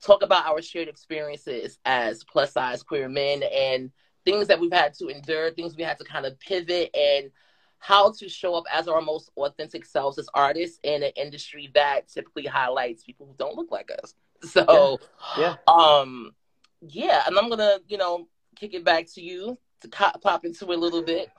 talk 0.00 0.22
about 0.22 0.46
our 0.46 0.60
shared 0.60 0.88
experiences 0.88 1.78
as 1.84 2.22
plus 2.24 2.52
size 2.52 2.82
queer 2.82 3.08
men 3.08 3.42
and 3.42 3.90
things 4.24 4.48
that 4.48 4.58
we've 4.58 4.72
had 4.72 4.94
to 4.94 5.08
endure 5.08 5.50
things 5.50 5.76
we 5.76 5.82
had 5.82 5.98
to 5.98 6.04
kind 6.04 6.26
of 6.26 6.38
pivot 6.40 6.94
and 6.94 7.30
how 7.78 8.10
to 8.10 8.28
show 8.30 8.54
up 8.54 8.64
as 8.72 8.88
our 8.88 9.02
most 9.02 9.30
authentic 9.36 9.84
selves 9.84 10.18
as 10.18 10.26
artists 10.32 10.78
in 10.84 11.02
an 11.02 11.12
industry 11.16 11.70
that 11.74 12.08
typically 12.08 12.46
highlights 12.46 13.04
people 13.04 13.26
who 13.26 13.34
don't 13.36 13.56
look 13.56 13.70
like 13.70 13.90
us. 14.02 14.14
So, 14.52 15.00
Yeah. 15.38 15.56
um, 15.66 16.34
yeah, 16.80 17.22
and 17.26 17.38
I'm 17.38 17.48
gonna, 17.48 17.78
you 17.88 17.96
know, 17.96 18.28
kick 18.56 18.74
it 18.74 18.84
back 18.84 19.06
to 19.14 19.22
you 19.22 19.58
to 19.80 19.88
pop 19.88 20.44
into 20.44 20.70
it 20.70 20.76
a 20.76 20.80
little 20.80 21.02
bit. 21.02 21.30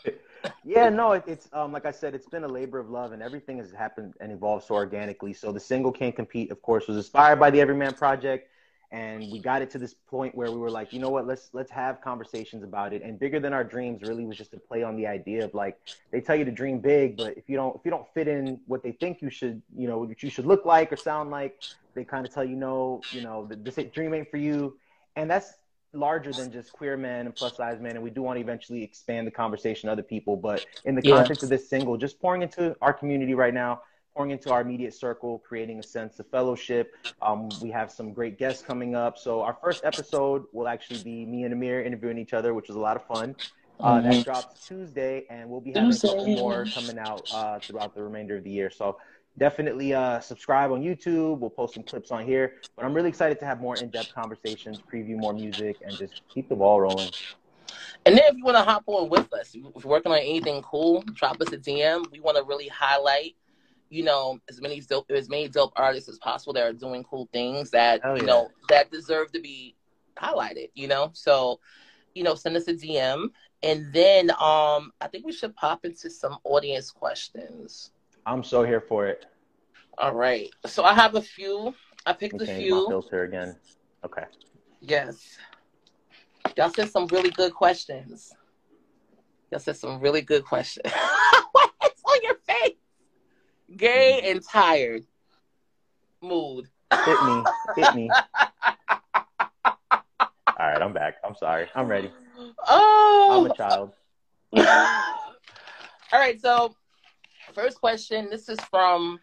Yeah, 0.63 0.89
no, 0.89 1.13
it, 1.13 1.23
it's 1.27 1.47
um, 1.53 1.71
like 1.71 1.85
I 1.85 1.91
said, 1.91 2.13
it's 2.15 2.27
been 2.27 2.43
a 2.43 2.47
labor 2.47 2.79
of 2.79 2.89
love, 2.89 3.11
and 3.11 3.21
everything 3.21 3.57
has 3.57 3.71
happened 3.71 4.13
and 4.19 4.31
evolved 4.31 4.65
so 4.65 4.75
organically. 4.75 5.33
So 5.33 5.51
the 5.51 5.59
single 5.59 5.91
"Can't 5.91 6.15
Compete," 6.15 6.51
of 6.51 6.61
course, 6.61 6.87
was 6.87 6.97
inspired 6.97 7.39
by 7.39 7.49
the 7.51 7.61
Everyman 7.61 7.93
Project, 7.93 8.49
and 8.91 9.31
we 9.31 9.39
got 9.39 9.61
it 9.61 9.69
to 9.71 9.77
this 9.77 9.93
point 9.93 10.35
where 10.35 10.51
we 10.51 10.57
were 10.57 10.69
like, 10.71 10.93
you 10.93 10.99
know 10.99 11.09
what, 11.09 11.25
let's 11.27 11.49
let's 11.53 11.71
have 11.71 12.01
conversations 12.01 12.63
about 12.63 12.93
it. 12.93 13.01
And 13.01 13.19
bigger 13.19 13.39
than 13.39 13.53
our 13.53 13.63
dreams 13.63 14.03
really 14.03 14.25
was 14.25 14.37
just 14.37 14.51
to 14.51 14.57
play 14.57 14.83
on 14.83 14.95
the 14.95 15.07
idea 15.07 15.45
of 15.45 15.53
like 15.53 15.77
they 16.11 16.21
tell 16.21 16.35
you 16.35 16.45
to 16.45 16.51
dream 16.51 16.79
big, 16.79 17.17
but 17.17 17.37
if 17.37 17.49
you 17.49 17.55
don't 17.57 17.75
if 17.75 17.81
you 17.83 17.91
don't 17.91 18.07
fit 18.13 18.27
in 18.27 18.59
what 18.67 18.83
they 18.83 18.91
think 18.91 19.21
you 19.21 19.29
should, 19.29 19.61
you 19.75 19.87
know, 19.87 19.99
what 19.99 20.21
you 20.23 20.29
should 20.29 20.45
look 20.45 20.65
like 20.65 20.91
or 20.91 20.97
sound 20.97 21.29
like, 21.31 21.61
they 21.95 22.03
kind 22.03 22.25
of 22.25 22.33
tell 22.33 22.43
you 22.43 22.55
no, 22.55 23.05
you 23.11 23.21
know, 23.21 23.45
th- 23.47 23.59
this 23.63 23.75
dream 23.93 24.13
ain't 24.13 24.29
for 24.29 24.37
you, 24.37 24.77
and 25.15 25.29
that's 25.29 25.53
larger 25.93 26.33
than 26.33 26.51
just 26.51 26.73
queer 26.73 26.97
men 26.97 27.25
and 27.25 27.35
plus 27.35 27.55
size 27.55 27.79
men. 27.79 27.95
And 27.95 28.03
we 28.03 28.09
do 28.09 28.21
want 28.21 28.37
to 28.37 28.41
eventually 28.41 28.83
expand 28.83 29.25
the 29.25 29.31
conversation 29.31 29.87
to 29.87 29.93
other 29.93 30.03
people. 30.03 30.35
But 30.35 30.65
in 30.83 30.95
the 30.95 31.01
Yeah. 31.01 31.15
context 31.15 31.43
of 31.43 31.49
this 31.49 31.69
single 31.69 31.97
just 31.97 32.19
pouring 32.19 32.41
into 32.41 32.75
our 32.81 32.93
community 32.93 33.33
right 33.33 33.53
now 33.53 33.81
pouring 34.15 34.31
into 34.31 34.49
our 34.49 34.61
immediate 34.61 34.93
circle 34.93 35.39
creating 35.39 35.79
a 35.79 35.83
sense 35.83 36.19
of 36.19 36.27
fellowship. 36.27 36.93
Um, 37.21 37.59
we 37.59 37.69
have 37.71 37.91
some 37.91 38.13
great 38.13 38.37
guests 38.39 38.63
coming 38.63 38.95
up. 38.95 39.17
So 39.17 39.41
our 39.41 39.57
first 39.61 39.83
episode 39.83 40.43
will 40.53 40.67
actually 40.69 40.99
be 40.99 41.25
me 41.25 41.43
and 41.43 41.53
amir 41.53 41.83
interviewing 41.83 42.17
each 42.17 42.33
other 42.33 42.53
which 42.53 42.69
was 42.69 42.77
a 42.77 42.79
lot 42.79 42.95
of 42.95 43.05
fun. 43.07 43.35
Uh, 43.81 43.99
Mhm. 43.99 44.03
that 44.03 44.23
drops 44.23 44.65
tuesday 44.65 45.25
and 45.29 45.49
we'll 45.49 45.59
be 45.59 45.71
having 45.71 45.91
a 45.91 45.99
couple 45.99 46.27
more 46.27 46.65
coming 46.73 46.97
out 46.97 47.25
uh, 47.29 47.59
throughout 47.67 47.93
the 47.93 48.01
remainder 48.01 48.37
of 48.37 48.43
the 48.45 48.49
year. 48.49 48.69
So 48.69 48.97
definitely 49.37 49.93
uh, 49.93 50.19
subscribe 50.19 50.71
on 50.71 50.81
YouTube. 50.81 51.39
We'll 51.39 51.49
post 51.49 51.73
some 51.73 51.83
clips 51.83 52.11
on 52.11 52.25
here. 52.25 52.61
But 52.75 52.85
I'm 52.85 52.93
really 52.93 53.09
excited 53.09 53.39
to 53.39 53.45
have 53.45 53.61
more 53.61 53.75
in-depth 53.75 54.13
conversations, 54.13 54.79
preview 54.81 55.17
more 55.17 55.33
music, 55.33 55.77
and 55.81 55.95
just 55.95 56.21
keep 56.29 56.49
the 56.49 56.55
ball 56.55 56.81
rolling. 56.81 57.11
And 58.05 58.15
then 58.15 58.23
if 58.27 58.37
you 58.37 58.43
want 58.43 58.57
to 58.57 58.63
hop 58.63 58.83
on 58.87 59.09
with 59.09 59.33
us, 59.33 59.55
if 59.55 59.61
you're 59.61 59.91
working 59.91 60.11
on 60.11 60.19
anything 60.19 60.61
cool, 60.61 61.01
drop 61.13 61.41
us 61.41 61.51
a 61.51 61.57
DM. 61.57 62.09
We 62.11 62.19
want 62.19 62.37
to 62.37 62.43
really 62.43 62.67
highlight, 62.67 63.35
you 63.89 64.03
know, 64.03 64.39
as 64.47 64.61
many 64.61 64.79
dope 64.81 65.09
as 65.09 65.29
many 65.29 65.47
dope 65.47 65.73
artists 65.75 66.07
as 66.07 66.19
possible 66.19 66.53
that 66.53 66.63
are 66.63 66.73
doing 66.73 67.03
cool 67.03 67.27
things 67.33 67.71
that 67.71 68.01
Hell 68.03 68.17
you 68.17 68.25
know 68.25 68.49
that 68.69 68.91
deserve 68.91 69.31
to 69.31 69.41
be 69.41 69.75
highlighted. 70.15 70.69
You 70.75 70.87
know, 70.87 71.09
so 71.13 71.59
you 72.13 72.23
know, 72.23 72.35
send 72.35 72.55
us 72.55 72.67
a 72.67 72.73
DM, 72.73 73.29
and 73.63 73.91
then 73.91 74.29
um, 74.31 74.91
I 75.01 75.07
think 75.11 75.25
we 75.25 75.33
should 75.33 75.55
pop 75.55 75.83
into 75.83 76.09
some 76.09 76.37
audience 76.43 76.91
questions. 76.91 77.91
I'm 78.25 78.43
so 78.43 78.63
here 78.63 78.81
for 78.81 79.07
it. 79.07 79.25
All 79.97 80.13
right, 80.13 80.49
so 80.65 80.83
I 80.83 80.93
have 80.93 81.15
a 81.15 81.21
few. 81.21 81.73
I 82.05 82.13
picked 82.13 82.41
a 82.41 82.45
change 82.45 82.59
my 82.59 82.63
few. 82.63 82.87
filter 82.87 83.23
again. 83.23 83.55
Okay. 84.03 84.25
Yes. 84.81 85.37
Y'all 86.57 86.69
said 86.69 86.89
some 86.89 87.07
really 87.07 87.31
good 87.31 87.53
questions. 87.53 88.33
Y'all 89.51 89.59
said 89.59 89.77
some 89.77 89.99
really 89.99 90.21
good 90.21 90.43
questions. 90.43 90.85
What's 91.51 92.03
on 92.05 92.17
your 92.23 92.35
face? 92.47 92.77
Gay 93.75 94.21
mm. 94.23 94.31
and 94.31 94.43
tired. 94.43 95.03
Mood. 96.21 96.67
Hit 96.93 97.23
me. 97.23 97.43
Hit 97.75 97.95
me. 97.95 98.09
All 100.57 100.71
right, 100.71 100.81
I'm 100.81 100.93
back. 100.93 101.15
I'm 101.23 101.35
sorry. 101.35 101.67
I'm 101.75 101.87
ready. 101.87 102.11
Oh. 102.67 103.45
I'm 103.45 103.51
a 103.51 103.55
child. 103.55 103.91
All 106.13 106.19
right, 106.19 106.39
so 106.39 106.75
first 107.55 107.79
question. 107.79 108.29
This 108.29 108.49
is 108.49 108.59
from, 108.69 109.19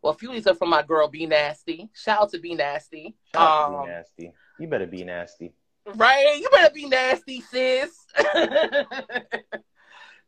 well, 0.00 0.12
a 0.12 0.16
few 0.16 0.30
of 0.30 0.34
these 0.36 0.46
are 0.46 0.54
from 0.54 0.70
my 0.70 0.82
girl, 0.82 1.08
Be 1.08 1.26
Nasty. 1.26 1.90
Shout 1.92 2.22
out 2.22 2.30
to 2.30 2.38
Be 2.38 2.54
Nasty. 2.54 3.16
Shout 3.34 3.42
out 3.42 3.68
to 3.68 3.76
Um, 3.76 3.84
be 3.84 3.90
nasty. 3.90 4.32
You 4.60 4.68
better 4.68 4.86
be 4.86 5.04
nasty. 5.04 5.52
Right? 5.96 6.38
You 6.40 6.48
better 6.50 6.72
be 6.72 6.88
nasty, 6.88 7.40
sis. 7.40 8.06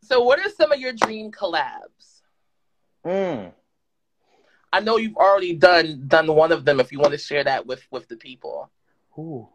so, 0.03 0.21
what 0.23 0.45
are 0.45 0.51
some 0.51 0.73
of 0.73 0.81
your 0.81 0.93
dream 0.93 1.31
collabs? 1.31 2.21
Mm. 3.07 3.53
I 4.73 4.81
know 4.81 4.99
you've 4.99 5.17
already 5.17 5.55
done 5.55 6.07
done 6.09 6.27
one 6.35 6.53
of 6.53 6.65
them. 6.65 6.81
If 6.81 6.93
you 6.93 6.99
want 6.99 7.13
to 7.13 7.19
share 7.19 7.45
that 7.45 7.67
with 7.67 7.87
with 7.91 8.09
the 8.09 8.17
people. 8.17 8.71
Ooh. 9.17 9.49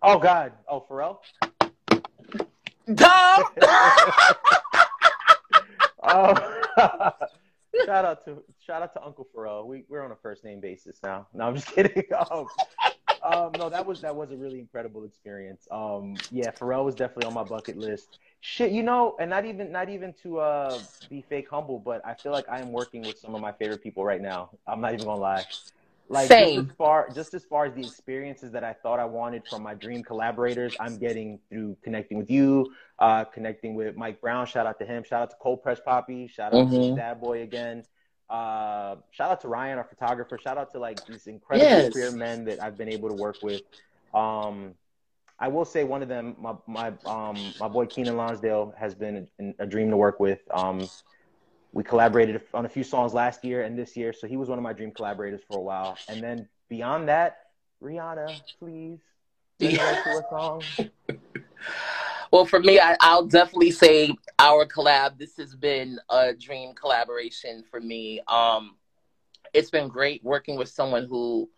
Oh 0.00 0.18
God. 0.18 0.52
Oh 0.68 0.86
Pharrell. 0.88 1.18
Dumb. 2.94 3.44
oh. 6.02 6.61
shout 7.86 8.04
out 8.04 8.24
to 8.24 8.42
shout 8.64 8.82
out 8.82 8.92
to 8.94 9.02
Uncle 9.04 9.26
Pharrell. 9.34 9.66
We 9.66 9.84
we're 9.88 10.04
on 10.04 10.12
a 10.12 10.16
first 10.16 10.44
name 10.44 10.60
basis 10.60 10.98
now. 11.02 11.26
No, 11.32 11.44
I'm 11.44 11.54
just 11.54 11.68
kidding. 11.68 12.04
Um, 12.30 12.46
um, 13.22 13.52
no, 13.56 13.68
that 13.68 13.86
was 13.86 14.00
that 14.00 14.14
was 14.14 14.32
a 14.32 14.36
really 14.36 14.58
incredible 14.58 15.04
experience. 15.04 15.68
Um, 15.70 16.16
yeah, 16.30 16.50
Pharrell 16.50 16.84
was 16.84 16.94
definitely 16.94 17.26
on 17.26 17.34
my 17.34 17.44
bucket 17.44 17.78
list. 17.78 18.18
Shit, 18.40 18.72
you 18.72 18.82
know, 18.82 19.14
and 19.20 19.30
not 19.30 19.44
even 19.44 19.70
not 19.70 19.88
even 19.88 20.12
to 20.22 20.40
uh, 20.40 20.80
be 21.08 21.22
fake 21.28 21.48
humble, 21.48 21.78
but 21.78 22.04
I 22.04 22.14
feel 22.14 22.32
like 22.32 22.48
I 22.48 22.60
am 22.60 22.72
working 22.72 23.02
with 23.02 23.18
some 23.18 23.34
of 23.34 23.40
my 23.40 23.52
favorite 23.52 23.82
people 23.82 24.04
right 24.04 24.20
now. 24.20 24.50
I'm 24.66 24.80
not 24.80 24.94
even 24.94 25.06
gonna 25.06 25.20
lie. 25.20 25.44
Like 26.12 26.28
Same. 26.28 26.60
just 26.60 26.70
as 26.70 26.76
far 26.76 27.08
just 27.14 27.34
as 27.34 27.44
far 27.46 27.64
as 27.64 27.72
the 27.72 27.80
experiences 27.80 28.52
that 28.52 28.62
I 28.62 28.74
thought 28.74 29.00
I 29.00 29.06
wanted 29.06 29.44
from 29.48 29.62
my 29.62 29.72
dream 29.72 30.02
collaborators, 30.02 30.76
I'm 30.78 30.98
getting 30.98 31.38
through 31.48 31.78
connecting 31.82 32.18
with 32.18 32.30
you, 32.30 32.70
uh, 32.98 33.24
connecting 33.24 33.74
with 33.74 33.96
Mike 33.96 34.20
Brown. 34.20 34.44
Shout 34.44 34.66
out 34.66 34.78
to 34.80 34.84
him. 34.84 35.04
Shout 35.04 35.22
out 35.22 35.30
to 35.30 35.36
Cold 35.40 35.62
Press 35.62 35.80
Poppy. 35.80 36.26
Shout 36.26 36.52
out 36.52 36.66
Mhm. 36.66 36.90
to 36.90 36.96
Dad 36.96 37.18
Boy 37.18 37.40
again. 37.40 37.82
Uh, 38.28 38.96
shout 39.10 39.30
out 39.30 39.40
to 39.40 39.48
Ryan, 39.48 39.78
our 39.78 39.84
photographer. 39.84 40.36
Shout 40.36 40.58
out 40.58 40.70
to 40.72 40.78
like 40.78 41.02
these 41.06 41.26
incredible 41.28 41.66
Yes. 41.70 41.92
queer 41.92 42.10
men 42.12 42.44
that 42.44 42.62
I've 42.62 42.76
been 42.76 42.90
able 42.90 43.08
to 43.08 43.14
work 43.14 43.38
with. 43.42 43.62
Um, 44.12 44.74
I 45.38 45.48
will 45.48 45.64
say 45.64 45.82
one 45.82 46.02
of 46.02 46.08
them, 46.08 46.36
my 46.38 46.54
my 46.66 46.92
um 47.06 47.54
my 47.58 47.68
boy 47.68 47.86
Keenan 47.86 48.18
Lonsdale 48.18 48.74
has 48.76 48.94
been 48.94 49.28
a, 49.40 49.54
a 49.60 49.66
dream 49.66 49.88
to 49.88 49.96
work 49.96 50.20
with. 50.20 50.40
Um, 50.50 50.86
we 51.72 51.82
collaborated 51.82 52.40
on 52.52 52.66
a 52.66 52.68
few 52.68 52.84
songs 52.84 53.14
last 53.14 53.44
year 53.44 53.62
and 53.62 53.78
this 53.78 53.96
year, 53.96 54.12
so 54.12 54.26
he 54.26 54.36
was 54.36 54.48
one 54.48 54.58
of 54.58 54.62
my 54.62 54.72
dream 54.72 54.90
collaborators 54.90 55.40
for 55.48 55.58
a 55.58 55.62
while. 55.62 55.96
And 56.08 56.22
then 56.22 56.48
beyond 56.68 57.08
that, 57.08 57.38
Rihanna, 57.82 58.40
please. 58.58 58.98
Well, 62.32 62.46
for 62.46 62.60
me, 62.60 62.80
I, 62.80 62.96
I'll 63.00 63.26
definitely 63.26 63.72
say 63.72 64.10
our 64.38 64.64
collab. 64.64 65.18
This 65.18 65.36
has 65.36 65.54
been 65.54 66.00
a 66.08 66.32
dream 66.32 66.74
collaboration 66.74 67.62
for 67.70 67.78
me. 67.78 68.22
Um, 68.26 68.76
it's 69.52 69.68
been 69.68 69.88
great 69.88 70.24
working 70.24 70.56
with 70.56 70.70
someone 70.70 71.06
who 71.06 71.50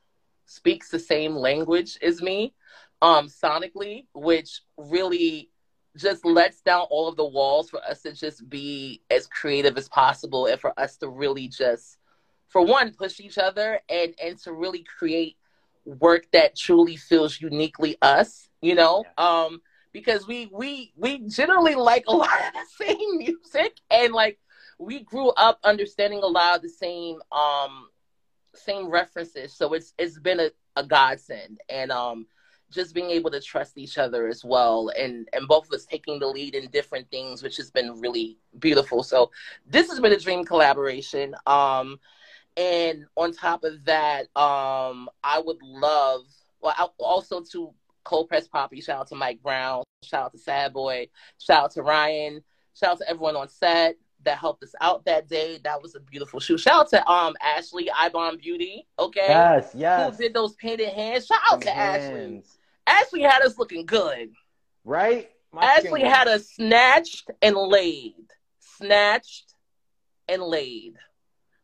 speaks 0.46 0.88
the 0.88 0.98
same 0.98 1.36
language 1.36 1.96
as 2.02 2.20
me, 2.20 2.54
um, 3.02 3.28
sonically, 3.28 4.06
which 4.14 4.62
really 4.76 5.50
just 5.96 6.24
lets 6.24 6.60
down 6.60 6.86
all 6.90 7.08
of 7.08 7.16
the 7.16 7.24
walls 7.24 7.70
for 7.70 7.82
us 7.84 8.02
to 8.02 8.12
just 8.12 8.48
be 8.48 9.00
as 9.10 9.26
creative 9.26 9.76
as 9.76 9.88
possible 9.88 10.46
and 10.46 10.60
for 10.60 10.78
us 10.78 10.96
to 10.98 11.08
really 11.08 11.48
just, 11.48 11.98
for 12.48 12.64
one, 12.64 12.92
push 12.92 13.20
each 13.20 13.38
other 13.38 13.80
and 13.88 14.14
and 14.22 14.38
to 14.38 14.52
really 14.52 14.84
create 14.98 15.36
work 15.84 16.26
that 16.32 16.56
truly 16.56 16.96
feels 16.96 17.40
uniquely 17.40 17.96
us. 18.02 18.48
You 18.60 18.74
know. 18.74 19.04
Um, 19.18 19.60
because 19.94 20.26
we 20.26 20.50
we 20.52 20.92
we 20.96 21.20
generally 21.20 21.74
like 21.74 22.04
a 22.08 22.14
lot 22.14 22.28
of 22.28 22.52
the 22.52 22.84
same 22.84 23.18
music 23.18 23.80
and 23.90 24.12
like 24.12 24.38
we 24.78 25.02
grew 25.02 25.30
up 25.30 25.58
understanding 25.64 26.20
a 26.22 26.26
lot 26.26 26.56
of 26.56 26.62
the 26.62 26.68
same 26.68 27.16
um 27.32 27.88
same 28.54 28.88
references 28.88 29.54
so 29.54 29.72
it's 29.72 29.94
it's 29.98 30.18
been 30.18 30.40
a, 30.40 30.50
a 30.76 30.84
godsend 30.84 31.58
and 31.70 31.90
um 31.90 32.26
just 32.74 32.94
being 32.94 33.10
able 33.10 33.30
to 33.30 33.40
trust 33.40 33.78
each 33.78 33.98
other 33.98 34.26
as 34.26 34.44
well 34.44 34.90
and 34.98 35.28
and 35.32 35.46
both 35.46 35.66
of 35.66 35.72
us 35.72 35.86
taking 35.86 36.18
the 36.18 36.26
lead 36.26 36.54
in 36.54 36.68
different 36.70 37.08
things 37.10 37.42
which 37.42 37.56
has 37.56 37.70
been 37.70 38.00
really 38.00 38.36
beautiful 38.58 39.02
so 39.02 39.30
this 39.66 39.88
has 39.88 40.00
been 40.00 40.12
a 40.12 40.18
dream 40.18 40.44
collaboration 40.44 41.34
um 41.46 41.98
and 42.56 43.06
on 43.16 43.32
top 43.32 43.64
of 43.64 43.84
that 43.84 44.22
um 44.36 45.08
i 45.22 45.40
would 45.44 45.62
love 45.62 46.22
well 46.60 46.74
I, 46.76 46.86
also 46.98 47.40
to 47.52 47.72
Cold 48.04 48.28
Press 48.28 48.46
Poppy. 48.46 48.80
Shout 48.80 49.00
out 49.00 49.08
to 49.08 49.14
Mike 49.14 49.42
Brown. 49.42 49.82
Shout 50.02 50.26
out 50.26 50.32
to 50.32 50.38
Sad 50.38 50.72
Boy. 50.72 51.08
Shout 51.38 51.64
out 51.64 51.70
to 51.72 51.82
Ryan. 51.82 52.44
Shout 52.74 52.92
out 52.92 52.98
to 52.98 53.08
everyone 53.08 53.36
on 53.36 53.48
set 53.48 53.96
that 54.24 54.38
helped 54.38 54.62
us 54.62 54.74
out 54.80 55.04
that 55.06 55.28
day. 55.28 55.58
That 55.64 55.82
was 55.82 55.94
a 55.94 56.00
beautiful 56.00 56.40
shoot. 56.40 56.60
Shout 56.60 56.80
out 56.80 56.90
to 56.90 57.08
um 57.08 57.34
Ashley 57.40 57.88
Ibon 57.94 58.40
Beauty. 58.40 58.86
Okay. 58.98 59.26
Yes, 59.28 59.72
yes. 59.74 60.16
Who 60.16 60.22
did 60.22 60.34
those 60.34 60.54
painted 60.54 60.90
hands? 60.90 61.26
Shout 61.26 61.40
out 61.50 61.62
to 61.62 61.70
Hands. 61.70 62.04
Ashley 62.04 62.42
had 62.86 63.42
us 63.42 63.58
looking 63.58 63.86
good. 63.86 64.30
Right? 64.84 65.30
My 65.52 65.64
Ashley 65.64 66.02
had 66.02 66.28
us 66.28 66.48
snatched 66.48 67.30
and 67.40 67.56
laid. 67.56 68.14
Snatched 68.60 69.54
and 70.28 70.42
laid. 70.42 70.94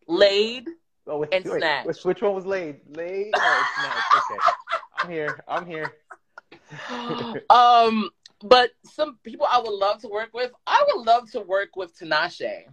Laid. 0.06 0.68
Oh, 1.06 1.18
wait, 1.18 1.30
and 1.32 1.44
wait, 1.44 1.58
snatched. 1.58 1.86
Which, 1.86 2.04
which 2.04 2.22
one 2.22 2.34
was 2.34 2.46
laid? 2.46 2.80
Laid? 2.96 3.32
Oh, 3.34 3.62
it's 3.62 4.30
snatched. 4.30 4.30
Okay. 4.30 4.82
I'm 4.98 5.10
here. 5.10 5.40
I'm 5.48 5.66
here. 5.66 7.44
um, 7.50 8.10
but 8.42 8.70
some 8.84 9.18
people 9.24 9.46
I 9.50 9.58
would 9.58 9.72
love 9.72 10.00
to 10.02 10.08
work 10.08 10.30
with. 10.32 10.52
I 10.66 10.84
would 10.88 11.04
love 11.06 11.30
to 11.32 11.40
work 11.40 11.76
with 11.76 11.98
Tinashe. 11.98 12.64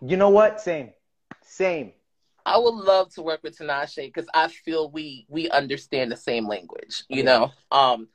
You 0.00 0.16
know 0.16 0.30
what? 0.30 0.60
Same. 0.60 0.92
Same. 1.42 1.92
I 2.46 2.56
would 2.58 2.74
love 2.74 3.12
to 3.14 3.22
work 3.22 3.40
with 3.42 3.58
Tinashe 3.58 3.96
because 4.06 4.28
I 4.32 4.46
feel 4.48 4.88
we 4.90 5.26
we 5.28 5.50
understand 5.50 6.12
the 6.12 6.16
same 6.16 6.46
language, 6.46 7.02
you 7.08 7.24
Yeah. 7.24 7.38
know. 7.38 7.52
Um, 7.76 8.08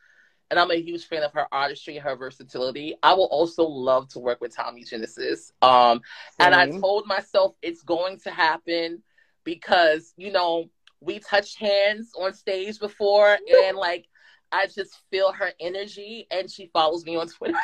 and 0.50 0.60
I'm 0.60 0.72
a 0.72 0.76
huge 0.82 1.06
fan 1.06 1.24
of 1.24 1.34
her 1.34 1.48
artistry, 1.52 1.98
and 1.98 2.04
her 2.04 2.16
versatility. 2.16 2.96
I 3.04 3.14
will 3.14 3.26
also 3.26 3.64
love 3.64 4.08
to 4.10 4.20
work 4.20 4.42
with 4.42 4.56
Tommy 4.56 4.84
Genesis. 4.84 5.52
Um, 5.62 6.02
and 6.40 6.56
I 6.56 6.68
told 6.80 7.08
myself 7.08 7.56
it's 7.62 7.84
going 7.84 8.20
to 8.22 8.32
happen 8.32 9.04
because 9.44 10.14
you 10.18 10.32
know 10.32 10.70
we 11.02 11.20
touched 11.20 11.58
hands 11.58 12.12
on 12.18 12.34
stage 12.34 12.80
before, 12.80 13.38
and 13.66 13.76
like 13.78 14.08
I 14.54 14.68
just 14.68 14.98
feel 15.12 15.34
her 15.34 15.52
energy, 15.60 16.28
and 16.32 16.50
she 16.50 16.68
follows 16.74 17.06
me 17.06 17.18
on 17.18 17.28
Twitter. 17.28 17.58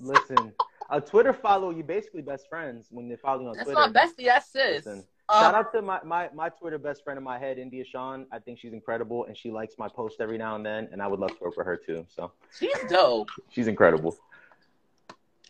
Listen, 0.00 0.52
a 0.90 1.00
Twitter 1.00 1.32
follow, 1.32 1.70
you 1.70 1.84
basically 1.84 2.22
best 2.22 2.48
friends 2.48 2.88
when 2.90 3.08
they 3.08 3.16
follow 3.16 3.42
you 3.42 3.48
on 3.48 3.56
That's 3.56 3.70
Twitter. 3.70 3.80
my 3.80 3.88
bestie. 3.88 4.26
That's 4.26 4.50
sis. 4.50 4.86
Listen, 4.86 5.04
Um, 5.30 5.40
Shout 5.40 5.54
out 5.54 5.72
to 5.72 5.80
my, 5.82 6.00
my, 6.04 6.28
my 6.34 6.48
Twitter 6.50 6.76
best 6.78 7.02
friend 7.02 7.16
in 7.16 7.24
my 7.24 7.38
head, 7.38 7.58
India 7.58 7.84
Shawn. 7.84 8.26
I 8.30 8.38
think 8.38 8.58
she's 8.58 8.72
incredible 8.74 9.24
and 9.24 9.36
she 9.36 9.50
likes 9.50 9.74
my 9.78 9.88
post 9.88 10.16
every 10.20 10.36
now 10.36 10.54
and 10.56 10.64
then, 10.66 10.88
and 10.92 11.00
I 11.02 11.06
would 11.06 11.18
love 11.18 11.30
to 11.30 11.44
work 11.44 11.56
with 11.56 11.66
her 11.66 11.76
too. 11.76 12.04
So 12.14 12.32
she's 12.58 12.76
dope. 12.88 13.30
she's 13.48 13.66
incredible. 13.66 14.16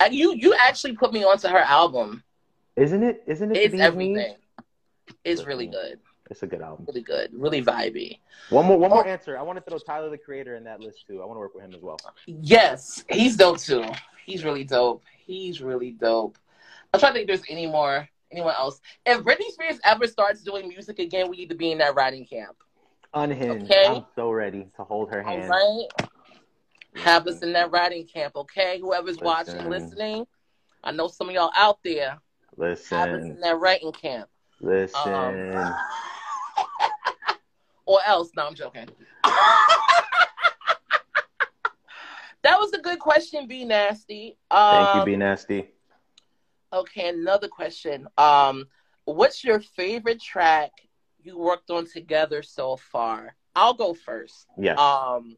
And 0.01 0.15
you 0.15 0.35
you 0.35 0.55
actually 0.61 0.93
put 0.95 1.13
me 1.13 1.25
onto 1.25 1.49
her 1.49 1.59
album. 1.59 2.23
Isn't 2.77 3.03
it? 3.03 3.23
Isn't 3.27 3.51
it? 3.53 3.59
It's 3.59 3.75
everything. 3.81 4.15
Knees? 4.15 4.37
It's 5.25 5.45
really 5.45 5.67
good. 5.67 5.99
It's 6.31 6.43
a 6.43 6.47
good 6.47 6.63
album. 6.63 6.87
Really 6.89 7.03
good. 7.03 7.31
Really 7.33 7.63
vibey. 7.63 8.19
One 8.51 8.67
more 8.67 8.79
one 8.79 8.91
more 8.91 9.07
Oh. 9.07 9.11
answer. 9.11 9.37
I 9.39 9.43
want 9.43 9.59
to 9.59 9.69
throw 9.69 9.79
Tyler 9.79 10.11
the 10.11 10.19
Creator 10.19 10.57
in 10.57 10.65
that 10.65 10.81
list 10.81 11.07
too. 11.07 11.21
I 11.23 11.25
want 11.27 11.37
to 11.37 11.41
work 11.41 11.55
with 11.55 11.65
him 11.65 11.75
as 11.75 11.83
well. 11.83 11.99
Yes, 12.27 13.05
he's 13.11 13.37
dope 13.37 13.59
too. 13.59 13.85
He's 14.25 14.45
really 14.45 14.65
dope. 14.65 15.03
He's 15.27 15.61
really 15.61 15.91
dope. 15.91 16.39
I'm 16.93 17.01
trying 17.01 17.13
to 17.13 17.19
think 17.19 17.31
if 17.31 17.37
there's 17.41 17.51
any 17.51 17.67
more 17.67 18.09
anyone 18.35 18.55
else. 18.57 18.81
If 19.07 19.23
Britney 19.23 19.51
Spears 19.53 19.79
ever 19.85 20.07
starts 20.07 20.43
doing 20.43 20.69
music 20.69 20.99
again, 20.99 21.31
we 21.31 21.37
need 21.37 21.49
to 21.51 21.55
be 21.55 21.71
in 21.73 21.79
that 21.79 21.95
writing 21.95 22.27
camp. 22.27 22.57
Unhinged. 23.13 23.71
Okay. 23.71 23.87
I'm 23.87 24.05
so 24.17 24.31
ready 24.31 24.69
to 24.77 24.85
hold 24.85 25.11
her 25.11 25.23
hand. 25.23 25.49
right. 25.49 25.87
Have 26.97 27.27
us 27.27 27.43
in 27.43 27.53
that 27.55 27.71
writing 27.71 28.07
camp, 28.07 28.37
okay? 28.37 28.79
Whoever's 28.81 29.19
watching, 29.19 29.69
listening. 29.69 30.27
I 30.83 30.93
know 30.93 31.09
some 31.09 31.29
of 31.29 31.35
y'all 31.35 31.51
out 31.57 31.79
there. 31.85 32.19
Listen. 32.57 32.99
Have 32.99 33.09
us 33.09 33.15
Listen. 33.23 33.31
in 33.33 33.41
that 33.41 33.59
writing 33.59 33.93
camp. 33.93 34.29
Listen. 34.61 35.13
Um, 35.13 35.75
or 37.87 38.01
else. 38.07 38.31
No, 38.37 38.47
I'm 38.47 38.55
joking. 38.55 38.89
that 42.43 42.59
was 42.59 42.73
a 42.73 42.79
good 42.79 43.01
question, 43.01 43.49
Be 43.49 43.65
Nasty. 43.65 44.37
Um, 44.51 44.71
Thank 44.71 44.95
you, 44.95 45.05
Be 45.05 45.17
Nasty. 45.17 45.74
Okay, 46.75 47.09
another 47.09 47.47
question. 47.47 48.09
Um, 48.19 48.67
what's 49.05 49.45
your 49.45 49.61
favorite 49.61 50.21
track 50.21 50.73
you 51.23 51.39
worked 51.39 51.71
on 51.71 51.87
together 51.87 52.43
so 52.43 52.77
far? 52.77 53.37
I'll 53.55 53.75
go 53.75 53.95
first. 53.95 54.47
Yeah. 54.59 54.75
Um, 54.75 55.37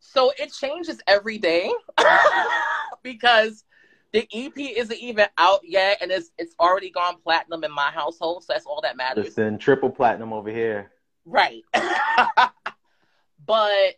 so 0.00 0.32
it 0.36 0.52
changes 0.52 1.00
every 1.06 1.38
day 1.38 1.72
because 3.04 3.64
the 4.12 4.26
EP 4.32 4.58
isn't 4.58 4.98
even 4.98 5.26
out 5.38 5.60
yet, 5.62 5.98
and 6.00 6.10
it's 6.10 6.32
it's 6.36 6.56
already 6.58 6.90
gone 6.90 7.18
platinum 7.22 7.62
in 7.62 7.70
my 7.70 7.92
household, 7.92 8.42
so 8.42 8.52
that's 8.52 8.66
all 8.66 8.80
that 8.82 8.96
matters. 8.96 9.26
Listen, 9.26 9.58
triple 9.58 9.90
platinum 9.90 10.32
over 10.32 10.50
here. 10.50 10.90
Right. 11.24 11.62
but 13.46 13.94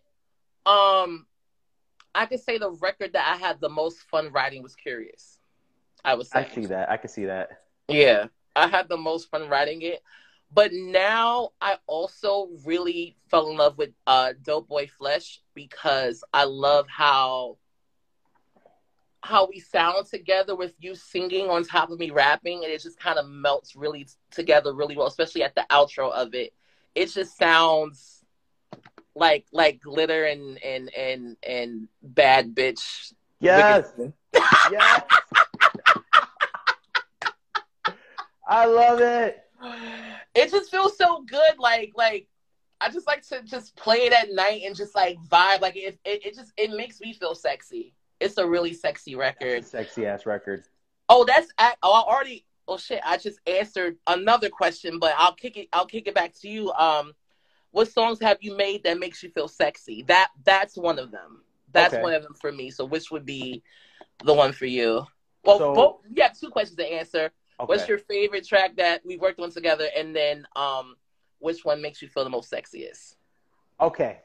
um 0.67 1.27
I 2.15 2.27
could 2.27 2.41
say 2.41 2.59
the 2.59 2.71
record 2.71 3.15
that 3.15 3.27
I 3.27 3.39
had 3.39 3.59
the 3.63 3.71
most 3.71 4.03
fun 4.11 4.31
writing 4.33 4.63
was 4.63 4.75
Curious. 4.75 5.39
I 6.05 6.21
say. 6.23 6.41
I 6.41 6.49
see 6.49 6.67
that. 6.67 6.91
I 6.91 6.97
can 6.97 7.09
see 7.11 7.27
that. 7.27 7.63
Yeah. 7.89 8.27
I 8.55 8.69
had 8.69 8.89
the 8.89 8.97
most 8.97 9.31
fun 9.31 9.49
writing 9.49 9.83
it. 9.83 10.03
but 10.53 10.71
now 10.73 11.51
I 11.61 11.77
also 11.87 12.49
really 12.67 13.17
fell 13.29 13.49
in 13.51 13.57
love 13.57 13.79
with 13.79 13.91
uh 14.07 14.35
Dope 14.43 14.69
Boy 14.69 14.87
Flesh 14.87 15.41
because 15.55 16.23
I 16.33 16.45
love 16.45 16.87
how 16.89 17.57
how 19.23 19.47
we 19.47 19.61
sound 19.61 20.07
together 20.07 20.57
with 20.57 20.75
you 20.81 20.95
singing 20.97 21.49
on 21.49 21.65
top 21.65 21.91
of 21.91 21.99
me 21.99 22.11
rapping 22.11 22.65
and 22.65 22.73
it 22.73 22.83
just 22.83 22.99
kind 22.99 23.19
of 23.19 23.27
melts 23.29 23.77
really 23.77 24.07
together 24.31 24.75
really 24.75 24.97
well 24.97 25.07
especially 25.07 25.43
at 25.45 25.55
the 25.55 25.65
outro 25.71 26.11
of 26.13 26.35
it 26.35 26.53
it 26.95 27.07
just 27.07 27.39
sounds 27.39 28.25
like 29.15 29.47
like 29.53 29.81
glitter 29.81 30.25
and 30.25 30.59
and 30.65 30.93
and 30.95 31.37
and 31.47 31.89
bad 32.03 32.55
bitch 32.55 33.13
yes 33.41 33.93
yes 34.35 35.03
i 38.53 38.67
love 38.67 39.01
it 39.01 39.45
it 40.35 40.51
just 40.51 40.71
feels 40.71 40.97
so 40.97 41.23
good 41.23 41.59
like 41.59 41.93
like 41.97 42.27
i 42.81 42.91
just 42.91 43.07
like 43.07 43.27
to 43.27 43.43
just 43.45 43.75
play 43.77 43.99
it 43.99 44.13
at 44.13 44.33
night 44.33 44.63
and 44.65 44.77
just 44.77 44.95
like 44.95 45.17
vibe 45.29 45.61
like 45.61 45.77
it 45.77 45.99
it, 46.05 46.27
it 46.27 46.35
just 46.35 46.53
it 46.57 46.71
makes 46.71 47.01
me 47.01 47.13
feel 47.13 47.35
sexy 47.35 47.95
it's 48.21 48.39
a 48.39 48.47
really 48.47 48.73
sexy 48.73 49.15
record 49.15 49.65
sexy 49.65 50.07
ass 50.07 50.27
record 50.27 50.65
oh 51.09 51.25
that's 51.25 51.49
oh 51.83 51.93
i 51.93 52.13
already 52.13 52.45
oh 52.69 52.77
shit 52.77 53.01
i 53.05 53.17
just 53.17 53.41
answered 53.47 53.97
another 54.07 54.49
question 54.49 54.99
but 54.99 55.15
i'll 55.17 55.35
kick 55.35 55.57
it 55.57 55.69
i'll 55.73 55.87
kick 55.87 56.07
it 56.07 56.15
back 56.15 56.33
to 56.35 56.49
you 56.49 56.73
um 56.73 57.13
what 57.73 57.91
songs 57.91 58.21
have 58.21 58.39
you 58.41 58.57
made 58.57 58.85
that 58.85 58.99
makes 58.99 59.23
you 59.23 59.31
feel 59.31 59.49
sexy? 59.49 60.05
That 60.05 60.29
that's 60.45 60.77
one 60.77 60.99
of 60.99 61.11
them. 61.11 61.43
That's 61.73 61.95
okay. 61.95 62.03
one 62.03 62.15
of 62.15 62.23
them 62.23 62.35
for 62.35 62.53
me. 62.53 62.71
So 62.71 62.85
which 62.85 63.11
would 63.11 63.27
be 63.27 63.63
the 64.25 64.35
one 64.35 64.53
for 64.53 64.67
you? 64.67 65.07
Well, 65.43 65.59
so, 65.59 65.75
both 65.75 66.01
you 66.15 66.23
have 66.23 66.39
two 66.39 66.51
questions 66.51 66.77
to 66.77 66.87
answer. 66.87 67.33
Okay. 67.61 67.69
What's 67.69 67.89
your 67.89 67.99
favorite 67.99 68.47
track 68.47 68.77
that 68.77 69.03
we 69.05 69.17
worked 69.17 69.41
on 69.41 69.51
together, 69.51 69.89
and 69.97 70.15
then 70.15 70.47
um, 70.57 70.97
which 71.39 71.65
one 71.65 71.83
makes 71.83 72.03
you 72.03 72.09
feel 72.09 72.25
the 72.25 72.31
most 72.31 72.51
sexiest? 72.51 73.17
Okay, 73.81 74.19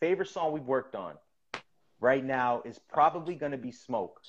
favorite 0.00 0.28
song 0.28 0.52
we've 0.52 0.62
worked 0.64 0.94
on 0.94 1.14
right 2.00 2.24
now 2.24 2.62
is 2.64 2.78
probably 2.78 3.34
going 3.34 3.52
to 3.52 3.58
be 3.58 3.72
"Smoke." 3.72 4.20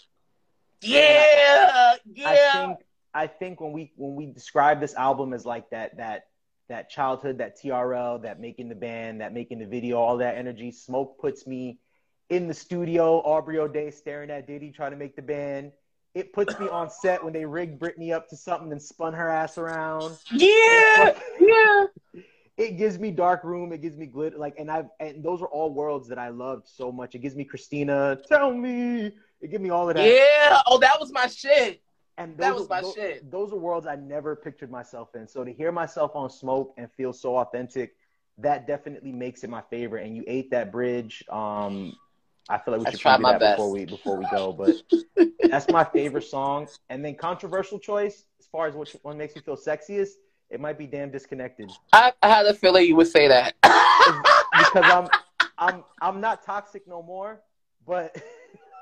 Yeah, 0.81 0.99
I, 0.99 1.97
yeah. 2.13 2.29
I 2.29 2.57
think 2.57 2.77
I 3.13 3.27
think 3.27 3.59
when 3.59 3.71
we 3.71 3.91
when 3.95 4.15
we 4.15 4.27
describe 4.27 4.79
this 4.79 4.93
album 4.93 5.33
as 5.33 5.45
like 5.45 5.69
that 5.71 5.97
that 5.97 6.25
that 6.69 6.89
childhood, 6.89 7.37
that 7.37 7.59
TRL, 7.59 8.21
that 8.23 8.39
making 8.39 8.69
the 8.69 8.75
band, 8.75 9.21
that 9.21 9.33
making 9.33 9.59
the 9.59 9.65
video, 9.65 9.97
all 9.97 10.17
that 10.17 10.35
energy. 10.35 10.71
Smoke 10.71 11.19
puts 11.19 11.47
me 11.47 11.79
in 12.29 12.47
the 12.47 12.53
studio, 12.53 13.19
Aubrey 13.19 13.57
O'Day 13.57 13.89
staring 13.89 14.29
at 14.29 14.47
Diddy 14.47 14.71
trying 14.71 14.91
to 14.91 14.97
make 14.97 15.15
the 15.15 15.21
band. 15.21 15.71
It 16.17 16.33
puts 16.33 16.59
me 16.59 16.67
on 16.67 16.89
set 16.89 17.23
when 17.23 17.31
they 17.31 17.45
rigged 17.45 17.79
Britney 17.79 18.11
up 18.11 18.27
to 18.29 18.35
something 18.35 18.71
and 18.71 18.81
spun 18.81 19.13
her 19.13 19.29
ass 19.29 19.59
around. 19.59 20.17
Yeah, 20.31 21.13
yeah. 21.39 21.85
It 22.57 22.77
gives 22.77 22.97
me 22.97 23.11
dark 23.11 23.43
room. 23.43 23.71
It 23.71 23.83
gives 23.83 23.97
me 23.97 24.07
glitter. 24.07 24.35
Like, 24.35 24.55
and 24.57 24.71
I've 24.71 24.87
and 24.99 25.23
those 25.23 25.43
are 25.43 25.47
all 25.47 25.71
worlds 25.71 26.07
that 26.09 26.17
I 26.17 26.29
loved 26.29 26.67
so 26.67 26.91
much. 26.91 27.13
It 27.13 27.19
gives 27.19 27.35
me 27.35 27.43
Christina. 27.43 28.17
Tell 28.27 28.51
me. 28.51 29.11
It 29.41 29.51
gives 29.51 29.61
me 29.61 29.69
all 29.69 29.89
of 29.89 29.95
that. 29.95 30.09
Yeah. 30.09 30.59
Oh, 30.65 30.79
that 30.79 30.99
was 30.99 31.11
my 31.11 31.27
shit. 31.27 31.83
And 32.17 32.35
that 32.39 32.55
was 32.55 32.67
my 32.67 32.81
those, 32.81 32.95
shit. 32.95 33.29
Those 33.29 33.53
are 33.53 33.57
worlds 33.57 33.85
I 33.85 33.95
never 33.95 34.35
pictured 34.35 34.71
myself 34.71 35.09
in. 35.13 35.27
So 35.27 35.43
to 35.43 35.53
hear 35.53 35.71
myself 35.71 36.15
on 36.15 36.31
Smoke 36.31 36.73
and 36.77 36.91
feel 36.93 37.13
so 37.13 37.37
authentic, 37.37 37.95
that 38.39 38.65
definitely 38.65 39.11
makes 39.11 39.43
it 39.43 39.51
my 39.51 39.61
favorite. 39.69 40.07
And 40.07 40.17
you 40.17 40.23
ate 40.25 40.49
that 40.49 40.71
bridge. 40.71 41.23
Um, 41.29 41.93
I 42.49 42.57
feel 42.57 42.77
like 42.77 42.85
we 42.85 42.91
should 42.91 42.99
try 42.99 43.17
my 43.17 43.33
that 43.33 43.39
best. 43.39 43.57
before 43.57 43.71
we 43.71 43.85
before 43.85 44.17
we 44.17 44.25
go. 44.31 44.53
But 44.53 44.81
that's 45.49 45.67
my 45.69 45.83
favorite 45.83 46.23
song. 46.23 46.67
And 46.89 47.03
then 47.03 47.15
controversial 47.15 47.79
choice, 47.79 48.25
as 48.39 48.47
far 48.47 48.67
as 48.67 48.75
which 48.75 48.95
one 49.01 49.17
makes 49.17 49.35
me 49.35 49.41
feel 49.41 49.57
sexiest, 49.57 50.11
it 50.49 50.59
might 50.59 50.77
be 50.77 50.87
damn 50.87 51.11
disconnected. 51.11 51.69
I, 51.91 52.13
I 52.23 52.29
had 52.29 52.45
a 52.45 52.53
feeling 52.53 52.85
you 52.85 52.95
would 52.95 53.07
say 53.07 53.27
that. 53.27 53.55
because 53.61 54.85
I'm 54.85 55.07
I'm 55.57 55.83
I'm 56.01 56.21
not 56.21 56.43
toxic 56.43 56.87
no 56.87 57.01
more, 57.01 57.41
but 57.85 58.15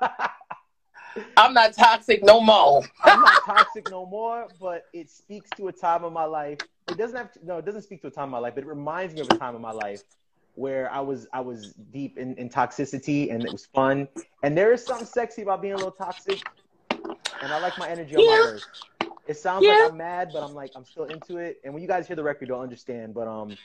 I'm 1.36 1.54
not 1.54 1.72
toxic 1.74 2.22
no 2.22 2.40
more. 2.40 2.82
I'm 3.04 3.20
not 3.20 3.44
toxic 3.44 3.90
no 3.90 4.06
more, 4.06 4.48
but 4.60 4.84
it 4.92 5.10
speaks 5.10 5.50
to 5.56 5.68
a 5.68 5.72
time 5.72 6.04
of 6.04 6.12
my 6.12 6.24
life. 6.24 6.58
It 6.88 6.98
doesn't 6.98 7.16
have 7.16 7.32
to, 7.32 7.40
no, 7.44 7.58
it 7.58 7.64
doesn't 7.64 7.82
speak 7.82 8.02
to 8.02 8.08
a 8.08 8.10
time 8.10 8.24
of 8.24 8.30
my 8.30 8.38
life, 8.38 8.54
but 8.54 8.64
it 8.64 8.68
reminds 8.68 9.14
me 9.14 9.22
of 9.22 9.28
a 9.30 9.38
time 9.38 9.54
of 9.54 9.60
my 9.60 9.72
life 9.72 10.02
where 10.56 10.90
I 10.92 11.00
was 11.00 11.26
I 11.32 11.40
was 11.40 11.74
deep 11.92 12.18
in, 12.18 12.34
in 12.36 12.48
toxicity 12.48 13.32
and 13.32 13.44
it 13.44 13.52
was 13.52 13.66
fun. 13.66 14.08
And 14.42 14.56
there 14.56 14.72
is 14.72 14.84
something 14.84 15.06
sexy 15.06 15.42
about 15.42 15.62
being 15.62 15.74
a 15.74 15.76
little 15.76 15.92
toxic. 15.92 16.42
And 17.42 17.52
I 17.52 17.60
like 17.60 17.78
my 17.78 17.88
energy 17.88 18.16
on 18.16 18.22
yeah. 18.22 18.30
my 18.30 18.36
earth. 18.36 18.62
It 19.26 19.36
sounds 19.36 19.64
yeah. 19.64 19.72
like 19.72 19.92
I'm 19.92 19.96
mad, 19.96 20.30
but 20.32 20.42
I'm 20.42 20.54
like 20.54 20.72
I'm 20.74 20.84
still 20.84 21.04
into 21.04 21.36
it. 21.36 21.60
And 21.64 21.72
when 21.74 21.82
you 21.82 21.88
guys 21.88 22.06
hear 22.06 22.16
the 22.16 22.22
record, 22.22 22.48
you'll 22.48 22.60
understand. 22.60 23.14
But 23.14 23.28
um, 23.28 23.56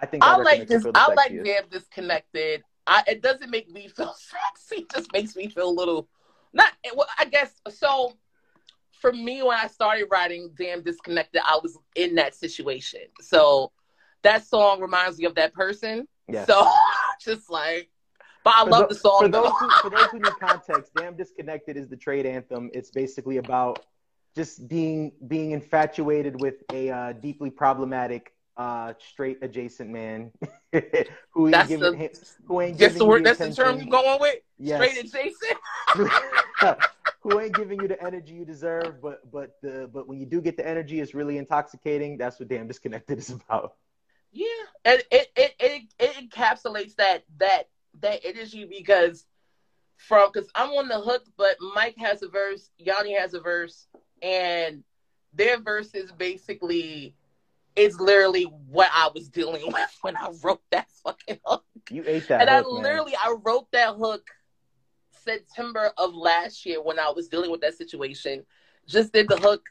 I 0.00 0.06
think 0.06 0.24
I 0.24 0.36
like 0.36 0.66
this. 0.66 0.86
I 0.94 1.12
like 1.12 1.32
damn 1.44 1.68
disconnected. 1.68 2.62
I, 2.86 3.02
it 3.06 3.22
doesn't 3.22 3.50
make 3.50 3.70
me 3.70 3.88
feel 3.96 4.14
sexy. 4.14 4.82
It 4.82 4.90
just 4.90 5.12
makes 5.12 5.36
me 5.36 5.48
feel 5.48 5.68
a 5.68 5.70
little 5.70 6.08
not 6.52 6.72
well, 6.94 7.08
I 7.18 7.26
guess 7.26 7.52
so. 7.70 8.14
For 8.92 9.12
me, 9.12 9.44
when 9.44 9.56
I 9.56 9.68
started 9.68 10.06
writing 10.10 10.50
"Damn 10.58 10.82
Disconnected," 10.82 11.40
I 11.44 11.60
was 11.62 11.78
in 11.94 12.16
that 12.16 12.34
situation. 12.34 13.02
So 13.20 13.70
that 14.22 14.44
song 14.44 14.80
reminds 14.80 15.18
me 15.18 15.26
of 15.26 15.36
that 15.36 15.52
person. 15.52 16.08
Yeah. 16.28 16.44
So 16.44 16.68
just 17.20 17.50
like, 17.50 17.90
but 18.44 18.54
I 18.56 18.64
for 18.64 18.70
love 18.70 18.88
the, 18.88 18.94
the 18.94 19.00
song. 19.00 19.20
For 19.20 19.28
those, 19.28 19.52
who, 19.58 19.70
for 19.82 19.90
those 19.90 20.06
who 20.06 20.18
need 20.20 20.32
context, 20.40 20.92
"Damn 20.94 21.16
Disconnected" 21.16 21.76
is 21.76 21.88
the 21.88 21.96
trade 21.96 22.26
anthem. 22.26 22.70
It's 22.72 22.90
basically 22.90 23.38
about 23.38 23.84
just 24.34 24.68
being 24.68 25.12
being 25.26 25.52
infatuated 25.52 26.40
with 26.40 26.62
a 26.72 26.90
uh, 26.90 27.12
deeply 27.12 27.50
problematic 27.50 28.34
uh, 28.56 28.92
straight 28.98 29.38
adjacent 29.42 29.88
man 29.88 30.32
who 31.30 31.46
ain't 31.46 31.52
that's 31.52 31.68
giving 31.68 31.98
the, 31.98 32.10
who 32.46 32.60
ain't 32.60 32.76
giving 32.76 32.94
you 32.94 32.98
the 32.98 33.04
word. 33.04 33.24
That's 33.24 33.38
the 33.38 33.52
term 33.52 33.78
you're 33.78 33.86
going 33.86 34.20
with. 34.20 34.36
Yes. 34.58 34.82
Straight 34.82 35.04
adjacent. 35.04 35.58
who 37.22 37.40
ain't 37.40 37.54
giving 37.54 37.80
you 37.80 37.88
the 37.88 38.02
energy 38.02 38.34
you 38.34 38.44
deserve, 38.44 39.00
but 39.00 39.30
but 39.30 39.56
the 39.62 39.88
but 39.92 40.08
when 40.08 40.18
you 40.18 40.26
do 40.26 40.40
get 40.40 40.56
the 40.56 40.66
energy, 40.66 41.00
it's 41.00 41.14
really 41.14 41.38
intoxicating. 41.38 42.18
That's 42.18 42.38
what 42.38 42.48
damn 42.48 42.66
disconnected 42.66 43.18
is 43.18 43.30
about. 43.30 43.74
Yeah, 44.32 44.46
and 44.84 45.02
it 45.10 45.28
it 45.36 45.54
it, 45.58 45.82
it 45.98 46.30
encapsulates 46.30 46.96
that 46.96 47.24
that 47.38 47.64
that 48.00 48.20
energy 48.24 48.64
because 48.64 49.26
from 49.96 50.30
because 50.32 50.48
I'm 50.54 50.70
on 50.70 50.88
the 50.88 51.00
hook, 51.00 51.24
but 51.36 51.56
Mike 51.74 51.96
has 51.98 52.22
a 52.22 52.28
verse, 52.28 52.70
Yawny 52.80 53.18
has 53.18 53.34
a 53.34 53.40
verse, 53.40 53.86
and 54.22 54.82
their 55.32 55.58
verse 55.58 55.94
is 55.94 56.12
basically 56.12 57.14
it's 57.76 58.00
literally 58.00 58.44
what 58.44 58.90
I 58.92 59.08
was 59.14 59.28
dealing 59.28 59.66
with 59.72 59.98
when 60.02 60.16
I 60.16 60.30
wrote 60.42 60.62
that 60.70 60.88
fucking 61.04 61.40
hook. 61.44 61.64
You 61.90 62.04
ate 62.06 62.28
that, 62.28 62.40
and 62.40 62.50
hook, 62.50 62.66
I 62.66 62.68
literally 62.68 63.12
man. 63.12 63.20
I 63.24 63.36
wrote 63.42 63.70
that 63.72 63.94
hook 63.94 64.26
September 65.24 65.92
of 65.96 66.14
last 66.14 66.64
year 66.66 66.82
when 66.82 66.98
I 66.98 67.10
was 67.10 67.28
dealing 67.28 67.50
with 67.50 67.60
that 67.62 67.76
situation. 67.76 68.44
Just 68.86 69.12
did 69.12 69.28
the 69.28 69.36
hook 69.36 69.62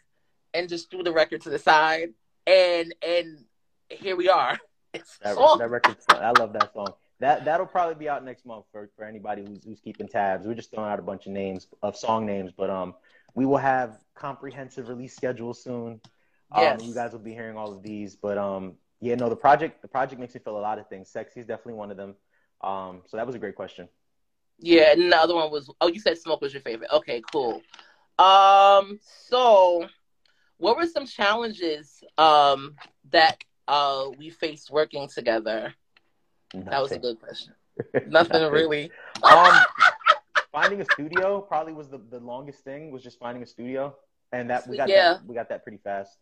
and 0.53 0.69
just 0.69 0.89
threw 0.89 1.03
the 1.03 1.11
record 1.11 1.41
to 1.41 1.49
the 1.49 1.59
side, 1.59 2.09
and 2.45 2.93
and 3.01 3.45
here 3.89 4.15
we 4.15 4.29
are. 4.29 4.57
That, 4.93 5.03
that 5.59 5.69
record, 5.69 5.97
I 6.09 6.31
love 6.31 6.53
that 6.53 6.73
song. 6.73 6.93
That 7.19 7.45
that'll 7.45 7.65
probably 7.65 7.95
be 7.95 8.09
out 8.09 8.23
next 8.23 8.45
month 8.45 8.65
for, 8.71 8.89
for 8.95 9.03
anybody 9.03 9.43
who's 9.43 9.63
who's 9.63 9.79
keeping 9.79 10.07
tabs. 10.07 10.45
We're 10.45 10.53
just 10.53 10.71
throwing 10.71 10.91
out 10.91 10.99
a 10.99 11.03
bunch 11.03 11.25
of 11.25 11.31
names 11.31 11.67
of 11.81 11.97
song 11.97 12.25
names, 12.25 12.51
but 12.55 12.69
um, 12.69 12.93
we 13.33 13.45
will 13.45 13.57
have 13.57 13.97
comprehensive 14.15 14.87
release 14.87 15.15
schedule 15.15 15.53
soon. 15.53 15.99
Um, 16.51 16.79
you 16.79 16.93
guys 16.93 17.11
will 17.11 17.19
be 17.19 17.33
hearing 17.33 17.57
all 17.57 17.73
of 17.73 17.83
these, 17.83 18.15
but 18.15 18.37
um, 18.37 18.75
yeah, 19.01 19.15
no, 19.15 19.29
the 19.29 19.35
project 19.35 19.81
the 19.81 19.87
project 19.87 20.19
makes 20.19 20.35
me 20.35 20.41
feel 20.43 20.57
a 20.57 20.59
lot 20.59 20.79
of 20.79 20.87
things. 20.87 21.09
Sexy 21.09 21.39
is 21.39 21.47
definitely 21.47 21.73
one 21.73 21.91
of 21.91 21.97
them. 21.97 22.15
Um, 22.61 23.01
so 23.07 23.17
that 23.17 23.25
was 23.25 23.35
a 23.35 23.39
great 23.39 23.55
question. 23.55 23.89
Yeah, 24.59 24.91
and 24.91 25.11
the 25.11 25.17
other 25.17 25.35
one 25.35 25.51
was 25.51 25.71
oh, 25.81 25.87
you 25.87 25.99
said 25.99 26.17
smoke 26.17 26.41
was 26.41 26.53
your 26.53 26.61
favorite. 26.61 26.89
Okay, 26.91 27.21
cool. 27.31 27.61
Um, 28.19 28.99
so 29.01 29.87
what 30.57 30.77
were 30.77 30.87
some 30.87 31.05
challenges 31.05 32.03
um 32.17 32.75
that 33.11 33.37
uh 33.67 34.09
we 34.17 34.29
faced 34.29 34.69
working 34.71 35.07
together? 35.07 35.73
Nothing. 36.53 36.69
That 36.69 36.81
was 36.81 36.91
a 36.91 36.99
good 36.99 37.19
question. 37.19 37.53
Nothing, 38.07 38.11
Nothing. 38.11 38.51
really. 38.51 38.91
um, 39.23 39.53
finding 40.51 40.81
a 40.81 40.85
studio 40.85 41.41
probably 41.41 41.73
was 41.73 41.89
the, 41.89 41.99
the 42.09 42.19
longest 42.19 42.63
thing. 42.63 42.91
Was 42.91 43.03
just 43.03 43.19
finding 43.19 43.43
a 43.43 43.45
studio, 43.45 43.95
and 44.31 44.49
that 44.49 44.67
we 44.67 44.77
got 44.77 44.89
yeah. 44.89 45.13
that, 45.13 45.25
we 45.25 45.35
got 45.35 45.49
that 45.49 45.63
pretty 45.63 45.79
fast. 45.83 46.17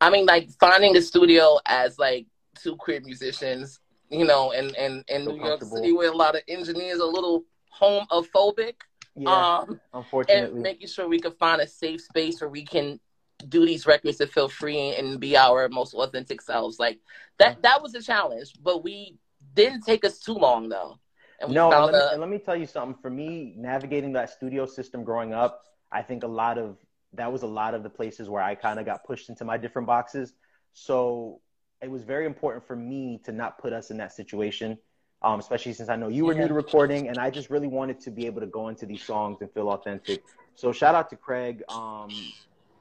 I 0.00 0.10
mean, 0.10 0.26
like 0.26 0.48
finding 0.58 0.96
a 0.96 1.02
studio 1.02 1.58
as 1.66 1.98
like 1.98 2.26
two 2.56 2.76
queer 2.76 3.00
musicians, 3.00 3.80
you 4.10 4.24
know, 4.24 4.52
and 4.52 4.74
and 4.76 5.04
in 5.08 5.24
New 5.24 5.36
York 5.36 5.62
City 5.62 5.92
where 5.92 6.10
a 6.10 6.16
lot 6.16 6.34
of 6.34 6.42
engineers 6.48 7.00
are 7.00 7.08
a 7.08 7.10
little 7.10 7.44
homophobic. 7.80 8.74
Yeah, 9.16 9.58
um, 9.58 9.80
unfortunately, 9.92 10.50
and 10.50 10.62
making 10.62 10.88
sure 10.88 11.08
we 11.08 11.20
can 11.20 11.32
find 11.32 11.60
a 11.60 11.66
safe 11.66 12.00
space 12.00 12.40
where 12.40 12.50
we 12.50 12.64
can 12.64 13.00
do 13.46 13.64
these 13.64 13.86
records 13.86 14.18
to 14.18 14.26
feel 14.26 14.48
free 14.48 14.94
and 14.96 15.20
be 15.20 15.36
our 15.36 15.68
most 15.68 15.94
authentic 15.94 16.40
selves. 16.40 16.78
Like 16.78 16.98
that 17.38 17.62
that 17.62 17.82
was 17.82 17.94
a 17.94 18.02
challenge, 18.02 18.52
but 18.62 18.82
we 18.82 19.16
didn't 19.54 19.82
take 19.82 20.04
us 20.04 20.18
too 20.18 20.34
long 20.34 20.68
though. 20.68 20.98
And 21.40 21.52
no, 21.52 21.72
and 21.72 21.86
let, 21.86 21.94
me, 21.94 22.00
and 22.12 22.20
let 22.20 22.30
me 22.30 22.38
tell 22.38 22.56
you 22.56 22.66
something. 22.66 23.00
For 23.00 23.10
me, 23.10 23.54
navigating 23.56 24.12
that 24.14 24.30
studio 24.30 24.66
system 24.66 25.04
growing 25.04 25.32
up, 25.32 25.62
I 25.92 26.02
think 26.02 26.24
a 26.24 26.28
lot 26.28 26.58
of 26.58 26.76
that 27.14 27.32
was 27.32 27.42
a 27.42 27.46
lot 27.46 27.74
of 27.74 27.82
the 27.82 27.90
places 27.90 28.28
where 28.28 28.42
I 28.42 28.54
kind 28.54 28.78
of 28.78 28.84
got 28.84 29.04
pushed 29.04 29.28
into 29.28 29.44
my 29.44 29.56
different 29.56 29.86
boxes. 29.86 30.34
So 30.72 31.40
it 31.80 31.90
was 31.90 32.02
very 32.02 32.26
important 32.26 32.66
for 32.66 32.74
me 32.76 33.20
to 33.24 33.32
not 33.32 33.58
put 33.58 33.72
us 33.72 33.90
in 33.90 33.96
that 33.98 34.12
situation, 34.12 34.76
um, 35.22 35.38
especially 35.38 35.72
since 35.72 35.88
I 35.88 35.96
know 35.96 36.08
you 36.08 36.24
were 36.24 36.34
Yeah. 36.34 36.42
new 36.42 36.48
to 36.48 36.54
recording, 36.54 37.08
and 37.08 37.18
I 37.18 37.30
just 37.30 37.50
really 37.50 37.68
wanted 37.68 38.00
to 38.00 38.10
be 38.10 38.26
able 38.26 38.40
to 38.40 38.46
go 38.46 38.68
into 38.68 38.84
these 38.84 39.02
songs 39.02 39.38
and 39.40 39.50
feel 39.52 39.68
authentic. 39.70 40.24
So 40.56 40.72
shout 40.72 40.96
out 40.96 41.08
to 41.10 41.16
Craig. 41.16 41.62
Um, 41.68 42.10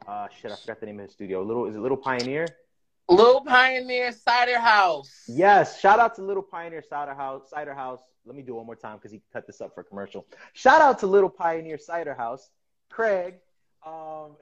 uh, 0.07 0.27
shit, 0.29 0.51
I 0.51 0.55
forgot 0.55 0.79
the 0.79 0.85
name 0.85 0.99
of 0.99 1.05
his 1.05 1.13
studio. 1.13 1.43
Little 1.43 1.65
is 1.65 1.75
it 1.75 1.79
Little 1.79 1.97
Pioneer? 1.97 2.47
Little 3.09 3.41
Pioneer 3.41 4.11
Cider 4.11 4.59
House. 4.59 5.23
Yes, 5.27 5.79
shout 5.79 5.99
out 5.99 6.15
to 6.15 6.21
Little 6.23 6.43
Pioneer 6.43 6.81
Cider 6.81 7.13
House. 7.13 7.49
Cider 7.49 7.73
House. 7.73 7.99
Let 8.25 8.35
me 8.35 8.41
do 8.41 8.53
it 8.53 8.57
one 8.57 8.65
more 8.65 8.75
time 8.75 8.97
because 8.97 9.11
he 9.11 9.21
cut 9.31 9.47
this 9.47 9.61
up 9.61 9.73
for 9.73 9.81
a 9.81 9.83
commercial. 9.83 10.25
Shout 10.53 10.81
out 10.81 10.99
to 10.99 11.07
Little 11.07 11.29
Pioneer 11.29 11.77
Cider 11.77 12.13
House, 12.13 12.49
Craig. 12.89 13.35
Um, 13.85 14.35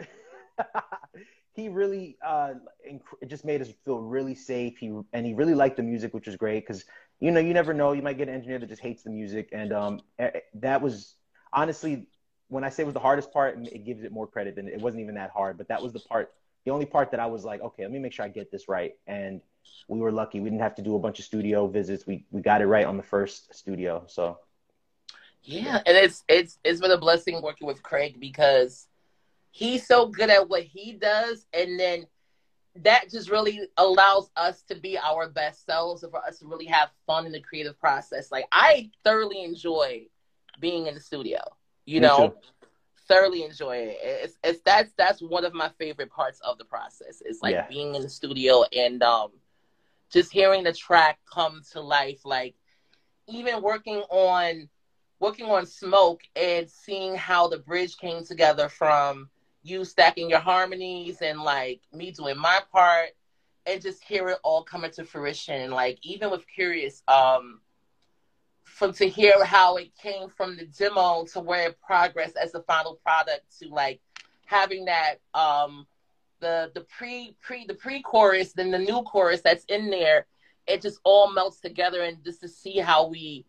he 1.54 1.70
really 1.70 2.18
uh, 2.26 2.54
it 2.84 3.28
just 3.28 3.46
made 3.46 3.62
us 3.62 3.70
feel 3.86 4.00
really 4.00 4.36
safe. 4.36 4.78
He 4.78 4.88
and 5.14 5.26
he 5.26 5.34
really 5.34 5.56
liked 5.56 5.78
the 5.78 5.84
music, 5.84 6.14
which 6.14 6.28
was 6.28 6.36
great 6.36 6.66
because 6.66 6.86
you 7.20 7.32
know 7.32 7.40
you 7.40 7.54
never 7.54 7.74
know. 7.74 7.94
You 7.94 8.02
might 8.02 8.18
get 8.18 8.28
an 8.28 8.36
engineer 8.36 8.60
that 8.60 8.70
just 8.70 8.82
hates 8.82 9.04
the 9.04 9.10
music, 9.10 9.50
and 9.52 9.74
um, 9.74 10.00
that 10.56 10.82
was 10.82 11.16
honestly 11.54 12.08
when 12.48 12.64
I 12.64 12.70
say 12.70 12.84
it 12.84 12.86
was 12.86 12.94
the 12.94 13.00
hardest 13.00 13.32
part, 13.32 13.58
it 13.72 13.86
gives 13.86 14.04
it 14.04 14.12
more 14.12 14.28
credit 14.28 14.56
than 14.56 14.68
it 14.68 14.80
wasn't 14.80 15.02
even 15.02 15.16
that 15.16 15.32
hard. 15.32 15.58
But 15.58 15.68
that 15.70 15.82
was 15.82 15.94
the 15.94 16.00
part, 16.00 16.34
the 16.64 16.72
only 16.72 16.86
part 16.86 17.12
that 17.12 17.20
I 17.20 17.26
was 17.26 17.44
like, 17.44 17.62
okay, 17.62 17.84
let 17.84 17.92
me 17.92 18.00
make 18.00 18.14
sure 18.14 18.26
I 18.26 18.30
get 18.30 18.52
this 18.52 18.68
right. 18.68 18.96
And 19.08 19.42
we 19.88 20.00
were 20.00 20.12
lucky. 20.12 20.40
We 20.40 20.50
didn't 20.50 20.62
have 20.62 20.76
to 20.76 20.82
do 20.82 20.96
a 20.96 21.00
bunch 21.00 21.20
of 21.20 21.26
studio 21.26 21.68
visits. 21.68 22.06
We 22.06 22.26
we 22.32 22.42
got 22.42 22.62
it 22.62 22.68
right 22.68 22.86
on 22.86 22.98
the 22.98 23.04
first 23.04 23.54
studio. 23.54 24.04
So 24.08 24.40
Yeah, 25.44 25.82
and 25.86 25.98
it's 25.98 26.24
it's 26.28 26.60
it's 26.64 26.82
been 26.82 26.92
a 26.92 26.98
blessing 26.98 27.42
working 27.42 27.68
with 27.68 27.82
Craig 27.84 28.20
because 28.20 28.88
he's 29.52 29.88
so 29.88 30.08
good 30.08 30.30
at 30.30 30.50
what 30.50 30.64
he 30.64 30.94
does, 30.94 31.46
and 31.54 31.80
then 31.80 32.06
that 32.84 33.10
just 33.10 33.30
really 33.30 33.62
allows 33.78 34.30
us 34.36 34.62
to 34.64 34.76
be 34.76 34.98
our 34.98 35.30
best 35.30 35.66
selves 35.66 36.04
and 36.04 36.12
for 36.12 36.24
us 36.26 36.40
to 36.40 36.46
really 36.46 36.66
have 36.66 36.90
fun 37.08 37.26
in 37.26 37.32
the 37.32 37.40
creative 37.40 37.80
process. 37.80 38.32
Like 38.32 38.46
I 38.52 38.92
thoroughly 39.04 39.44
enjoy 39.44 40.08
being 40.60 40.88
in 40.88 40.94
the 40.94 41.00
studio. 41.00 41.40
You 41.86 42.00
Me 42.00 42.10
know, 42.10 42.34
too. 42.34 42.34
thoroughly 43.08 43.44
enjoy 43.44 43.78
it. 43.78 43.98
It's 44.02 44.38
it's 44.44 44.62
that's 44.62 44.94
that's 44.94 45.22
one 45.22 45.46
of 45.46 45.54
my 45.54 45.70
favorite 45.70 46.10
parts 46.12 46.40
of 46.42 46.58
the 46.58 46.66
process. 46.66 47.22
It's 47.26 47.42
like 47.42 47.60
Yeah. 47.60 47.68
being 47.68 47.96
in 47.96 48.02
the 48.04 48.10
studio 48.10 48.64
and 48.76 49.02
um 49.04 49.32
just 50.12 50.32
hearing 50.32 50.64
the 50.64 50.74
track 50.74 51.20
come 51.32 51.62
to 51.72 51.82
life. 51.82 52.26
Like 52.26 52.56
even 53.28 53.62
working 53.62 53.98
on 54.10 54.70
working 55.20 55.48
on 55.48 55.66
smoke 55.66 56.22
and 56.36 56.70
seeing 56.70 57.16
how 57.16 57.48
the 57.48 57.58
bridge 57.58 57.98
came 57.98 58.24
together 58.24 58.70
from 58.70 59.30
you 59.64 59.84
stacking 59.86 60.30
your 60.30 60.40
harmonies 60.40 61.22
and 61.22 61.42
like 61.42 61.82
me 61.94 62.12
doing 62.12 62.38
my 62.38 62.60
part 62.72 63.10
and 63.66 63.82
just 63.82 64.04
hear 64.04 64.30
it 64.30 64.40
all 64.44 64.64
coming 64.64 64.92
to 64.92 65.04
fruition. 65.04 65.72
Like 65.72 66.00
even 66.04 66.32
with 66.32 66.46
Curious, 66.48 67.04
um 67.08 67.62
from 68.76 68.92
to 68.92 69.08
hear 69.08 69.42
how 69.46 69.78
it 69.78 69.96
came 69.96 70.28
from 70.28 70.58
the 70.58 70.66
demo 70.66 71.24
to 71.24 71.40
where 71.40 71.70
it 71.70 71.82
progressed 71.82 72.36
as 72.36 72.52
the 72.52 72.62
final 72.64 72.96
product 72.96 73.46
to 73.58 73.70
like 73.70 74.02
having 74.46 74.84
that 74.84 75.16
um 75.34 75.88
the 76.42 76.70
the 76.76 76.82
pre 76.82 77.34
pre 77.42 77.66
the 77.66 77.74
pre 77.74 78.02
chorus 78.02 78.52
then 78.52 78.72
the 78.72 78.78
new 78.78 79.02
chorus 79.04 79.40
that's 79.40 79.64
in 79.70 79.90
there 79.90 80.26
it 80.68 80.82
just 80.82 81.00
all 81.06 81.32
melts 81.32 81.62
together 81.62 82.02
and 82.02 82.22
just 82.26 82.42
to 82.42 82.50
see 82.50 82.78
how 82.78 83.08
we 83.08 83.46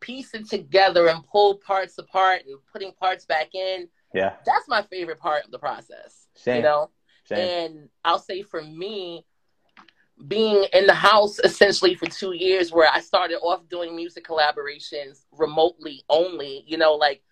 piece 0.00 0.34
it 0.34 0.50
together 0.50 1.06
and 1.06 1.24
pull 1.24 1.54
parts 1.58 1.96
apart 1.98 2.40
and 2.44 2.58
putting 2.72 2.90
parts 2.94 3.24
back 3.24 3.54
in 3.54 3.88
yeah, 4.12 4.34
that's 4.44 4.68
my 4.68 4.82
favorite 4.82 5.20
part 5.20 5.44
of 5.44 5.52
the 5.52 5.58
process 5.58 6.26
same. 6.34 6.56
you 6.56 6.62
know 6.62 6.90
same. 7.26 7.38
and 7.38 7.88
I'll 8.04 8.18
say 8.18 8.42
for 8.42 8.62
me, 8.62 9.24
being 10.28 10.66
in 10.72 10.86
the 10.86 10.94
house 10.94 11.38
essentially 11.40 11.94
for 11.94 12.06
two 12.06 12.32
years, 12.32 12.72
where 12.72 12.88
I 12.92 13.00
started 13.00 13.36
off 13.36 13.68
doing 13.68 13.96
music 13.96 14.24
collaborations 14.24 15.24
remotely 15.32 16.04
only, 16.08 16.64
you 16.66 16.76
know, 16.76 16.94
like 16.94 17.22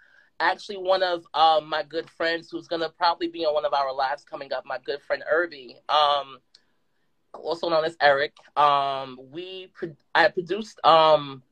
actually 0.40 0.78
one 0.78 1.02
of 1.02 1.24
um, 1.34 1.68
my 1.68 1.82
good 1.82 2.10
friends 2.10 2.50
who's 2.50 2.66
going 2.66 2.82
to 2.82 2.88
probably 2.90 3.28
be 3.28 3.44
on 3.44 3.54
one 3.54 3.64
of 3.64 3.72
our 3.72 3.94
lives 3.94 4.24
coming 4.24 4.52
up, 4.52 4.64
my 4.66 4.78
good 4.84 5.00
friend 5.02 5.22
Irby, 5.30 5.76
um, 5.88 6.38
also 7.32 7.68
known 7.68 7.84
as 7.84 7.96
Eric. 8.00 8.34
Um, 8.56 9.18
we 9.30 9.70
pro- 9.74 9.96
I 10.14 10.28
produced 10.28 10.84
um, 10.84 11.42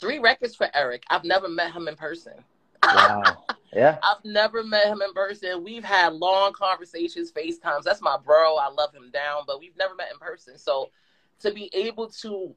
three 0.00 0.18
records 0.18 0.54
for 0.54 0.68
Eric. 0.72 1.02
I've 1.10 1.24
never 1.24 1.48
met 1.48 1.72
him 1.72 1.88
in 1.88 1.96
person. 1.96 2.34
wow. 2.84 3.44
Yeah. 3.72 3.98
I've 4.02 4.24
never 4.24 4.64
met 4.64 4.86
him 4.86 5.00
in 5.02 5.12
person. 5.14 5.62
We've 5.62 5.84
had 5.84 6.12
long 6.14 6.52
conversations, 6.52 7.30
FaceTimes. 7.32 7.82
That's 7.84 8.00
my 8.02 8.16
bro. 8.22 8.56
I 8.56 8.68
love 8.68 8.92
him 8.94 9.10
down, 9.12 9.42
but 9.46 9.60
we've 9.60 9.76
never 9.76 9.94
met 9.94 10.10
in 10.12 10.18
person. 10.18 10.58
So 10.58 10.90
to 11.40 11.52
be 11.52 11.70
able 11.72 12.08
to 12.22 12.54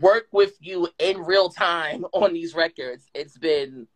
work 0.00 0.26
with 0.32 0.56
you 0.60 0.88
in 0.98 1.18
real 1.18 1.48
time 1.48 2.04
on 2.12 2.32
these 2.32 2.54
records, 2.54 3.08
it's 3.14 3.36
been 3.38 3.86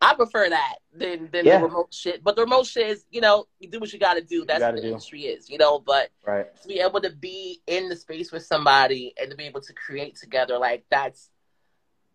I 0.00 0.14
prefer 0.14 0.48
that 0.48 0.76
than 0.92 1.28
than 1.30 1.44
Yeah. 1.46 1.58
the 1.58 1.64
remote 1.66 1.94
shit. 1.94 2.24
But 2.24 2.34
the 2.34 2.42
remote 2.42 2.66
shit 2.66 2.88
is, 2.88 3.04
you 3.10 3.20
know, 3.20 3.46
you 3.60 3.68
do 3.70 3.78
what 3.78 3.92
you 3.92 4.00
gotta 4.00 4.20
do. 4.20 4.44
That's 4.44 4.60
what 4.60 4.68
gotta 4.70 4.76
the 4.76 4.82
do. 4.82 4.88
industry 4.88 5.26
is, 5.26 5.48
you 5.48 5.58
know, 5.58 5.78
but 5.78 6.10
Right. 6.26 6.46
to 6.62 6.68
be 6.68 6.80
able 6.80 7.00
to 7.02 7.10
be 7.10 7.62
in 7.68 7.88
the 7.88 7.94
space 7.94 8.32
with 8.32 8.44
somebody 8.44 9.14
and 9.20 9.30
to 9.30 9.36
be 9.36 9.44
able 9.44 9.60
to 9.60 9.72
create 9.74 10.16
together, 10.16 10.58
like 10.58 10.84
that's 10.90 11.30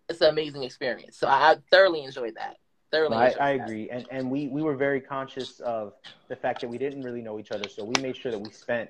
it's 0.09 0.19
an 0.21 0.29
amazing 0.29 0.63
experience. 0.63 1.17
So 1.17 1.27
I 1.27 1.57
thoroughly 1.71 2.03
enjoyed 2.03 2.35
that. 2.35 2.57
Thoroughly 2.91 3.15
I, 3.17 3.31
I 3.31 3.49
agree, 3.51 3.89
and 3.89 4.05
and 4.09 4.29
we 4.31 4.47
we 4.47 4.61
were 4.61 4.75
very 4.75 5.01
conscious 5.01 5.59
of 5.59 5.93
the 6.29 6.35
fact 6.35 6.61
that 6.61 6.69
we 6.69 6.77
didn't 6.77 7.03
really 7.03 7.21
know 7.21 7.39
each 7.39 7.51
other, 7.51 7.67
so 7.67 7.83
we 7.83 7.99
made 7.99 8.15
sure 8.17 8.31
that 8.31 8.39
we 8.39 8.49
spent 8.51 8.89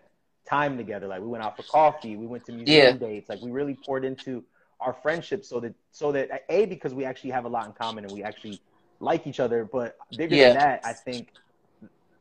time 0.50 0.78
together. 0.78 1.08
Like 1.08 1.22
we 1.22 1.28
went 1.28 1.44
out 1.44 1.56
for 1.56 1.64
coffee, 1.64 2.16
we 2.16 2.28
went 2.28 2.46
to 2.46 2.52
museum 2.52 2.98
dates. 2.98 3.30
Like 3.30 3.42
we 3.42 3.52
really 3.52 3.76
poured 3.76 4.06
into 4.06 4.44
our 4.80 4.94
friendship, 4.94 5.46
so 5.46 5.60
that 5.62 5.74
so 5.92 6.12
that 6.12 6.30
a 6.50 6.66
because 6.66 6.94
we 6.94 7.06
actually 7.06 7.32
have 7.32 7.46
a 7.46 7.50
lot 7.50 7.68
in 7.68 7.74
common 7.74 8.04
and 8.06 8.14
we 8.14 8.24
actually 8.24 8.60
like 9.00 9.28
each 9.28 9.40
other. 9.40 9.66
But 9.66 9.96
bigger 10.16 10.38
Yeah. 10.38 10.46
than 10.46 10.54
that, 10.54 10.82
I 10.84 10.94
think 10.94 11.34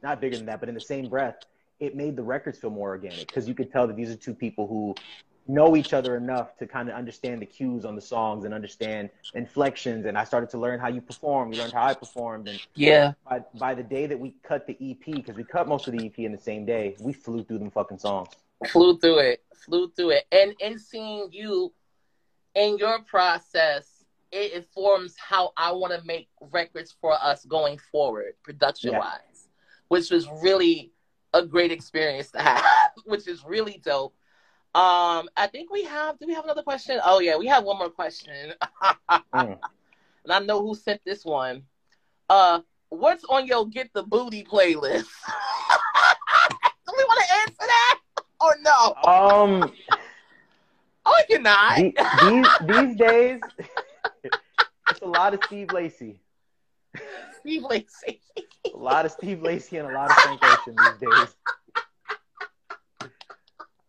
not 0.02 0.20
bigger 0.20 0.36
than 0.36 0.46
that, 0.46 0.60
but 0.60 0.68
in 0.68 0.74
the 0.74 0.80
same 0.80 1.08
breath, 1.08 1.36
it 1.80 1.94
made 1.96 2.16
the 2.16 2.22
records 2.22 2.58
feel 2.58 2.70
more 2.70 2.88
organic 2.90 3.28
because 3.28 3.48
you 3.48 3.54
could 3.54 3.70
tell 3.70 3.86
that 3.86 3.96
these 3.96 4.10
are 4.10 4.16
two 4.16 4.34
people 4.34 4.66
who 4.66 4.98
know 5.48 5.76
each 5.76 5.92
other 5.92 6.16
enough 6.16 6.56
to 6.58 6.66
kind 6.66 6.88
of 6.88 6.94
understand 6.94 7.40
the 7.42 7.46
cues 7.46 7.84
on 7.84 7.94
the 7.94 8.00
songs 8.00 8.44
and 8.44 8.52
understand 8.52 9.10
inflections. 9.34 10.06
And 10.06 10.16
I 10.18 10.24
started 10.24 10.50
to 10.50 10.58
learn 10.58 10.80
how 10.80 10.88
you 10.88 11.00
perform. 11.00 11.52
You 11.52 11.58
learned 11.58 11.72
how 11.74 11.84
I 11.86 11.94
performed. 11.94 12.48
And 12.48 12.60
Yeah. 12.74 13.12
by, 13.28 13.42
by 13.54 13.74
the 13.74 13.82
day 13.82 14.06
that 14.06 14.18
we 14.18 14.34
cut 14.42 14.66
the 14.66 14.76
EP, 14.80 15.04
because 15.04 15.36
we 15.36 15.44
cut 15.44 15.68
most 15.68 15.86
of 15.86 15.92
the 15.92 16.06
EP 16.06 16.18
in 16.18 16.32
the 16.32 16.38
same 16.38 16.64
day, 16.64 16.96
we 17.00 17.12
flew 17.12 17.44
through 17.44 17.58
them 17.58 17.70
fucking 17.70 17.98
songs. 17.98 18.28
flew 18.68 18.98
through 18.98 19.18
it 19.18 19.44
flew 19.54 19.90
through 19.90 20.10
it 20.10 20.24
and 20.32 20.54
in 20.60 20.78
seeing 20.78 21.28
you 21.30 21.72
in 22.54 22.78
your 22.78 23.00
process 23.00 24.02
it 24.32 24.52
informs 24.52 25.14
how 25.18 25.52
i 25.58 25.70
want 25.70 25.92
to 25.92 26.02
make 26.06 26.28
records 26.52 26.94
for 26.98 27.12
us 27.22 27.44
going 27.44 27.76
forward 27.92 28.32
production 28.42 28.96
wise 28.96 29.48
which 29.88 30.10
was 30.10 30.26
really 30.42 30.90
a 31.34 31.44
great 31.44 31.70
experience 31.70 32.30
to 32.30 32.40
have 32.40 32.64
which 33.04 33.28
is 33.28 33.44
really 33.44 33.78
dope 33.84 34.14
um 34.76 35.28
i 35.36 35.48
think 35.50 35.70
we 35.72 35.84
have 35.84 36.18
do 36.18 36.26
we 36.26 36.34
have 36.34 36.44
another 36.44 36.62
question 36.62 37.00
oh 37.04 37.20
yeah 37.20 37.36
we 37.36 37.46
have 37.46 37.64
one 37.64 37.78
more 37.78 37.90
question 37.90 38.52
Mm. 39.34 39.58
and 40.24 40.32
i 40.32 40.38
know 40.40 40.60
who 40.62 40.74
sent 40.74 41.00
this 41.04 41.24
one 41.24 41.62
uh 42.28 42.60
what's 42.90 43.24
on 43.24 43.46
your 43.46 43.66
get 43.68 43.90
the 43.94 44.02
booty 44.02 44.44
playlist 44.44 45.08
do 46.86 46.92
we 46.96 47.04
want 47.04 47.20
to 47.20 47.34
answer 47.42 47.66
that 47.66 47.98
or 48.40 48.56
no 48.62 48.94
Um, 49.10 49.72
Oh, 51.06 51.22
you're 51.28 51.40
not. 51.40 51.76
the, 51.78 51.92
these 52.20 52.48
these 52.66 52.96
days, 52.96 53.40
it's 54.90 55.00
a 55.02 55.06
lot 55.06 55.34
of 55.34 55.40
Steve 55.44 55.72
Lacy, 55.72 56.20
Steve 57.40 57.62
Lacy. 57.62 58.20
a 58.74 58.78
lot 58.78 59.04
of 59.06 59.12
Steve 59.12 59.42
Lacy, 59.42 59.76
and 59.76 59.88
a 59.88 59.90
lot 59.90 60.10
of 60.10 60.16
Frank 60.18 60.40
Ocean 60.44 60.74
these 60.76 60.98
days. 60.98 61.36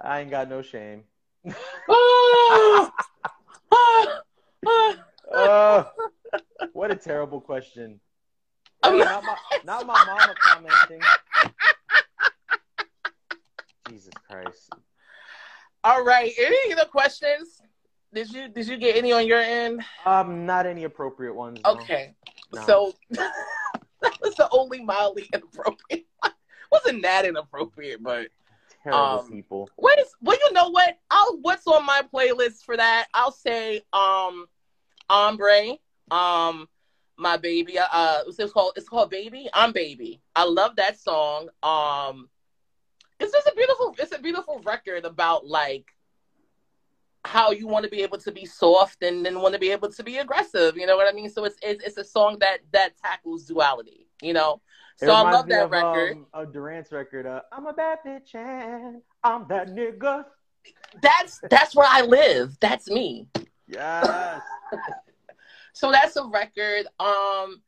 I 0.08 0.22
ain't 0.22 0.32
got 0.32 0.49
no 0.49 0.62
shame. 0.62 1.03
Oh. 1.89 2.91
Oh, 5.30 5.86
what 6.72 6.89
a 6.89 6.95
terrible 6.95 7.41
question. 7.41 7.99
Oh, 8.82 8.97
not, 8.97 9.24
my, 9.24 9.36
not 9.66 9.86
my 9.86 10.05
mama 10.05 10.34
commenting. 10.41 11.01
Jesus 13.89 14.14
Christ. 14.30 14.70
All 15.84 16.03
right. 16.03 16.32
Any 16.39 16.74
other 16.74 16.86
questions? 16.86 17.62
Did 18.14 18.32
you 18.32 18.47
did 18.47 18.68
you 18.68 18.78
get 18.78 18.95
any 18.95 19.12
on 19.12 19.28
your 19.28 19.41
end? 19.41 19.82
Um, 20.05 20.45
not 20.45 20.66
any 20.66 20.86
appropriate 20.86 21.34
ones. 21.34 21.60
no. 21.64 21.72
Okay. 21.72 22.16
No. 22.53 22.62
So 22.66 22.93
that 23.12 23.34
was 24.22 24.36
the 24.36 24.47
only 24.51 24.82
mildly 24.82 25.30
inappropriate. 25.34 26.05
one. 26.20 26.32
Wasn't 26.72 27.01
that 27.03 27.26
inappropriate, 27.26 28.01
but 28.01 28.28
Terrible 28.88 29.19
um, 29.19 29.29
people. 29.29 29.69
what 29.75 29.99
is 29.99 30.07
well, 30.21 30.38
you 30.45 30.53
know 30.53 30.69
what? 30.69 30.97
I'll 31.11 31.39
what's 31.41 31.67
on 31.67 31.85
my 31.85 32.03
playlist 32.13 32.63
for 32.63 32.77
that? 32.77 33.07
I'll 33.13 33.31
say 33.31 33.81
um 33.91 34.45
Ombre, 35.09 35.73
um 36.09 36.69
my 37.17 37.35
baby. 37.35 37.77
Uh 37.77 38.21
it's 38.27 38.53
called 38.53 38.73
it's 38.77 38.88
called 38.88 39.09
Baby. 39.09 39.49
I'm 39.53 39.73
Baby. 39.73 40.21
I 40.35 40.45
love 40.45 40.77
that 40.77 40.97
song. 40.99 41.49
Um 41.63 42.29
it's 43.19 43.33
just 43.33 43.47
a 43.47 43.53
beautiful 43.55 43.93
it's 43.99 44.15
a 44.15 44.21
beautiful 44.21 44.61
record 44.63 45.03
about 45.03 45.45
like 45.45 45.91
how 47.25 47.51
you 47.51 47.67
want 47.67 47.83
to 47.83 47.91
be 47.91 48.03
able 48.03 48.19
to 48.19 48.31
be 48.31 48.45
soft 48.45 49.03
and 49.03 49.25
then 49.25 49.41
want 49.41 49.53
to 49.53 49.59
be 49.59 49.71
able 49.71 49.91
to 49.91 50.03
be 50.03 50.17
aggressive. 50.17 50.77
You 50.77 50.85
know 50.85 50.95
what 50.95 51.11
I 51.11 51.15
mean? 51.15 51.29
So 51.29 51.43
it's 51.43 51.57
it's, 51.61 51.83
it's 51.83 51.97
a 51.97 52.05
song 52.05 52.38
that 52.39 52.59
that 52.71 52.97
tackles 53.03 53.43
duality. 53.43 54.07
You 54.21 54.31
know. 54.31 54.61
So 54.98 55.12
I 55.12 55.32
love 55.32 55.48
that 55.50 55.66
of, 55.66 55.72
record. 55.72 56.14
Um, 56.14 56.26
a 56.34 56.45
Durant's 56.45 56.91
record. 56.91 57.28
Uh, 57.28 57.41
I'm 57.52 57.68
a 57.68 57.74
bad 57.74 58.00
bitch 58.06 58.34
and 58.34 59.02
I'm 59.24 59.45
that 59.48 59.70
nigga. 59.70 60.26
That's 61.02 61.39
that's 61.50 61.76
where 61.76 61.88
I 61.88 62.02
live. 62.02 62.58
That's 62.60 62.89
me. 62.89 63.28
Yes. 63.68 64.41
so 65.74 65.91
that's 65.91 66.16
a 66.16 66.26
record. 66.26 66.88
Um, 67.00 67.62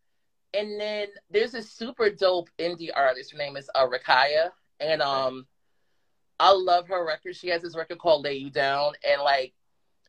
and 0.54 0.80
then 0.80 1.08
there's 1.30 1.54
a 1.54 1.62
super 1.62 2.10
dope 2.10 2.50
indie 2.58 2.90
artist. 2.96 3.32
Her 3.32 3.38
name 3.38 3.58
is 3.58 3.70
uh, 3.76 3.88
Rakaya, 3.88 4.50
and 4.80 5.02
um, 5.02 5.46
I 6.40 6.52
love 6.52 6.88
her 6.88 7.06
record. 7.06 7.36
She 7.36 7.50
has 7.50 7.62
this 7.62 7.78
record 7.78 8.00
called 8.00 8.24
"Lay 8.24 8.36
You 8.36 8.50
Down," 8.50 8.94
and 9.08 9.22
like, 9.22 9.54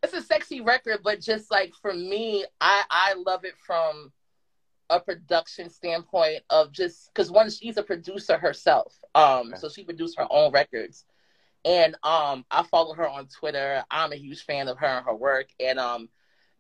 it's 0.03 0.15
a 0.15 0.23
sexy 0.23 0.63
record, 0.63 1.01
but 1.05 1.21
just 1.21 1.51
like 1.51 1.75
for 1.83 1.93
me, 1.93 2.47
I 2.61 2.83
I 2.91 3.15
love 3.27 3.45
it 3.45 3.55
from 3.67 4.13
a 4.91 5.01
production 5.01 5.71
standpoint 5.71 6.43
of 6.51 6.73
just 6.73 7.13
because 7.15 7.31
one 7.31 7.49
she's 7.49 7.77
a 7.77 7.83
producer 7.83 8.37
herself 8.37 8.99
um 9.15 9.55
so 9.57 9.69
she 9.69 9.85
produced 9.85 10.19
her 10.19 10.27
own 10.31 10.53
records. 10.53 11.05
And 11.65 11.95
um 12.03 12.45
i 12.51 12.63
follow 12.65 12.95
her 12.95 13.09
on 13.09 13.29
twitter. 13.29 13.85
I'm 13.91 14.13
a 14.13 14.17
huge 14.17 14.45
fan 14.45 14.69
of 14.69 14.79
her 14.79 14.87
and 14.87 15.07
her 15.07 15.15
work. 15.15 15.49
And 15.59 15.79
um 15.79 16.09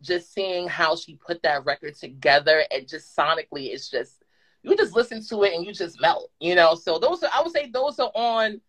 just 0.00 0.32
seeing 0.32 0.66
how 0.66 0.96
she 0.96 1.16
put 1.16 1.42
that 1.42 1.66
record 1.66 1.94
together 1.94 2.64
and 2.70 2.88
just 2.88 3.14
sonically 3.14 3.72
it's 3.72 3.90
just 3.90 4.24
you 4.62 4.76
just 4.76 4.94
listen 4.94 5.22
to 5.26 5.42
it 5.42 5.54
and 5.54 5.66
you 5.66 5.72
just 5.72 6.00
melt 6.00 6.30
you 6.40 6.54
know? 6.54 6.74
So 6.74 6.98
those 6.98 7.22
are 7.22 7.30
i 7.34 7.42
would 7.42 7.52
say 7.52 7.70
those 7.70 7.98
are 7.98 8.12
on 8.14 8.60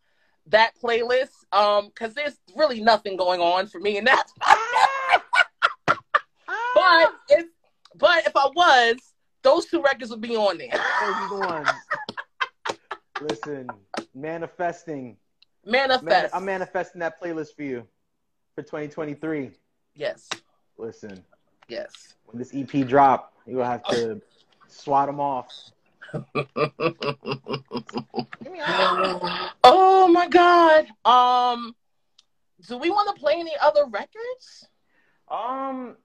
that 0.48 0.74
playlist 0.82 1.30
um 1.52 1.88
because 1.88 2.14
there's 2.14 2.38
really 2.56 2.82
nothing 2.82 3.16
going 3.16 3.40
on 3.40 3.68
for 3.68 3.80
me 3.80 3.98
in 3.98 4.06
that. 4.06 4.28
But 6.74 7.14
if 7.30 7.46
but 7.96 8.26
if 8.26 8.36
i 8.36 8.48
was 8.56 9.11
those 9.44 9.66
two 9.66 9.82
records 9.82 10.12
will 10.12 10.18
be 10.18 10.36
on 10.36 10.58
there. 10.58 10.70
Those 10.72 11.30
the 11.30 11.48
ones. 11.48 11.70
Listen, 13.22 13.70
manifesting. 14.16 15.18
Manifest. 15.66 16.04
Man, 16.04 16.30
I'm 16.34 16.46
manifesting 16.46 17.00
that 17.00 17.22
playlist 17.22 17.56
for 17.56 17.64
you 17.64 17.88
for 18.56 18.64
2023. 18.64 19.52
Yes. 19.96 20.30
Listen. 20.78 21.24
Yes. 21.68 22.16
When 22.26 22.40
this 22.40 22.52
EP 22.56 22.88
drop, 22.88 23.34
you'll 23.46 23.64
have 23.64 23.84
to 23.86 24.22
swat 24.68 25.08
them 25.08 25.20
off. 25.20 25.48
oh 29.64 30.10
my 30.12 30.28
god. 30.28 30.88
Um 31.06 31.74
do 32.68 32.78
we 32.78 32.90
want 32.90 33.16
to 33.16 33.20
play 33.20 33.36
any 33.36 33.54
other 33.62 33.86
records? 33.86 34.68
Um 35.30 35.96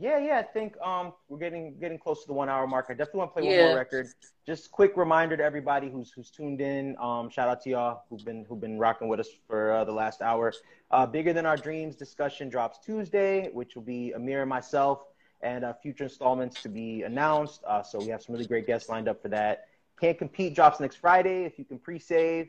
yeah, 0.00 0.18
yeah, 0.18 0.38
I 0.38 0.42
think 0.42 0.80
um, 0.80 1.12
we're 1.28 1.38
getting 1.38 1.76
getting 1.78 1.98
close 1.98 2.22
to 2.22 2.26
the 2.26 2.32
one 2.32 2.48
hour 2.48 2.66
mark. 2.66 2.86
I 2.88 2.94
definitely 2.94 3.18
want 3.18 3.34
to 3.34 3.40
play 3.40 3.50
yeah. 3.50 3.58
one 3.58 3.68
more 3.68 3.76
record. 3.76 4.06
Just 4.46 4.70
quick 4.70 4.96
reminder 4.96 5.36
to 5.36 5.42
everybody 5.42 5.90
who's 5.90 6.10
who's 6.12 6.30
tuned 6.30 6.60
in. 6.60 6.96
Um, 6.98 7.28
shout 7.28 7.48
out 7.48 7.60
to 7.62 7.70
y'all 7.70 8.02
who've 8.08 8.24
been 8.24 8.44
who've 8.48 8.60
been 8.60 8.78
rocking 8.78 9.08
with 9.08 9.20
us 9.20 9.28
for 9.46 9.72
uh, 9.72 9.84
the 9.84 9.92
last 9.92 10.22
hour. 10.22 10.52
Uh, 10.90 11.06
Bigger 11.06 11.32
than 11.32 11.46
our 11.46 11.56
dreams 11.56 11.96
discussion 11.96 12.48
drops 12.48 12.78
Tuesday, 12.84 13.50
which 13.52 13.74
will 13.74 13.82
be 13.82 14.12
Amir 14.12 14.42
and 14.42 14.48
myself, 14.48 15.00
and 15.42 15.64
uh, 15.64 15.74
future 15.82 16.04
installments 16.04 16.62
to 16.62 16.68
be 16.68 17.02
announced. 17.02 17.62
Uh, 17.66 17.82
so 17.82 17.98
we 17.98 18.08
have 18.08 18.22
some 18.22 18.34
really 18.34 18.46
great 18.46 18.66
guests 18.66 18.88
lined 18.88 19.08
up 19.08 19.20
for 19.20 19.28
that. 19.28 19.66
Can't 20.00 20.18
compete 20.18 20.54
drops 20.54 20.80
next 20.80 20.96
Friday 20.96 21.44
if 21.44 21.58
you 21.58 21.64
can 21.64 21.78
pre-save, 21.78 22.48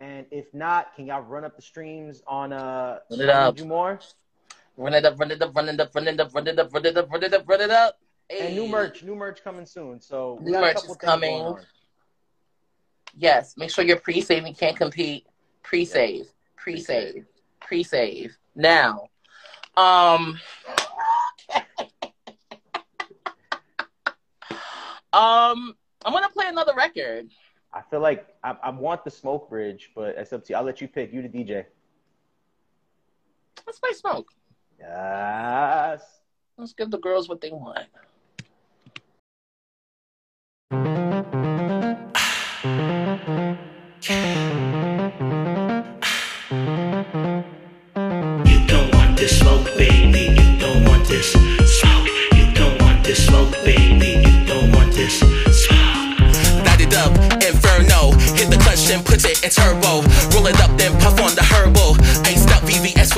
and 0.00 0.26
if 0.30 0.52
not, 0.54 0.94
can 0.96 1.06
y'all 1.06 1.22
run 1.22 1.44
up 1.44 1.54
the 1.54 1.62
streams 1.62 2.22
on 2.26 2.52
uh? 2.52 3.00
Run 3.10 3.20
it 3.20 3.28
up. 3.28 3.56
Do 3.56 3.66
more. 3.66 4.00
Run 4.78 4.94
it 4.94 5.04
up, 5.04 5.18
run 5.18 5.32
it 5.32 5.42
up, 5.42 5.56
run 5.56 5.68
it 5.68 5.80
up, 5.80 5.92
run 5.92 6.06
it 6.06 6.20
up, 6.20 6.32
run 6.32 6.46
it 6.46 6.56
up, 6.56 6.72
run 6.72 6.86
it 6.86 6.96
up, 6.96 7.10
run 7.10 7.24
it 7.24 7.34
up, 7.34 7.48
run 7.48 7.60
it 7.60 7.70
up. 7.70 7.98
Hey. 8.28 8.46
And 8.46 8.54
new 8.54 8.68
merch, 8.68 9.02
new 9.02 9.16
merch 9.16 9.42
coming 9.42 9.66
soon. 9.66 10.00
So 10.00 10.38
new 10.40 10.52
merch 10.52 10.76
is 10.76 10.96
coming. 10.96 11.56
Yes, 13.16 13.56
make 13.56 13.70
sure 13.70 13.84
you're 13.84 13.98
pre-saving. 13.98 14.54
Can't 14.54 14.76
compete. 14.76 15.26
Pre-save, 15.64 16.26
pre-save, 16.54 17.26
pre-save. 17.60 18.38
Now, 18.54 19.08
um, 19.76 20.38
um, 25.12 25.74
I'm 26.04 26.12
gonna 26.12 26.28
play 26.28 26.46
another 26.46 26.74
record. 26.76 27.30
I 27.72 27.82
feel 27.90 27.98
like 27.98 28.28
I, 28.44 28.56
I 28.62 28.70
want 28.70 29.02
the 29.02 29.10
smoke 29.10 29.50
bridge, 29.50 29.90
but 29.96 30.10
it's 30.16 30.32
up 30.32 30.44
to 30.44 30.52
you. 30.52 30.56
I'll 30.56 30.62
let 30.62 30.80
you 30.80 30.86
pick. 30.86 31.12
You 31.12 31.20
the 31.20 31.28
DJ. 31.28 31.64
Let's 33.66 33.80
play 33.80 33.92
smoke. 33.92 34.28
Yes. 34.78 36.02
Let's 36.56 36.72
give 36.72 36.90
the 36.90 36.98
girls 36.98 37.28
what 37.28 37.40
they 37.40 37.50
want. 37.50 37.78
You 48.46 48.66
don't 48.66 48.94
want 48.94 49.16
this 49.16 49.38
smoke, 49.38 49.66
baby. 49.76 50.34
You 50.40 50.58
don't 50.58 50.84
want 50.84 51.06
this 51.08 51.32
smoke. 51.32 52.08
You 52.34 52.52
don't 52.54 52.80
want 52.80 53.04
this 53.04 53.26
smoke, 53.26 53.52
baby. 53.64 54.22
You 54.28 54.46
don't 54.46 54.72
want 54.72 54.92
this 54.92 55.18
smoke. 55.18 56.18
Light 56.64 56.80
it 56.80 56.94
up, 56.94 57.12
inferno. 57.42 58.12
Hit 58.36 58.50
the 58.50 58.58
clutch 58.62 58.90
and 58.90 59.04
put 59.04 59.24
it 59.24 59.42
in 59.42 59.50
turbo. 59.50 60.02
Roll 60.34 60.46
it 60.46 60.60
up, 60.60 60.70
then 60.78 60.92
puff 61.00 61.20
on 61.20 61.34
the 61.34 61.42
herbal. 61.42 61.96
Iced 62.26 62.37
up 62.37 62.37
VVS 62.37 62.37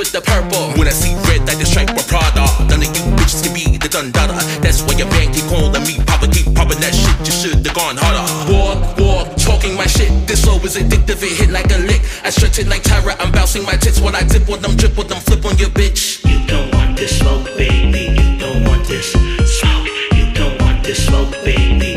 with 0.01 0.11
the 0.17 0.21
purple. 0.21 0.73
When 0.81 0.89
I 0.89 0.95
see 0.97 1.13
red, 1.29 1.45
I 1.45 1.53
just 1.53 1.77
strike 1.77 1.93
with 1.93 2.09
Prada. 2.09 2.49
None 2.65 2.81
of 2.81 2.89
you 2.89 3.05
bitches 3.13 3.45
can 3.45 3.53
be 3.53 3.77
the 3.77 3.85
Dundada. 3.85 4.33
That's 4.57 4.81
why 4.81 4.97
your 4.97 5.05
band 5.13 5.29
keep 5.29 5.45
calling 5.45 5.85
me 5.85 6.01
Papa. 6.09 6.25
Keep 6.25 6.57
popping 6.57 6.81
that 6.81 6.89
shit. 6.97 7.13
You 7.21 7.29
should 7.29 7.61
have 7.61 7.75
gone 7.77 8.01
harder. 8.01 8.25
Walk, 8.49 8.97
walk, 8.97 9.37
talking 9.37 9.77
my 9.77 9.85
shit. 9.85 10.09
This 10.25 10.41
flow 10.43 10.57
is 10.65 10.75
addictive. 10.75 11.21
It 11.21 11.37
hit 11.37 11.51
like 11.53 11.69
a 11.69 11.77
lick. 11.85 12.01
I 12.25 12.31
stretch 12.33 12.57
it 12.57 12.65
like 12.65 12.81
Tyra. 12.81 13.13
I'm 13.21 13.31
bouncing 13.31 13.63
my 13.63 13.77
tits 13.77 14.01
while 14.01 14.15
I 14.15 14.23
dip 14.23 14.49
on 14.49 14.61
them, 14.65 14.73
drip 14.75 14.97
on 14.97 15.05
them, 15.05 15.21
flip 15.21 15.45
on 15.45 15.55
your 15.61 15.69
bitch. 15.69 16.25
You 16.25 16.41
don't 16.49 16.73
want 16.73 16.97
this 16.97 17.19
smoke, 17.19 17.45
baby. 17.53 18.17
You 18.17 18.39
don't 18.41 18.65
want 18.65 18.83
this 18.89 19.13
smoke. 19.13 19.85
You 20.17 20.33
don't 20.33 20.57
want 20.61 20.83
this 20.83 21.05
smoke, 21.05 21.31
baby. 21.45 21.90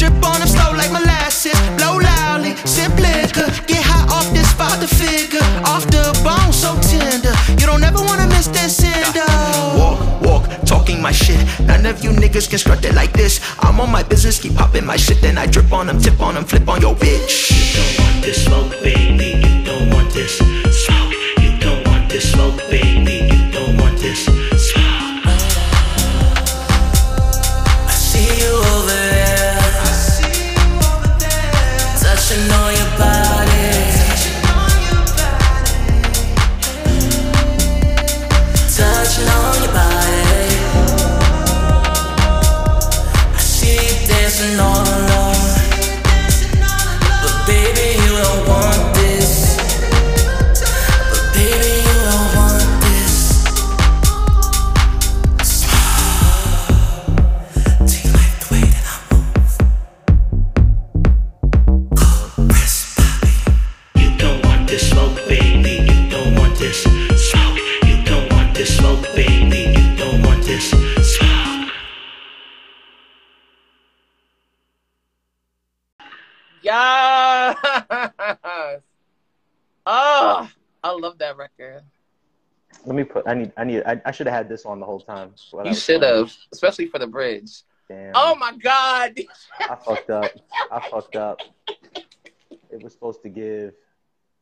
Drip, 0.00 0.12
drip 0.12 0.24
on 0.24 0.40
him 0.40 0.48
slow 0.48 0.72
like 0.72 0.90
molasses. 0.92 1.52
Blow 1.76 1.98
loudly, 1.98 2.56
sip 2.64 2.96
liquor. 2.96 3.52
Get 3.66 3.84
high 3.84 4.08
off 4.08 4.32
this 4.32 4.50
father 4.52 4.86
figure. 4.86 5.44
Off 5.66 5.84
the 5.88 6.18
bone, 6.24 6.54
so 6.54 6.72
tender. 6.80 7.34
You 7.60 7.66
don't 7.66 7.84
ever 7.84 8.00
wanna 8.00 8.26
miss 8.28 8.46
this 8.48 8.76
cinder. 8.78 9.28
Walk, 9.76 10.22
walk, 10.22 10.44
talking 10.64 11.02
my 11.02 11.12
shit. 11.12 11.44
None 11.66 11.84
of 11.84 12.02
you 12.02 12.12
niggas 12.12 12.48
can 12.48 12.58
strut 12.58 12.82
it 12.82 12.94
like 12.94 13.12
this. 13.12 13.40
I'm 13.58 13.78
on 13.78 13.90
my 13.90 14.02
business, 14.02 14.38
keep 14.40 14.54
popping 14.54 14.86
my 14.86 14.96
shit. 14.96 15.20
Then 15.20 15.36
I 15.36 15.44
drip 15.46 15.70
on 15.70 15.86
them, 15.88 16.00
tip 16.00 16.18
on 16.22 16.34
them, 16.34 16.44
flip 16.44 16.66
on 16.66 16.80
your 16.80 16.94
bitch. 16.94 17.50
You 17.52 17.76
don't 17.76 17.98
want 18.00 18.24
this 18.24 18.44
smoke, 18.44 18.70
baby. 18.82 19.29
Let 82.84 82.96
me 82.96 83.04
put. 83.04 83.26
I 83.28 83.34
need. 83.34 83.52
I 83.56 83.64
need. 83.64 83.82
I, 83.84 84.00
I 84.04 84.10
should 84.10 84.26
have 84.26 84.34
had 84.36 84.48
this 84.48 84.64
on 84.64 84.80
the 84.80 84.86
whole 84.86 85.00
time. 85.00 85.34
I 85.58 85.68
You 85.68 85.74
should 85.74 86.02
have, 86.02 86.32
especially 86.52 86.86
for 86.86 86.98
the 86.98 87.06
bridge. 87.06 87.62
Damn. 87.88 88.12
Oh 88.14 88.34
my 88.36 88.56
God. 88.56 89.18
I 89.60 89.74
fucked 89.76 90.10
up. 90.10 90.30
I 90.70 90.88
fucked 90.88 91.16
up. 91.16 91.40
It 92.70 92.82
was 92.82 92.92
supposed 92.92 93.22
to 93.22 93.28
give. 93.28 93.74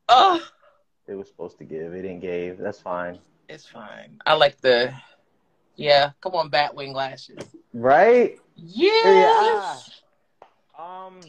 Oh, 0.08 0.42
It 1.06 1.14
was 1.14 1.28
supposed 1.28 1.58
to 1.58 1.64
give. 1.64 1.94
It 1.94 2.02
didn't 2.02 2.20
give. 2.20 2.58
That's 2.58 2.80
fine. 2.80 3.18
it's 3.48 3.66
fine. 3.66 4.20
I 4.26 4.34
like 4.34 4.60
the, 4.60 4.92
yeah, 5.76 6.10
come 6.20 6.34
on, 6.34 6.50
Batwing 6.50 6.94
lashes. 6.94 7.38
Right? 7.72 8.38
Yes. 8.56 10.02
Um, 10.78 11.20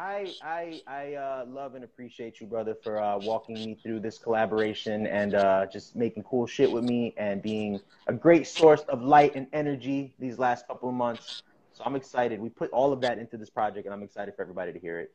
I 0.00 0.34
I 0.40 0.80
I 0.86 1.14
uh, 1.14 1.44
love 1.46 1.74
and 1.74 1.84
appreciate 1.84 2.40
you, 2.40 2.46
brother, 2.46 2.74
for 2.82 2.98
uh, 2.98 3.18
walking 3.18 3.54
me 3.54 3.78
through 3.82 4.00
this 4.00 4.16
collaboration 4.16 5.06
and 5.06 5.34
uh, 5.34 5.66
just 5.70 5.94
making 5.94 6.22
cool 6.22 6.46
shit 6.46 6.72
with 6.72 6.84
me 6.84 7.12
and 7.18 7.42
being 7.42 7.80
a 8.06 8.14
great 8.14 8.46
source 8.46 8.80
of 8.88 9.02
light 9.02 9.34
and 9.34 9.46
energy 9.52 10.14
these 10.18 10.38
last 10.38 10.66
couple 10.66 10.88
of 10.88 10.94
months. 10.94 11.42
So 11.74 11.84
I'm 11.84 11.96
excited. 11.96 12.40
We 12.40 12.48
put 12.48 12.70
all 12.70 12.94
of 12.94 13.02
that 13.02 13.18
into 13.18 13.36
this 13.36 13.50
project, 13.50 13.84
and 13.84 13.92
I'm 13.92 14.02
excited 14.02 14.34
for 14.34 14.40
everybody 14.40 14.72
to 14.72 14.78
hear 14.78 15.00
it. 15.00 15.12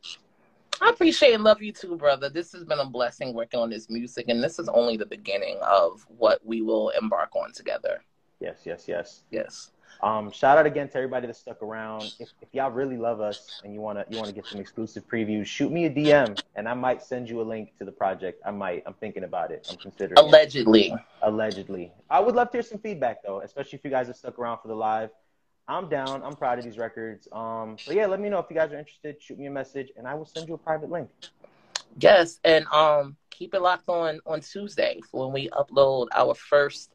I 0.79 0.89
appreciate 0.89 1.33
and 1.33 1.43
love 1.43 1.63
you 1.63 1.71
too, 1.71 1.97
brother. 1.97 2.29
This 2.29 2.51
has 2.51 2.63
been 2.63 2.79
a 2.79 2.85
blessing 2.85 3.33
working 3.33 3.59
on 3.59 3.71
this 3.71 3.89
music, 3.89 4.25
and 4.27 4.43
this 4.43 4.59
is 4.59 4.69
only 4.69 4.97
the 4.97 5.07
beginning 5.07 5.57
of 5.63 6.05
what 6.09 6.45
we 6.45 6.61
will 6.61 6.89
embark 6.89 7.35
on 7.35 7.51
together. 7.53 8.03
Yes, 8.39 8.59
yes, 8.65 8.87
yes. 8.87 9.23
Yes. 9.31 9.71
Um, 10.01 10.31
shout 10.31 10.57
out 10.57 10.65
again 10.65 10.87
to 10.89 10.97
everybody 10.97 11.27
that 11.27 11.35
stuck 11.35 11.61
around. 11.61 12.13
If, 12.19 12.29
if 12.41 12.49
y'all 12.51 12.71
really 12.71 12.97
love 12.97 13.21
us 13.21 13.61
and 13.63 13.73
you 13.73 13.81
wanna 13.81 14.05
you 14.09 14.17
wanna 14.17 14.31
get 14.31 14.45
some 14.45 14.59
exclusive 14.59 15.07
previews, 15.07 15.45
shoot 15.45 15.71
me 15.71 15.85
a 15.85 15.89
DM 15.89 16.39
and 16.55 16.67
I 16.67 16.73
might 16.73 17.01
send 17.01 17.29
you 17.29 17.41
a 17.41 17.43
link 17.43 17.77
to 17.79 17.85
the 17.85 17.91
project. 17.91 18.41
I 18.45 18.51
might. 18.51 18.83
I'm 18.85 18.93
thinking 18.93 19.23
about 19.23 19.51
it. 19.51 19.67
I'm 19.69 19.77
considering. 19.77 20.17
it. 20.17 20.21
Allegedly. 20.21 20.93
Allegedly. 21.21 21.91
I 22.09 22.19
would 22.19 22.35
love 22.35 22.51
to 22.51 22.57
hear 22.57 22.63
some 22.63 22.79
feedback 22.79 23.23
though, 23.23 23.41
especially 23.41 23.77
if 23.77 23.85
you 23.85 23.91
guys 23.91 24.07
have 24.07 24.15
stuck 24.15 24.37
around 24.37 24.59
for 24.59 24.67
the 24.67 24.75
live. 24.75 25.09
I'm 25.67 25.89
down. 25.89 26.21
I'm 26.23 26.35
proud 26.35 26.59
of 26.59 26.65
these 26.65 26.77
records. 26.77 27.27
Um, 27.31 27.77
so 27.79 27.91
yeah, 27.91 28.05
let 28.05 28.19
me 28.19 28.29
know 28.29 28.39
if 28.39 28.45
you 28.49 28.55
guys 28.55 28.71
are 28.71 28.77
interested. 28.77 29.21
Shoot 29.21 29.39
me 29.39 29.47
a 29.47 29.51
message 29.51 29.91
and 29.97 30.07
I 30.07 30.13
will 30.13 30.25
send 30.25 30.47
you 30.47 30.53
a 30.53 30.59
private 30.59 30.91
link. 30.91 31.09
Yes, 31.97 32.39
and 32.43 32.65
um, 32.67 33.15
keep 33.29 33.53
it 33.53 33.61
locked 33.61 33.89
on 33.89 34.19
on 34.25 34.41
Tuesday 34.41 34.99
for 35.09 35.25
when 35.25 35.33
we 35.33 35.49
upload 35.49 36.07
our 36.13 36.35
first 36.35 36.94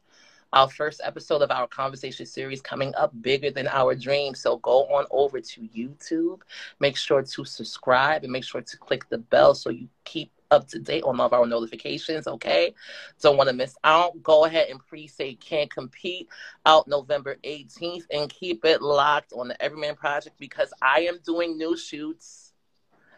our 0.53 0.69
first 0.69 1.01
episode 1.03 1.41
of 1.41 1.51
our 1.51 1.67
conversation 1.67 2.25
series 2.25 2.61
coming 2.61 2.93
up 2.95 3.11
bigger 3.21 3.51
than 3.51 3.67
our 3.67 3.95
dreams. 3.95 4.41
So 4.41 4.57
go 4.57 4.85
on 4.85 5.05
over 5.11 5.39
to 5.39 5.61
YouTube, 5.61 6.41
make 6.79 6.97
sure 6.97 7.21
to 7.21 7.45
subscribe 7.45 8.23
and 8.23 8.31
make 8.31 8.43
sure 8.43 8.61
to 8.61 8.77
click 8.77 9.07
the 9.09 9.17
bell 9.17 9.55
so 9.55 9.69
you 9.69 9.87
keep 10.03 10.31
up 10.51 10.67
to 10.67 10.79
date 10.79 11.03
on 11.03 11.19
all 11.19 11.25
of 11.25 11.33
our 11.33 11.47
notifications, 11.47 12.27
okay? 12.27 12.73
Don't 13.21 13.37
want 13.37 13.49
to 13.49 13.55
miss 13.55 13.75
out. 13.83 14.21
Go 14.21 14.45
ahead 14.45 14.67
and 14.69 14.85
pre-say 14.85 15.35
Can't 15.35 15.73
Compete 15.73 16.27
out 16.65 16.87
November 16.87 17.37
18th 17.43 18.03
and 18.11 18.29
keep 18.29 18.65
it 18.65 18.81
locked 18.81 19.31
on 19.33 19.47
the 19.47 19.61
Everyman 19.61 19.95
Project 19.95 20.35
because 20.39 20.73
I 20.81 21.01
am 21.01 21.19
doing 21.25 21.57
new 21.57 21.77
shoots. 21.77 22.53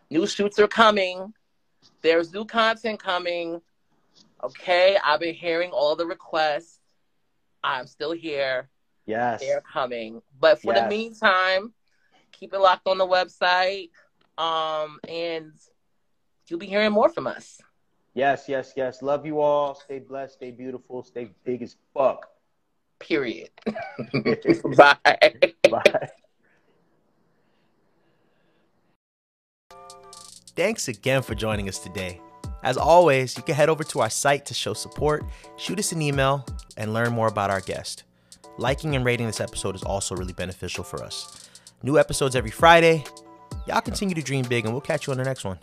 New 0.10 0.28
shoots 0.28 0.60
are 0.60 0.68
coming. 0.68 1.34
There's 2.02 2.32
new 2.32 2.46
content 2.46 3.02
coming. 3.02 3.60
Okay, 4.44 4.98
I've 5.04 5.20
been 5.20 5.34
hearing 5.34 5.72
all 5.72 5.96
the 5.96 6.06
requests. 6.06 6.80
I'm 7.64 7.88
still 7.88 8.12
here. 8.12 8.70
Yes. 9.06 9.42
They're 9.42 9.62
coming. 9.62 10.22
But 10.40 10.62
for 10.62 10.74
the 10.74 10.88
meantime, 10.88 11.74
keep 12.32 12.54
it 12.54 12.60
locked 12.60 12.88
on 12.88 12.98
the 12.98 13.08
website. 13.08 13.90
Um, 14.38 15.00
and 15.08 15.52
you'll 16.48 16.60
be 16.60 16.66
hearing 16.66 16.92
more 16.92 17.10
from 17.10 17.28
us. 17.28 17.60
Yes, 18.14 18.46
yes, 18.48 18.74
yes. 18.76 19.02
Love 19.02 19.26
you 19.26 19.40
all. 19.40 19.76
Stay 19.76 20.00
blessed, 20.00 20.36
stay 20.36 20.52
beautiful, 20.52 21.04
stay 21.04 21.32
big 21.44 21.62
as 21.62 21.76
fuck. 21.94 22.30
Period. 23.00 23.50
Bye. 24.78 24.96
Bye. 25.70 26.10
Thanks 30.56 30.88
again 30.88 31.24
for 31.24 31.34
joining 31.34 31.68
us 31.68 31.80
today. 31.80 32.22
As 32.64 32.78
always, 32.78 33.36
you 33.36 33.44
can 33.44 33.56
head 33.56 33.70
over 33.70 33.84
to 33.84 34.00
our 34.00 34.10
site 34.10 34.46
to 34.46 34.54
show 34.54 34.74
support, 34.74 35.26
shoot 35.58 35.80
us 35.80 35.92
an 35.92 36.02
email, 36.02 36.46
and 36.78 36.94
learn 36.94 37.12
more 37.12 37.28
about 37.28 37.50
our 37.50 37.62
guest. 37.62 38.04
Liking 38.58 38.96
and 38.96 39.04
rating 39.04 39.28
this 39.28 39.42
episode 39.42 39.76
is 39.76 39.84
also 39.84 40.16
really 40.16 40.34
beneficial 40.34 40.84
for 40.84 41.04
us. 41.04 41.50
New 41.84 42.00
episodes 42.00 42.36
every 42.36 42.52
Friday. 42.52 43.04
Y'all 43.68 43.82
continue 43.82 44.16
to 44.16 44.22
dream 44.22 44.46
big, 44.48 44.64
and 44.66 44.74
we'll 44.74 44.82
catch 44.82 45.08
you 45.08 45.12
on 45.12 45.18
the 45.18 45.24
next 45.24 45.44
one. 45.44 45.60